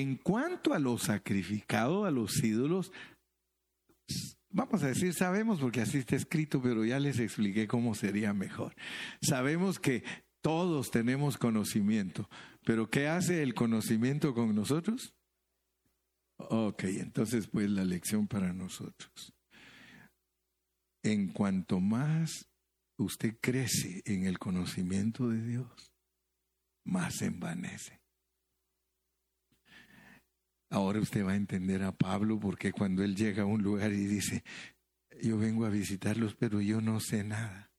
en 0.00 0.16
cuanto 0.16 0.74
a 0.74 0.78
lo 0.78 0.98
sacrificado 0.98 2.04
a 2.04 2.10
los 2.10 2.42
ídolos, 2.42 2.92
vamos 4.50 4.82
a 4.82 4.88
decir, 4.88 5.14
sabemos 5.14 5.60
porque 5.60 5.80
así 5.80 5.98
está 5.98 6.16
escrito, 6.16 6.60
pero 6.60 6.84
ya 6.84 6.98
les 6.98 7.18
expliqué 7.18 7.66
cómo 7.66 7.94
sería 7.94 8.32
mejor. 8.32 8.74
Sabemos 9.22 9.78
que 9.78 10.04
todos 10.42 10.90
tenemos 10.90 11.38
conocimiento, 11.38 12.28
pero 12.64 12.88
¿qué 12.88 13.08
hace 13.08 13.42
el 13.42 13.54
conocimiento 13.54 14.34
con 14.34 14.54
nosotros? 14.54 15.14
Ok, 16.38 16.84
entonces 16.84 17.48
pues 17.48 17.70
la 17.70 17.84
lección 17.84 18.26
para 18.28 18.52
nosotros. 18.52 19.32
En 21.02 21.28
cuanto 21.28 21.80
más 21.80 22.48
usted 22.98 23.38
crece 23.40 24.02
en 24.04 24.26
el 24.26 24.38
conocimiento 24.38 25.28
de 25.28 25.42
Dios, 25.42 25.92
más 26.84 27.16
se 27.16 27.26
envanece. 27.26 28.05
Ahora 30.70 31.00
usted 31.00 31.24
va 31.24 31.32
a 31.32 31.36
entender 31.36 31.82
a 31.82 31.92
Pablo 31.92 32.40
porque 32.40 32.72
cuando 32.72 33.04
él 33.04 33.14
llega 33.14 33.44
a 33.44 33.46
un 33.46 33.62
lugar 33.62 33.92
y 33.92 34.06
dice, 34.06 34.42
yo 35.22 35.38
vengo 35.38 35.64
a 35.64 35.70
visitarlos, 35.70 36.34
pero 36.34 36.60
yo 36.60 36.80
no 36.80 37.00
sé 37.00 37.24
nada. 37.24 37.70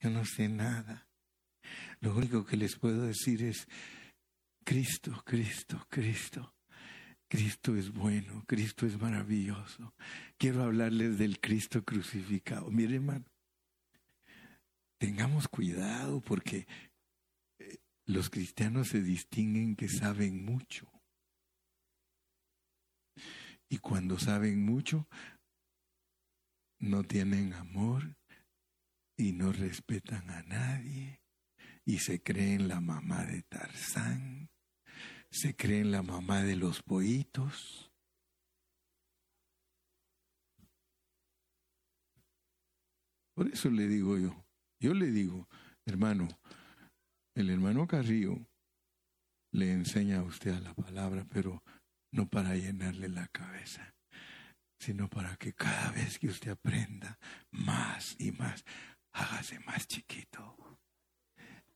Yo 0.00 0.10
no 0.10 0.24
sé 0.24 0.48
nada. 0.48 1.08
Lo 2.00 2.16
único 2.16 2.44
que 2.44 2.56
les 2.56 2.76
puedo 2.76 3.06
decir 3.06 3.42
es, 3.42 3.68
Cristo, 4.64 5.22
Cristo, 5.24 5.86
Cristo. 5.88 6.54
Cristo 7.28 7.76
es 7.76 7.92
bueno, 7.92 8.44
Cristo 8.46 8.86
es 8.86 9.00
maravilloso. 9.00 9.94
Quiero 10.36 10.64
hablarles 10.64 11.16
del 11.16 11.38
Cristo 11.38 11.84
crucificado. 11.84 12.70
Mire, 12.72 12.96
hermano, 12.96 13.24
tengamos 14.98 15.46
cuidado 15.46 16.20
porque 16.20 16.66
eh, 17.60 17.78
los 18.06 18.30
cristianos 18.30 18.88
se 18.88 19.00
distinguen 19.00 19.76
que 19.76 19.88
saben 19.88 20.44
mucho. 20.44 20.90
Y 23.70 23.78
cuando 23.78 24.18
saben 24.18 24.64
mucho, 24.64 25.08
no 26.80 27.04
tienen 27.04 27.52
amor 27.54 28.16
y 29.16 29.32
no 29.32 29.52
respetan 29.52 30.28
a 30.28 30.42
nadie 30.42 31.22
y 31.84 31.98
se 31.98 32.20
creen 32.20 32.66
la 32.66 32.80
mamá 32.80 33.24
de 33.24 33.42
Tarzán, 33.42 34.50
se 35.30 35.54
creen 35.54 35.92
la 35.92 36.02
mamá 36.02 36.42
de 36.42 36.56
los 36.56 36.82
pollitos. 36.82 37.92
Por 43.34 43.48
eso 43.48 43.70
le 43.70 43.86
digo 43.86 44.18
yo, 44.18 44.44
yo 44.80 44.94
le 44.94 45.12
digo, 45.12 45.48
hermano, 45.86 46.28
el 47.36 47.50
hermano 47.50 47.86
Carrillo 47.86 48.36
le 49.52 49.72
enseña 49.72 50.18
a 50.18 50.24
usted 50.24 50.52
a 50.52 50.60
la 50.60 50.74
palabra, 50.74 51.24
pero 51.30 51.62
no 52.12 52.28
para 52.28 52.54
llenarle 52.54 53.08
la 53.08 53.28
cabeza, 53.28 53.94
sino 54.78 55.08
para 55.08 55.36
que 55.36 55.52
cada 55.52 55.90
vez 55.92 56.18
que 56.18 56.28
usted 56.28 56.50
aprenda 56.50 57.18
más 57.50 58.16
y 58.18 58.32
más, 58.32 58.64
hágase 59.12 59.60
más 59.60 59.86
chiquito, 59.86 60.80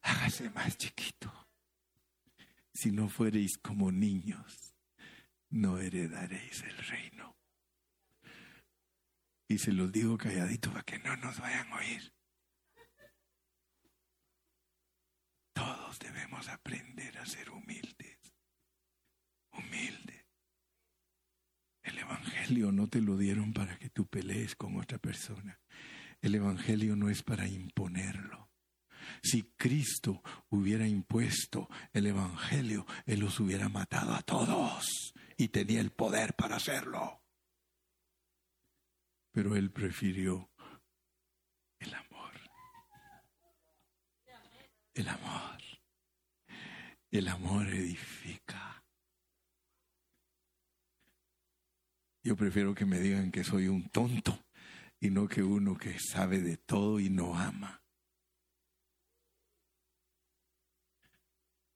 hágase 0.03 0.51
más 0.51 0.77
chiquito. 0.77 1.33
Si 2.73 2.91
no 2.91 3.09
fuereis 3.09 3.59
como 3.59 3.93
niños, 3.93 4.75
no 5.51 5.79
heredaréis 5.79 6.63
el 6.63 6.77
reino. 6.79 7.37
Y 9.49 9.59
se 9.59 9.73
los 9.73 9.93
digo 9.93 10.19
calladito 10.19 10.71
para 10.71 10.83
que 10.83 10.99
no 10.99 11.17
nos 11.17 11.39
vayan 11.39 11.73
a 11.73 11.77
oír. 11.77 12.13
Todos 15.53 15.99
debemos 16.01 16.49
aprender 16.49 17.17
a 17.19 17.27
ser 17.27 17.51
humildes. 17.51 18.19
Humilde. 19.53 20.24
El 21.85 21.99
Evangelio 21.99 22.73
no 22.73 22.89
te 22.89 23.01
lo 23.01 23.17
dieron 23.17 23.53
para 23.53 23.79
que 23.79 23.91
tú 23.91 24.07
pelees 24.07 24.57
con 24.57 24.77
otra 24.77 24.99
persona. 24.99 25.61
El 26.21 26.35
Evangelio 26.35 26.97
no 26.97 27.11
es 27.11 27.23
para 27.23 27.47
imponerlo. 27.47 28.51
Si 29.23 29.43
Cristo 29.57 30.23
hubiera 30.49 30.89
impuesto 30.89 31.69
el 31.93 32.07
Evangelio, 32.07 32.87
Él 33.05 33.21
los 33.21 33.39
hubiera 33.39 33.69
matado 33.69 34.15
a 34.15 34.23
todos 34.23 35.13
y 35.37 35.49
tenía 35.49 35.83
el 35.83 35.91
poder 35.91 36.35
para 36.35 36.57
hacerlo. 36.57 37.23
Pero 39.31 39.55
Él 39.55 39.71
prefirió 39.71 40.51
el 41.79 41.93
amor. 41.93 42.33
El 44.95 45.09
amor. 45.09 45.61
El 47.11 47.29
amor 47.29 47.69
edifica. 47.69 48.74
Yo 52.25 52.37
prefiero 52.37 52.75
que 52.75 52.87
me 52.87 52.99
digan 53.01 53.31
que 53.31 53.45
soy 53.45 53.69
un 53.69 53.91
tonto 53.91 54.43
y 54.99 55.11
no 55.11 55.29
que 55.29 55.43
uno 55.43 55.77
que 55.77 55.99
sabe 55.99 56.41
de 56.41 56.57
todo 56.57 56.99
y 56.99 57.11
no 57.11 57.37
ama. 57.37 57.83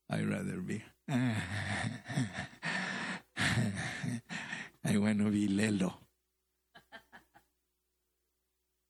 I'd 0.08 0.26
rather 0.26 0.62
be. 0.62 0.82
I 4.84 4.96
want 4.96 5.18
to 5.18 5.30
be 5.30 5.48
Lelo. 5.48 6.00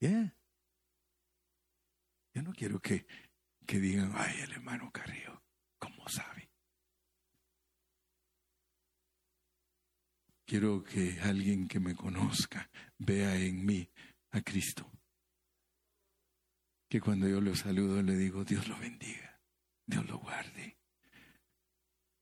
Yeah. 0.01 0.33
Yo 2.35 2.43
no 2.43 2.53
quiero 2.53 2.79
que, 2.79 3.05
que 3.67 3.81
digan, 3.81 4.13
ay, 4.15 4.43
el 4.45 4.53
hermano 4.53 4.93
Carrillo, 4.93 5.43
¿cómo 5.81 6.09
sabe? 6.09 6.48
Quiero 10.49 10.83
que 10.83 11.21
alguien 11.21 11.69
que 11.69 11.79
me 11.79 11.95
conozca 11.95 12.71
vea 12.97 13.37
en 13.37 13.67
mí 13.67 13.87
a 14.31 14.41
Cristo. 14.41 14.91
Que 16.89 17.03
cuando 17.03 17.29
yo 17.29 17.43
lo 17.43 17.55
saludo 17.55 18.01
le 18.03 18.17
digo, 18.17 18.45
Dios 18.45 18.67
lo 18.67 18.79
bendiga, 18.79 19.43
Dios 19.87 20.09
lo 20.09 20.17
guarde. 20.17 20.79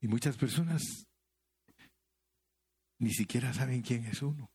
Y 0.01 0.09
muchas 0.09 0.37
personas 0.37 1.07
ni 2.99 3.12
siquiera 3.12 3.55
saben 3.55 3.83
quién 3.83 4.05
es 4.07 4.20
uno. 4.22 4.51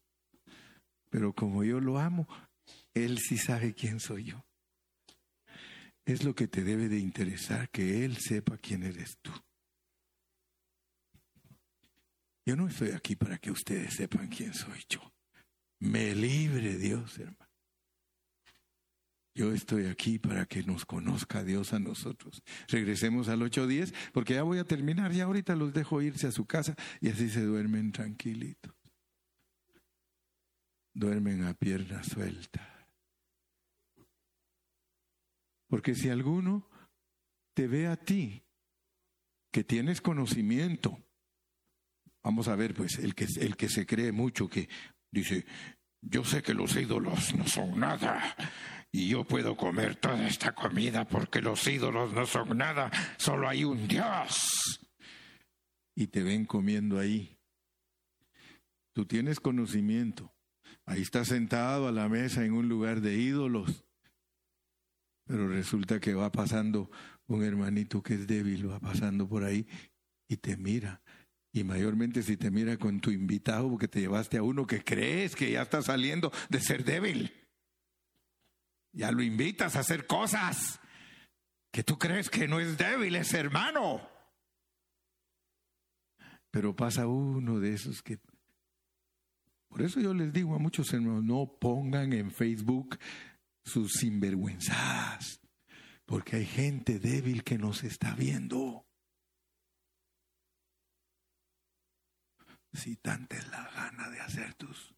Pero 1.10 1.34
como 1.34 1.64
yo 1.64 1.80
lo 1.80 1.98
amo, 1.98 2.28
Él 2.94 3.20
sí 3.20 3.38
sabe 3.38 3.74
quién 3.74 4.02
soy 4.02 4.26
yo. 4.26 4.46
Es 6.04 6.26
lo 6.26 6.36
que 6.36 6.50
te 6.50 6.66
debe 6.66 6.90
de 6.90 7.00
interesar, 7.00 7.70
que 7.70 8.04
Él 8.04 8.18
sepa 8.18 8.58
quién 8.58 8.84
eres 8.84 9.18
tú. 9.22 9.32
Yo 12.52 12.58
no 12.58 12.68
estoy 12.68 12.92
aquí 12.92 13.16
para 13.16 13.38
que 13.38 13.50
ustedes 13.50 13.94
sepan 13.94 14.28
quién 14.28 14.54
soy 14.54 14.84
yo. 14.90 15.00
Me 15.80 16.14
libre 16.14 16.76
Dios, 16.76 17.18
hermano. 17.18 17.50
Yo 19.34 19.54
estoy 19.54 19.86
aquí 19.86 20.20
para 20.20 20.46
que 20.46 20.62
nos 20.62 20.86
conozca 20.86 21.46
Dios 21.46 21.72
a 21.72 21.80
nosotros. 21.80 22.44
Regresemos 22.68 23.30
al 23.30 23.40
8.10, 23.40 23.94
porque 24.12 24.34
ya 24.34 24.44
voy 24.44 24.58
a 24.58 24.66
terminar, 24.66 25.14
ya 25.14 25.24
ahorita 25.24 25.56
los 25.56 25.72
dejo 25.72 26.02
irse 26.02 26.28
a 26.28 26.34
su 26.34 26.46
casa 26.46 26.76
y 27.00 27.08
así 27.08 27.30
se 27.30 27.42
duermen 27.42 27.94
tranquilitos. 27.94 28.76
Duermen 30.94 31.46
a 31.46 31.54
pierna 31.54 32.04
suelta. 32.04 32.86
Porque 35.70 35.96
si 35.96 36.10
alguno 36.10 36.68
te 37.54 37.70
ve 37.70 37.88
a 37.88 37.96
ti, 37.96 38.44
que 39.54 39.64
tienes 39.64 40.02
conocimiento, 40.02 41.02
vamos 42.24 42.48
a 42.48 42.56
ver, 42.56 42.74
pues, 42.74 43.00
el 43.00 43.16
que, 43.16 43.28
el 43.40 43.56
que 43.56 43.70
se 43.70 43.86
cree 43.86 44.12
mucho, 44.12 44.48
que 44.48 44.70
dice, 45.12 45.46
yo 46.02 46.24
sé 46.24 46.42
que 46.42 46.54
los 46.54 46.76
ídolos 46.76 47.36
no 47.36 47.48
son 47.48 47.80
nada 47.80 48.36
y 48.92 49.10
yo 49.10 49.24
puedo 49.24 49.56
comer 49.56 49.96
toda 49.96 50.28
esta 50.28 50.54
comida 50.54 51.08
porque 51.08 51.42
los 51.42 51.66
ídolos 51.68 52.14
no 52.14 52.26
son 52.26 52.58
nada, 52.58 52.92
solo 53.18 53.48
hay 53.48 53.64
un 53.64 53.88
Dios. 53.88 54.80
Y 55.96 56.08
te 56.08 56.24
ven 56.24 56.46
comiendo 56.46 57.00
ahí. 57.00 57.38
Tú 58.94 59.06
tienes 59.06 59.40
conocimiento. 59.40 60.34
Ahí 60.86 61.02
estás 61.02 61.30
sentado 61.30 61.88
a 61.88 61.92
la 61.92 62.10
mesa 62.10 62.44
en 62.44 62.54
un 62.54 62.68
lugar 62.68 63.02
de 63.02 63.16
ídolos. 63.18 63.86
Pero 65.26 65.48
resulta 65.48 66.00
que 66.00 66.14
va 66.14 66.32
pasando 66.32 66.90
un 67.28 67.44
hermanito 67.44 68.02
que 68.02 68.16
es 68.16 68.28
débil, 68.28 68.70
va 68.70 68.80
pasando 68.80 69.28
por 69.28 69.44
ahí 69.44 69.68
y 70.28 70.38
te 70.38 70.58
mira. 70.58 71.02
Y 71.54 71.64
mayormente 71.64 72.24
si 72.24 72.38
te 72.38 72.50
mira 72.50 72.78
con 72.78 73.02
tu 73.02 73.12
invitado 73.12 73.70
porque 73.70 73.88
te 73.88 74.00
llevaste 74.00 74.38
a 74.38 74.44
uno 74.44 74.66
que 74.66 74.84
crees 74.84 75.36
que 75.36 75.52
ya 75.52 75.64
está 75.64 75.82
saliendo 75.82 76.32
de 76.50 76.62
ser 76.62 76.86
débil. 76.86 77.32
Ya 78.94 79.12
lo 79.12 79.22
invitas 79.22 79.76
a 79.76 79.80
hacer 79.80 80.08
cosas 80.08 80.80
que 81.72 81.84
tú 81.84 81.98
crees 81.98 82.30
que 82.30 82.48
no 82.48 82.60
es 82.60 82.78
débil, 82.78 83.16
es 83.16 83.34
hermano. 83.34 84.02
Pero 86.52 86.76
pasa 86.76 87.08
uno 87.08 87.60
de 87.60 87.74
esos 87.74 88.02
que... 88.02 88.20
Por 89.70 89.82
eso 89.82 90.02
yo 90.02 90.14
les 90.14 90.34
digo 90.34 90.54
a 90.54 90.60
muchos 90.60 90.92
hermanos, 90.94 91.24
no 91.24 91.58
pongan 91.60 92.12
en 92.12 92.30
Facebook 92.30 92.98
sus 93.64 93.94
sinvergüenzas, 93.94 95.40
porque 96.06 96.36
hay 96.38 96.46
gente 96.46 97.00
débil 97.00 97.44
que 97.44 97.58
nos 97.58 97.86
está 97.86 98.14
viendo. 98.16 98.86
Si 102.74 102.96
tanta 102.98 103.36
es 103.36 103.48
la 103.50 103.70
gana 103.70 104.10
de 104.10 104.20
hacer 104.22 104.54
tus 104.56 104.94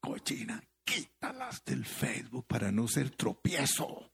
cochinas, 0.00 0.62
quítalas 0.84 1.64
del 1.64 1.84
Facebook 1.84 2.46
para 2.46 2.70
no 2.70 2.86
ser 2.86 3.10
tropiezo. 3.10 4.12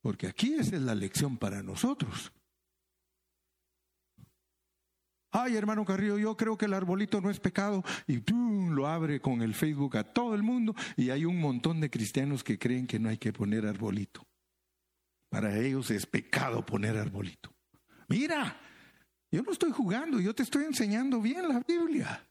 Porque 0.00 0.28
aquí 0.28 0.54
esa 0.54 0.76
es 0.76 0.82
la 0.82 0.94
lección 0.94 1.36
para 1.36 1.62
nosotros. 1.62 2.32
Ay, 5.32 5.56
hermano 5.56 5.84
Carrillo, 5.84 6.16
yo 6.16 6.36
creo 6.36 6.56
que 6.56 6.66
el 6.66 6.74
arbolito 6.74 7.20
no 7.20 7.28
es 7.28 7.40
pecado. 7.40 7.82
Y 8.06 8.20
tú 8.20 8.70
lo 8.70 8.86
abre 8.86 9.20
con 9.20 9.42
el 9.42 9.54
Facebook 9.54 9.96
a 9.96 10.04
todo 10.04 10.34
el 10.34 10.42
mundo 10.42 10.74
y 10.96 11.10
hay 11.10 11.24
un 11.24 11.38
montón 11.40 11.80
de 11.80 11.90
cristianos 11.90 12.44
que 12.44 12.58
creen 12.58 12.86
que 12.86 12.98
no 12.98 13.08
hay 13.08 13.18
que 13.18 13.32
poner 13.32 13.66
arbolito. 13.66 14.26
Para 15.28 15.58
ellos 15.58 15.90
es 15.90 16.06
pecado 16.06 16.64
poner 16.64 16.96
arbolito. 16.96 17.52
Mira, 18.08 18.58
yo 19.32 19.42
no 19.42 19.52
estoy 19.52 19.72
jugando, 19.72 20.20
yo 20.20 20.34
te 20.34 20.42
estoy 20.42 20.64
enseñando 20.64 21.20
bien 21.20 21.48
la 21.48 21.60
Biblia. 21.60 22.26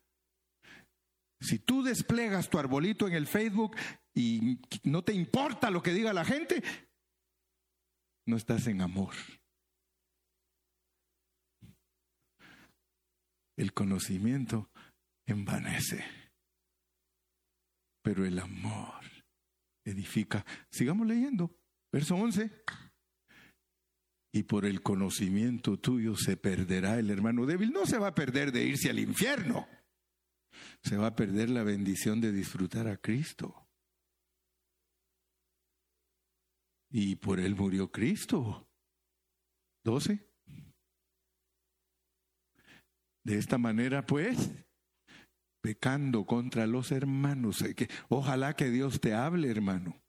Si 1.41 1.59
tú 1.59 1.83
desplegas 1.83 2.49
tu 2.49 2.57
arbolito 2.57 3.07
en 3.07 3.13
el 3.13 3.27
Facebook 3.27 3.75
y 4.15 4.59
no 4.83 5.03
te 5.03 5.13
importa 5.13 5.69
lo 5.69 5.83
que 5.83 5.93
diga 5.93 6.13
la 6.13 6.25
gente, 6.25 6.63
no 8.27 8.37
estás 8.37 8.67
en 8.67 8.81
amor. 8.81 9.13
El 13.57 13.73
conocimiento 13.73 14.69
envanece, 15.27 16.03
pero 18.01 18.25
el 18.25 18.39
amor 18.39 19.03
edifica. 19.85 20.45
Sigamos 20.71 21.07
leyendo, 21.07 21.55
verso 21.91 22.15
11. 22.15 22.51
Y 24.35 24.43
por 24.43 24.65
el 24.65 24.81
conocimiento 24.81 25.77
tuyo 25.77 26.15
se 26.15 26.35
perderá 26.35 26.99
el 26.99 27.09
hermano 27.09 27.45
débil. 27.45 27.71
No 27.71 27.85
se 27.85 27.97
va 27.97 28.07
a 28.07 28.15
perder 28.15 28.51
de 28.51 28.65
irse 28.65 28.89
al 28.89 28.99
infierno 28.99 29.65
se 30.85 30.97
va 30.97 31.07
a 31.07 31.15
perder 31.15 31.49
la 31.49 31.63
bendición 31.63 32.21
de 32.21 32.31
disfrutar 32.31 32.87
a 32.87 32.97
Cristo. 32.97 33.67
Y 36.91 37.15
por 37.15 37.39
él 37.39 37.55
murió 37.55 37.91
Cristo. 37.91 38.67
12. 39.83 40.27
De 43.23 43.37
esta 43.37 43.57
manera, 43.57 44.05
pues, 44.05 44.51
pecando 45.61 46.25
contra 46.25 46.67
los 46.67 46.91
hermanos, 46.91 47.63
que 47.75 47.89
ojalá 48.07 48.55
que 48.55 48.69
Dios 48.69 49.01
te 49.01 49.13
hable, 49.13 49.49
hermano. 49.49 49.99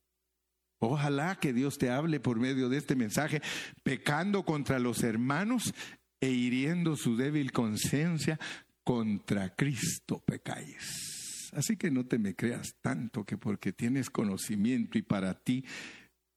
Ojalá 0.78 1.36
que 1.36 1.52
Dios 1.52 1.78
te 1.78 1.90
hable 1.90 2.20
por 2.20 2.38
medio 2.38 2.68
de 2.68 2.78
este 2.78 2.96
mensaje, 2.96 3.40
pecando 3.82 4.44
contra 4.44 4.78
los 4.78 5.02
hermanos 5.02 5.74
e 6.20 6.30
hiriendo 6.30 6.96
su 6.96 7.16
débil 7.16 7.52
conciencia, 7.52 8.38
contra 8.84 9.54
Cristo 9.54 10.22
pecáis. 10.24 11.50
Así 11.54 11.76
que 11.76 11.90
no 11.90 12.06
te 12.06 12.18
me 12.18 12.36
creas 12.36 12.76
tanto 12.80 13.24
que 13.24 13.36
porque 13.36 13.72
tienes 13.72 14.10
conocimiento 14.10 14.98
y 14.98 15.02
para 15.02 15.34
ti 15.34 15.64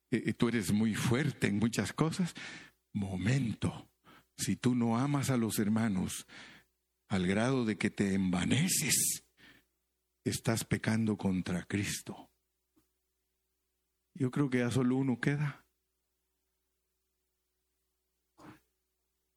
eh, 0.10 0.24
eh, 0.26 0.34
tú 0.34 0.48
eres 0.48 0.72
muy 0.72 0.96
fuerte 0.96 1.48
en 1.48 1.60
muchas 1.60 1.94
cosas. 1.94 2.34
Momento, 2.94 3.88
si 4.38 4.56
tú 4.56 4.74
no 4.74 4.98
amas 4.98 5.30
a 5.30 5.38
los 5.38 5.60
hermanos 5.60 6.26
al 7.10 7.28
grado 7.28 7.66
de 7.66 7.78
que 7.78 7.90
te 7.90 8.14
envaneces, 8.14 9.24
estás 10.24 10.64
pecando 10.64 11.18
contra 11.18 11.64
Cristo. 11.66 12.29
Yo 14.20 14.32
creo 14.32 14.50
que 14.50 14.60
ya 14.60 14.70
solo 14.70 14.98
uno 14.98 15.18
queda. 15.20 15.66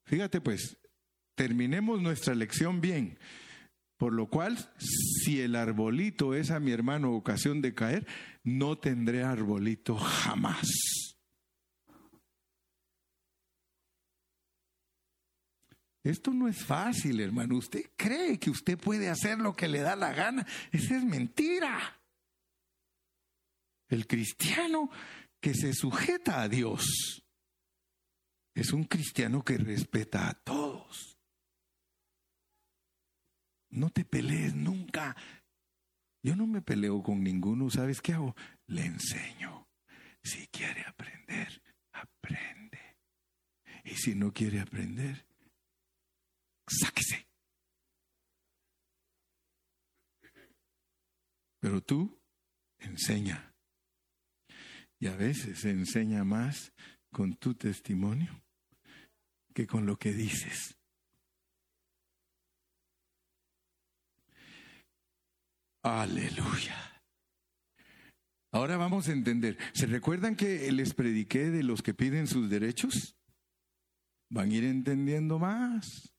Fíjate 0.05 0.41
pues, 0.41 0.77
terminemos 1.35 2.01
nuestra 2.01 2.35
lección 2.35 2.81
bien. 2.81 3.17
Por 3.97 4.11
lo 4.11 4.27
cual, 4.27 4.57
si 4.77 5.39
el 5.39 5.55
arbolito 5.55 6.33
es 6.33 6.51
a 6.51 6.59
mi 6.59 6.73
hermano 6.73 7.13
ocasión 7.13 7.61
de 7.61 7.73
caer, 7.73 8.05
no 8.43 8.77
tendré 8.77 9.23
arbolito 9.23 9.95
jamás. 9.95 10.67
Esto 16.03 16.33
no 16.33 16.49
es 16.49 16.61
fácil, 16.61 17.21
hermano. 17.21 17.55
Usted 17.55 17.91
cree 17.95 18.37
que 18.37 18.49
usted 18.49 18.77
puede 18.77 19.09
hacer 19.09 19.37
lo 19.39 19.55
que 19.55 19.69
le 19.69 19.79
da 19.79 19.95
la 19.95 20.11
gana. 20.11 20.45
Esa 20.73 20.97
es 20.97 21.05
mentira. 21.05 22.02
El 23.93 24.07
cristiano 24.07 24.89
que 25.39 25.53
se 25.53 25.71
sujeta 25.71 26.41
a 26.41 26.49
Dios 26.49 27.23
es 28.55 28.73
un 28.73 28.85
cristiano 28.85 29.43
que 29.43 29.55
respeta 29.55 30.29
a 30.29 30.33
todos. 30.33 31.19
No 33.69 33.91
te 33.91 34.03
pelees 34.03 34.55
nunca. 34.55 35.15
Yo 36.23 36.35
no 36.35 36.47
me 36.47 36.63
peleo 36.63 37.03
con 37.03 37.21
ninguno. 37.23 37.69
¿Sabes 37.69 38.01
qué 38.01 38.13
hago? 38.13 38.35
Le 38.65 38.83
enseño. 38.83 39.67
Si 40.23 40.47
quiere 40.47 40.81
aprender, 40.87 41.61
aprende. 41.91 42.97
Y 43.83 43.91
si 43.91 44.15
no 44.15 44.33
quiere 44.33 44.59
aprender, 44.59 45.27
sáquese. 46.67 47.27
Pero 51.59 51.79
tú 51.81 52.19
enseña. 52.79 53.52
Y 55.03 55.07
a 55.07 55.17
veces 55.17 55.59
se 55.59 55.69
enseña 55.69 56.23
más 56.23 56.71
con 57.11 57.35
tu 57.35 57.55
testimonio 57.55 58.41
que 59.53 59.67
con 59.67 59.85
lo 59.85 59.97
que 59.97 60.13
dices. 60.13 60.77
Aleluya. 65.81 67.03
Ahora 68.53 68.77
vamos 68.77 69.09
a 69.09 69.11
entender. 69.11 69.57
¿Se 69.73 69.87
recuerdan 69.87 70.37
que 70.37 70.71
les 70.71 70.93
prediqué 70.93 71.51
de 71.51 71.63
los 71.63 71.81
que 71.81 71.93
piden 71.93 72.25
sus 72.25 72.49
derechos? 72.49 73.17
Van 74.29 74.51
a 74.51 74.53
ir 74.53 74.63
entendiendo 74.63 75.37
más 75.37 76.13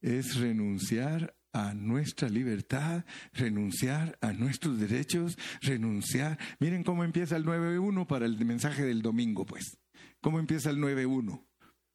es 0.00 0.34
renunciar 0.34 1.36
a 1.54 1.72
nuestra 1.72 2.28
libertad, 2.28 3.04
renunciar 3.32 4.18
a 4.20 4.32
nuestros 4.32 4.78
derechos, 4.78 5.38
renunciar. 5.62 6.36
Miren 6.58 6.82
cómo 6.82 7.04
empieza 7.04 7.36
el 7.36 7.46
9.1 7.46 8.06
para 8.06 8.26
el 8.26 8.44
mensaje 8.44 8.82
del 8.82 9.00
domingo, 9.00 9.46
pues. 9.46 9.78
¿Cómo 10.20 10.40
empieza 10.40 10.70
el 10.70 10.78
9.1? 10.78 11.46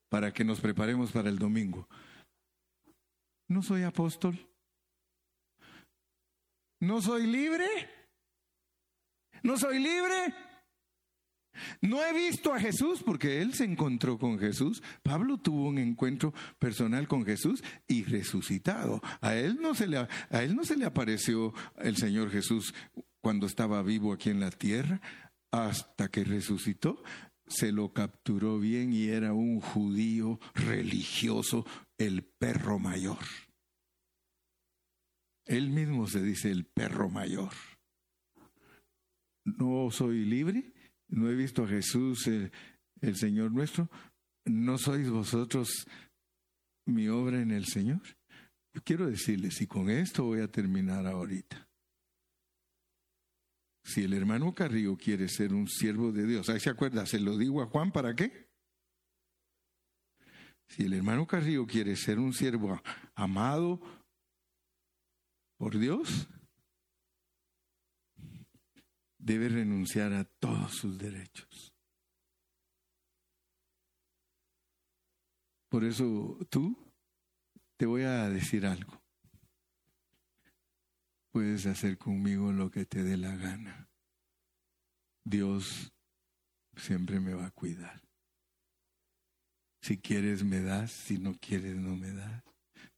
Para 0.10 0.32
que 0.34 0.46
nos 0.46 0.62
preparemos 0.62 1.12
para 1.12 1.30
el 1.30 1.38
domingo. 1.38 1.88
No 3.50 3.62
soy 3.62 3.84
apóstol. 3.84 4.50
No 6.80 7.02
soy 7.02 7.28
libre. 7.28 7.68
No 9.44 9.58
soy 9.58 9.80
libre. 9.80 10.34
No 11.82 12.04
he 12.04 12.14
visto 12.14 12.54
a 12.54 12.60
Jesús 12.60 13.02
porque 13.04 13.42
él 13.42 13.54
se 13.54 13.66
encontró 13.66 14.18
con 14.18 14.40
Jesús. 14.40 14.82
Pablo 15.04 15.38
tuvo 15.38 15.68
un 15.68 15.78
encuentro 15.78 16.34
personal 16.58 17.08
con 17.08 17.26
Jesús 17.26 17.64
y 17.88 18.04
resucitado. 18.04 19.02
A 19.22 19.36
él 19.36 19.60
no 19.62 19.76
se 19.76 19.88
le, 19.88 19.98
a 19.98 20.44
él 20.44 20.56
no 20.56 20.64
se 20.64 20.78
le 20.78 20.86
apareció 20.86 21.54
el 21.78 21.98
Señor 21.98 22.32
Jesús 22.32 22.74
cuando 23.22 23.48
estaba 23.48 23.82
vivo 23.84 24.14
aquí 24.14 24.30
en 24.30 24.40
la 24.40 24.52
tierra 24.52 25.02
hasta 25.52 26.10
que 26.10 26.24
resucitó. 26.24 27.04
Se 27.48 27.72
lo 27.72 27.94
capturó 27.94 28.60
bien 28.60 28.94
y 28.94 29.08
era 29.08 29.34
un 29.34 29.60
judío 29.60 30.40
religioso, 30.54 31.66
el 31.98 32.24
perro 32.24 32.78
mayor. 32.78 33.18
Él 35.46 35.72
mismo 35.72 36.08
se 36.08 36.22
dice 36.22 36.52
el 36.52 36.66
perro 36.66 37.10
mayor. 37.10 37.50
¿No 39.44 39.90
soy 39.90 40.26
libre? 40.26 40.72
No 41.10 41.30
he 41.30 41.36
visto 41.36 41.64
a 41.64 41.68
Jesús, 41.68 42.28
el, 42.28 43.16
Señor 43.16 43.52
nuestro, 43.52 43.90
¿no 44.46 44.78
sois 44.78 45.10
vosotros 45.10 45.86
mi 46.86 47.08
obra 47.08 47.42
en 47.42 47.52
el 47.52 47.66
Señor? 47.66 48.02
Quiero 48.84 49.10
decirles, 49.10 49.62
y 49.62 49.68
con 49.68 49.90
esto 49.90 50.24
voy 50.24 50.42
a 50.42 50.52
terminar 50.52 51.06
ahorita. 51.06 51.68
Si 53.84 54.04
el 54.04 54.14
hermano 54.14 54.54
Carrillo 54.54 54.96
quiere 54.98 55.28
ser 55.28 55.54
un 55.54 55.68
siervo 55.68 56.12
de 56.12 56.26
Dios, 56.28 56.50
ahí 56.50 56.60
se 56.60 56.70
acuerda, 56.70 57.06
se 57.06 57.20
lo 57.20 57.38
digo 57.38 57.62
a 57.62 57.66
Juan, 57.66 57.92
¿para 57.92 58.16
qué? 58.16 58.50
Si 60.68 60.84
el 60.84 60.94
hermano 60.94 61.26
Carrillo 61.26 61.66
quiere 61.66 61.96
ser 61.96 62.20
un 62.20 62.34
siervo 62.34 62.80
amado 63.16 63.82
por 65.58 65.80
Dios, 65.80 66.30
debe 69.20 69.50
renunciar 69.50 70.14
a 70.14 70.24
todos 70.24 70.74
sus 70.76 70.98
derechos. 70.98 71.74
Por 75.70 75.84
eso 75.84 76.40
tú 76.50 76.76
te 77.78 77.86
voy 77.86 78.02
a 78.04 78.28
decir 78.30 78.66
algo. 78.66 79.00
Puedes 81.32 81.68
hacer 81.68 81.98
conmigo 82.00 82.52
lo 82.52 82.72
que 82.72 82.86
te 82.86 83.04
dé 83.04 83.18
la 83.18 83.36
gana. 83.36 83.88
Dios 85.24 85.94
siempre 86.76 87.20
me 87.20 87.36
va 87.36 87.48
a 87.48 87.52
cuidar. 87.52 88.02
Si 89.82 90.00
quieres 90.00 90.44
me 90.44 90.62
das, 90.62 90.92
si 90.92 91.20
no 91.20 91.36
quieres 91.40 91.76
no 91.76 91.96
me 91.96 92.12
das. 92.12 92.44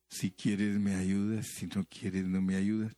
Si 0.09 0.32
quieres 0.32 0.80
me 0.80 0.95
ayudas, 0.95 1.47
si 1.47 1.67
no 1.67 1.86
quieres 1.86 2.26
no 2.26 2.41
me 2.41 2.55
ayudas. 2.55 2.93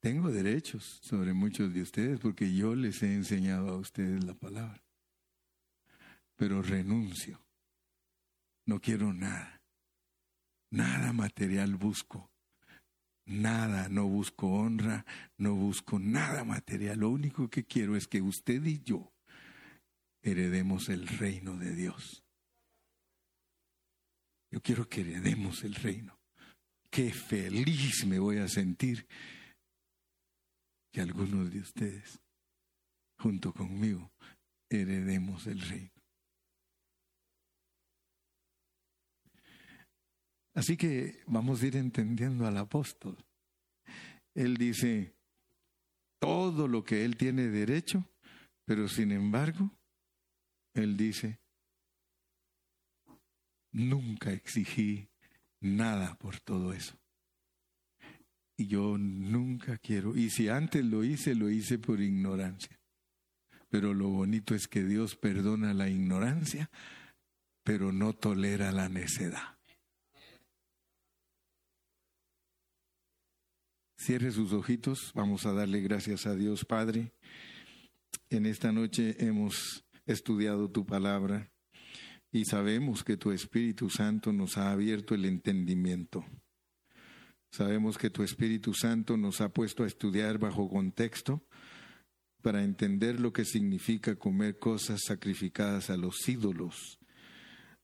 Tengo 0.00 0.30
derechos 0.30 0.98
sobre 1.02 1.34
muchos 1.34 1.74
de 1.74 1.82
ustedes 1.82 2.18
porque 2.20 2.54
yo 2.54 2.74
les 2.74 3.02
he 3.02 3.14
enseñado 3.14 3.68
a 3.68 3.76
ustedes 3.76 4.24
la 4.24 4.34
palabra. 4.34 4.82
Pero 6.36 6.62
renuncio. 6.62 7.44
No 8.66 8.80
quiero 8.80 9.12
nada. 9.12 9.60
Nada 10.70 11.12
material 11.12 11.76
busco. 11.76 12.30
Nada, 13.26 13.88
no 13.88 14.06
busco 14.08 14.48
honra, 14.48 15.04
no 15.36 15.54
busco 15.54 15.98
nada 15.98 16.44
material. 16.44 17.00
Lo 17.00 17.10
único 17.10 17.48
que 17.50 17.64
quiero 17.64 17.94
es 17.94 18.08
que 18.08 18.22
usted 18.22 18.64
y 18.64 18.80
yo 18.82 19.12
heredemos 20.22 20.88
el 20.88 21.06
reino 21.06 21.56
de 21.56 21.74
Dios. 21.74 22.24
Yo 24.50 24.62
quiero 24.62 24.88
que 24.88 25.02
heredemos 25.02 25.62
el 25.62 25.74
reino. 25.74 26.18
Qué 26.90 27.12
feliz 27.12 28.04
me 28.06 28.18
voy 28.18 28.38
a 28.38 28.48
sentir 28.48 29.06
que 30.92 31.00
algunos 31.00 31.50
de 31.50 31.60
ustedes, 31.60 32.20
junto 33.18 33.52
conmigo, 33.52 34.10
heredemos 34.68 35.46
el 35.46 35.60
reino. 35.60 36.00
Así 40.54 40.76
que 40.76 41.22
vamos 41.26 41.62
a 41.62 41.66
ir 41.66 41.76
entendiendo 41.76 42.46
al 42.46 42.56
apóstol. 42.56 43.16
Él 44.34 44.56
dice, 44.56 45.14
todo 46.18 46.68
lo 46.68 46.84
que 46.84 47.04
él 47.04 47.16
tiene 47.16 47.48
derecho, 47.48 48.08
pero 48.64 48.88
sin 48.88 49.12
embargo, 49.12 49.70
él 50.74 50.96
dice, 50.96 51.40
nunca 53.72 54.32
exigí 54.32 55.08
nada 55.60 56.14
por 56.16 56.40
todo 56.40 56.72
eso. 56.72 56.96
Y 58.60 58.66
yo 58.66 58.98
nunca 58.98 59.78
quiero, 59.78 60.14
y 60.14 60.28
si 60.28 60.48
antes 60.48 60.84
lo 60.84 61.02
hice, 61.02 61.34
lo 61.34 61.48
hice 61.48 61.78
por 61.78 61.98
ignorancia. 61.98 62.78
Pero 63.70 63.94
lo 63.94 64.10
bonito 64.10 64.54
es 64.54 64.68
que 64.68 64.84
Dios 64.84 65.16
perdona 65.16 65.72
la 65.72 65.88
ignorancia, 65.88 66.70
pero 67.64 67.90
no 67.90 68.12
tolera 68.12 68.70
la 68.70 68.90
necedad. 68.90 69.56
Cierre 73.96 74.30
sus 74.30 74.52
ojitos, 74.52 75.10
vamos 75.14 75.46
a 75.46 75.54
darle 75.54 75.80
gracias 75.80 76.26
a 76.26 76.34
Dios 76.34 76.66
Padre. 76.66 77.14
En 78.28 78.44
esta 78.44 78.72
noche 78.72 79.16
hemos 79.24 79.86
estudiado 80.04 80.70
tu 80.70 80.84
palabra 80.84 81.50
y 82.30 82.44
sabemos 82.44 83.04
que 83.04 83.16
tu 83.16 83.32
Espíritu 83.32 83.88
Santo 83.88 84.34
nos 84.34 84.58
ha 84.58 84.70
abierto 84.70 85.14
el 85.14 85.24
entendimiento. 85.24 86.26
Sabemos 87.52 87.98
que 87.98 88.10
tu 88.10 88.22
Espíritu 88.22 88.74
Santo 88.74 89.16
nos 89.16 89.40
ha 89.40 89.48
puesto 89.48 89.82
a 89.82 89.86
estudiar 89.86 90.38
bajo 90.38 90.68
contexto 90.68 91.42
para 92.42 92.62
entender 92.62 93.20
lo 93.20 93.32
que 93.32 93.44
significa 93.44 94.16
comer 94.16 94.58
cosas 94.58 95.00
sacrificadas 95.06 95.90
a 95.90 95.96
los 95.96 96.28
ídolos. 96.28 96.98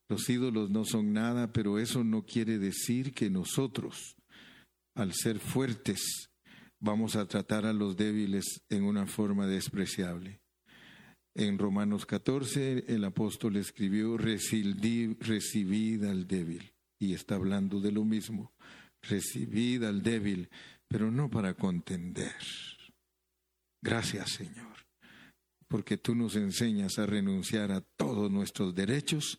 Los 0.09 0.29
ídolos 0.31 0.71
no 0.71 0.85
son 0.85 1.13
nada, 1.13 1.53
pero 1.53 1.79
eso 1.79 2.05
no 2.05 2.25
quiere 2.25 2.59
decir 2.59 3.13
que 3.13 3.29
nosotros, 3.29 4.17
al 4.95 5.13
ser 5.13 5.41
fuertes, 5.41 6.31
vamos 6.81 7.17
a 7.17 7.27
tratar 7.27 7.67
a 7.67 7.73
los 7.73 7.97
débiles 7.97 8.63
en 8.69 8.85
una 8.85 9.07
forma 9.07 9.47
despreciable. 9.47 10.41
En 11.35 11.59
Romanos 11.59 12.07
14 12.07 12.85
el 12.87 13.05
apóstol 13.05 13.57
escribió, 13.57 14.17
recibid, 14.17 16.05
al 16.05 16.27
débil, 16.27 16.73
y 16.99 17.13
está 17.13 17.35
hablando 17.35 17.81
de 17.81 17.93
lo 17.93 18.05
mismo, 18.05 18.53
recibid 19.09 19.85
al 19.85 20.03
débil, 20.03 20.49
pero 20.89 21.11
no 21.11 21.31
para 21.31 21.55
contender. 21.55 22.37
Gracias 23.83 24.33
Señor, 24.33 24.87
porque 25.69 25.97
tú 25.97 26.15
nos 26.15 26.37
enseñas 26.37 26.99
a 26.99 27.07
renunciar 27.07 27.73
a 27.73 27.81
todos 27.81 28.31
nuestros 28.31 28.75
derechos 28.75 29.39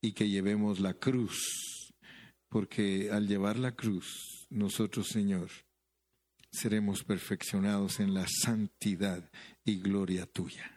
y 0.00 0.12
que 0.12 0.28
llevemos 0.28 0.80
la 0.80 0.94
cruz, 0.94 1.92
porque 2.48 3.10
al 3.10 3.26
llevar 3.26 3.58
la 3.58 3.72
cruz, 3.72 4.46
nosotros 4.50 5.08
Señor, 5.08 5.50
seremos 6.50 7.04
perfeccionados 7.04 8.00
en 8.00 8.14
la 8.14 8.26
santidad 8.28 9.30
y 9.64 9.78
gloria 9.80 10.26
tuya. 10.26 10.75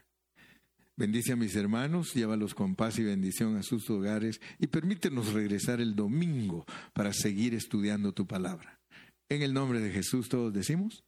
Bendice 1.00 1.32
a 1.32 1.38
mis 1.38 1.56
hermanos, 1.56 2.14
llévalos 2.14 2.54
con 2.54 2.76
paz 2.76 3.00
y 3.00 3.04
bendición 3.04 3.56
a 3.56 3.64
sus 3.64 3.89
hogares 3.89 4.41
y 4.60 4.68
permítenos 4.68 5.32
regresar 5.32 5.80
el 5.80 5.95
domingo 5.95 6.66
para 6.91 7.14
seguir 7.14 7.54
estudiando 7.54 8.12
tu 8.12 8.28
palabra. 8.28 8.82
En 9.30 9.41
el 9.41 9.54
nombre 9.54 9.80
de 9.80 9.91
Jesús 9.91 10.28
todos 10.28 10.52
decimos. 10.52 11.06